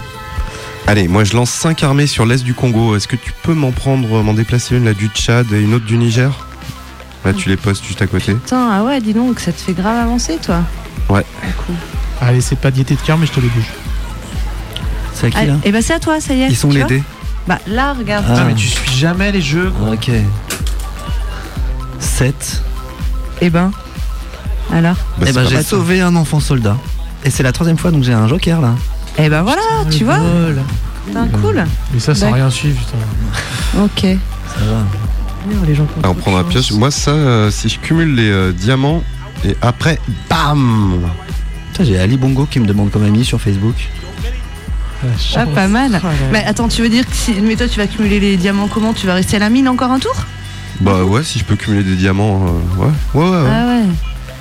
Allez, 0.86 1.08
moi 1.08 1.24
je 1.24 1.34
lance 1.34 1.50
5 1.50 1.82
armées 1.82 2.06
sur 2.06 2.26
l'est 2.26 2.44
du 2.44 2.54
Congo. 2.54 2.94
Est-ce 2.94 3.08
que 3.08 3.16
tu 3.16 3.32
peux 3.42 3.54
m'en 3.54 3.72
prendre, 3.72 4.22
m'en 4.22 4.34
déplacer 4.34 4.76
une 4.76 4.84
là 4.84 4.94
du 4.94 5.08
Tchad 5.08 5.52
et 5.52 5.60
une 5.60 5.74
autre 5.74 5.84
du 5.84 5.98
Niger? 5.98 6.46
Là, 7.28 7.34
tu 7.34 7.50
les 7.50 7.58
postes 7.58 7.84
juste 7.84 8.00
à 8.00 8.06
côté. 8.06 8.32
Putain, 8.32 8.70
ah 8.72 8.82
ouais, 8.84 9.02
dis 9.02 9.12
donc, 9.12 9.38
ça 9.38 9.52
te 9.52 9.60
fait 9.60 9.74
grave 9.74 9.98
avancer, 9.98 10.38
toi. 10.42 10.60
Ouais. 11.10 11.26
Allez, 12.22 12.40
c'est 12.40 12.56
pas 12.56 12.70
diété 12.70 12.94
de 12.94 13.00
cœur, 13.00 13.18
mais 13.18 13.26
je 13.26 13.32
te 13.32 13.40
les 13.40 13.48
bouge. 13.48 13.70
C'est 15.12 15.26
à 15.26 15.30
qui 15.30 15.36
Ah, 15.38 15.44
là 15.44 15.54
et 15.62 15.70
bah 15.70 15.82
c'est 15.82 15.92
à 15.92 15.98
toi, 15.98 16.22
ça 16.22 16.32
y 16.32 16.40
est. 16.40 16.48
Ils 16.48 16.56
sont 16.56 16.70
les 16.70 16.84
dés. 16.84 17.02
Bah 17.46 17.58
là, 17.66 17.92
regarde. 17.92 18.24
Putain, 18.24 18.44
mais 18.44 18.54
tu 18.54 18.66
suis 18.66 18.90
jamais 18.92 19.30
les 19.30 19.42
jeux. 19.42 19.70
Ok. 19.92 20.10
7. 22.00 22.62
Et 23.42 23.50
ben. 23.50 23.72
Alors 24.72 24.96
Bah, 25.18 25.26
eh 25.28 25.32
ben 25.32 25.46
j'ai 25.46 25.62
sauvé 25.62 26.00
un 26.00 26.16
enfant 26.16 26.40
soldat. 26.40 26.78
Et 27.26 27.30
c'est 27.30 27.42
la 27.42 27.52
troisième 27.52 27.76
fois 27.76 27.90
donc 27.90 28.04
j'ai 28.04 28.14
un 28.14 28.26
joker 28.26 28.62
là. 28.62 28.74
Et 29.18 29.28
ben 29.28 29.42
voilà, 29.42 29.62
tu 29.90 30.04
vois. 30.04 30.20
Putain, 31.06 31.28
cool. 31.42 31.62
Mais 31.92 32.00
ça 32.00 32.14
sans 32.14 32.32
rien 32.32 32.48
suivre, 32.48 32.78
putain. 32.78 33.82
Ok. 33.84 34.18
Ça 34.46 34.64
va. 34.64 35.07
Merde, 35.48 35.64
les 35.66 35.74
gens 35.74 35.86
Alors, 36.02 36.16
on 36.26 36.30
chance. 36.30 36.46
pioche. 36.48 36.72
Moi, 36.72 36.90
ça, 36.90 37.10
euh, 37.12 37.50
si 37.50 37.68
je 37.68 37.78
cumule 37.78 38.14
les 38.14 38.30
euh, 38.30 38.52
diamants 38.52 39.02
et 39.44 39.56
après, 39.62 39.98
bam 40.28 41.00
Putain, 41.72 41.84
j'ai 41.84 41.98
Ali 41.98 42.16
Bongo 42.16 42.46
qui 42.46 42.60
me 42.60 42.66
demande 42.66 42.90
comme 42.90 43.04
ami 43.04 43.24
sur 43.24 43.40
Facebook. 43.40 43.74
Ah, 45.36 45.46
pas 45.46 45.68
mal. 45.68 46.00
Oh. 46.02 46.06
Mais 46.32 46.44
attends, 46.44 46.68
tu 46.68 46.82
veux 46.82 46.88
dire 46.88 47.06
que 47.06 47.14
si. 47.14 47.34
Mais 47.40 47.54
toi, 47.54 47.68
tu 47.68 47.78
vas 47.78 47.86
cumuler 47.86 48.18
les 48.18 48.36
diamants 48.36 48.68
comment? 48.68 48.92
Tu 48.92 49.06
vas 49.06 49.14
rester 49.14 49.36
à 49.36 49.38
la 49.38 49.48
mine 49.48 49.68
encore 49.68 49.92
un 49.92 50.00
tour? 50.00 50.14
Bah 50.80 51.04
ouais, 51.04 51.22
si 51.22 51.38
je 51.38 51.44
peux 51.44 51.56
cumuler 51.56 51.84
des 51.84 51.94
diamants, 51.96 52.46
euh, 52.46 52.82
ouais. 52.82 52.90
Ouais, 53.14 53.30
ouais, 53.30 53.42
ouais. 53.42 53.48
Ah 53.52 53.66
ouais. 53.66 53.84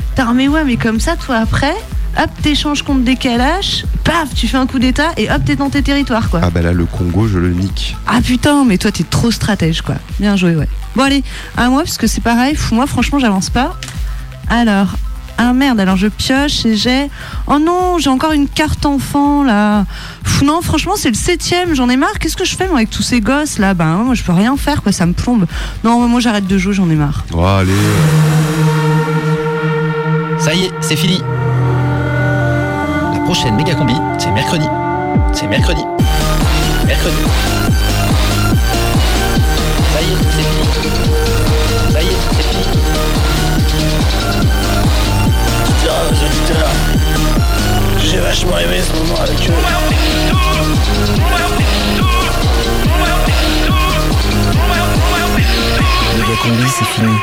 Putain, 0.10 0.34
mais 0.34 0.48
ouais, 0.48 0.64
mais 0.64 0.78
comme 0.78 1.00
ça, 1.00 1.16
toi, 1.16 1.36
après, 1.36 1.76
hop, 2.20 2.30
t'échanges 2.42 2.82
contre 2.82 3.04
des 3.04 3.16
calaches, 3.16 3.86
paf, 4.04 4.34
tu 4.34 4.48
fais 4.48 4.58
un 4.58 4.66
coup 4.66 4.80
d'état 4.80 5.12
et 5.18 5.30
hop, 5.30 5.42
t'es 5.46 5.56
dans 5.56 5.70
tes 5.70 5.84
territoires, 5.84 6.30
quoi. 6.30 6.40
Ah 6.44 6.50
bah 6.50 6.62
là, 6.64 6.74
le 6.74 6.86
Congo, 6.86 7.28
je 7.28 7.38
le 7.38 7.50
nique. 7.54 7.96
Ah 8.08 8.20
putain, 8.24 8.66
mais 8.66 8.78
toi 8.80 8.92
t'es 8.92 9.04
trop 9.04 9.30
stratège 9.30 9.82
quoi. 9.82 9.96
Bien 10.20 10.36
joué, 10.36 10.56
ouais. 10.56 10.68
Bon 10.98 11.04
allez, 11.04 11.24
à 11.56 11.70
moi 11.70 11.84
parce 11.84 12.00
que 12.00 12.08
c'est 12.08 12.22
pareil. 12.22 12.56
Fou, 12.56 12.74
moi 12.74 12.88
franchement 12.88 13.20
j'avance 13.20 13.52
pas. 13.52 13.76
Alors, 14.50 14.88
ah 15.38 15.54
merde, 15.54 15.80
alors 15.80 15.96
je 15.96 16.08
pioche 16.08 16.66
et 16.66 16.76
j'ai. 16.76 17.12
Oh 17.46 17.60
non, 17.60 18.00
j'ai 18.00 18.10
encore 18.10 18.32
une 18.32 18.48
carte 18.48 18.84
enfant 18.84 19.44
là. 19.44 19.86
Fou, 20.24 20.44
non, 20.44 20.60
franchement 20.64 20.94
c'est 20.98 21.10
le 21.10 21.16
septième, 21.16 21.76
j'en 21.76 21.88
ai 21.88 21.98
marre. 21.98 22.18
Qu'est-ce 22.20 22.36
que 22.36 22.46
je 22.46 22.56
fais 22.56 22.66
moi 22.66 22.78
avec 22.78 22.90
tous 22.90 23.04
ces 23.04 23.22
gosses 23.22 23.60
là? 23.60 23.76
Ben 23.76 23.98
moi 23.98 24.16
je 24.16 24.24
peux 24.24 24.32
rien 24.32 24.58
faire 24.58 24.82
quoi, 24.82 24.92
ça 24.92 25.06
me 25.06 25.14
plombe. 25.14 25.46
Non, 25.84 26.00
moi 26.08 26.20
j'arrête 26.20 26.48
de 26.48 26.58
jouer, 26.58 26.74
j'en 26.74 26.90
ai 26.90 26.96
marre. 26.96 27.26
Oh, 27.32 27.46
allez. 27.46 27.74
Ça 30.40 30.56
y 30.56 30.64
est, 30.64 30.72
c'est 30.82 30.96
fini. 30.96 31.22
La 33.14 33.20
prochaine 33.20 33.56
méga 33.56 33.76
combi, 33.76 33.94
c'est 34.18 34.32
mercredi. 34.32 34.66
C'est 35.32 35.46
mercredi. 35.46 35.84
Mercredi. 36.88 37.18
Vachement 48.28 48.58
aimé 48.58 48.82
ce 48.82 48.92
moment 48.92 49.22
avec 49.22 49.40
eux. 49.48 49.54
Méga 56.18 56.36
combi 56.44 56.70
c'est 56.78 56.86
fini. 56.86 57.16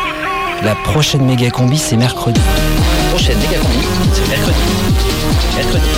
La 0.63 0.75
prochaine 0.77 1.27
méga 1.27 1.51
combi 1.51 1.77
c'est 1.77 1.99
mercredi. 1.99 2.41
Prochaine 3.11 3.37
méga 3.39 3.59
combi, 3.59 3.87
c'est 4.15 4.29
mercredi. 4.31 4.59
Mercredi. 5.57 5.91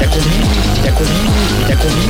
La 0.00 0.06
combi, 0.06 0.30
la 0.84 0.92
combi, 0.92 1.20
la 1.68 1.76
combi, 1.76 2.08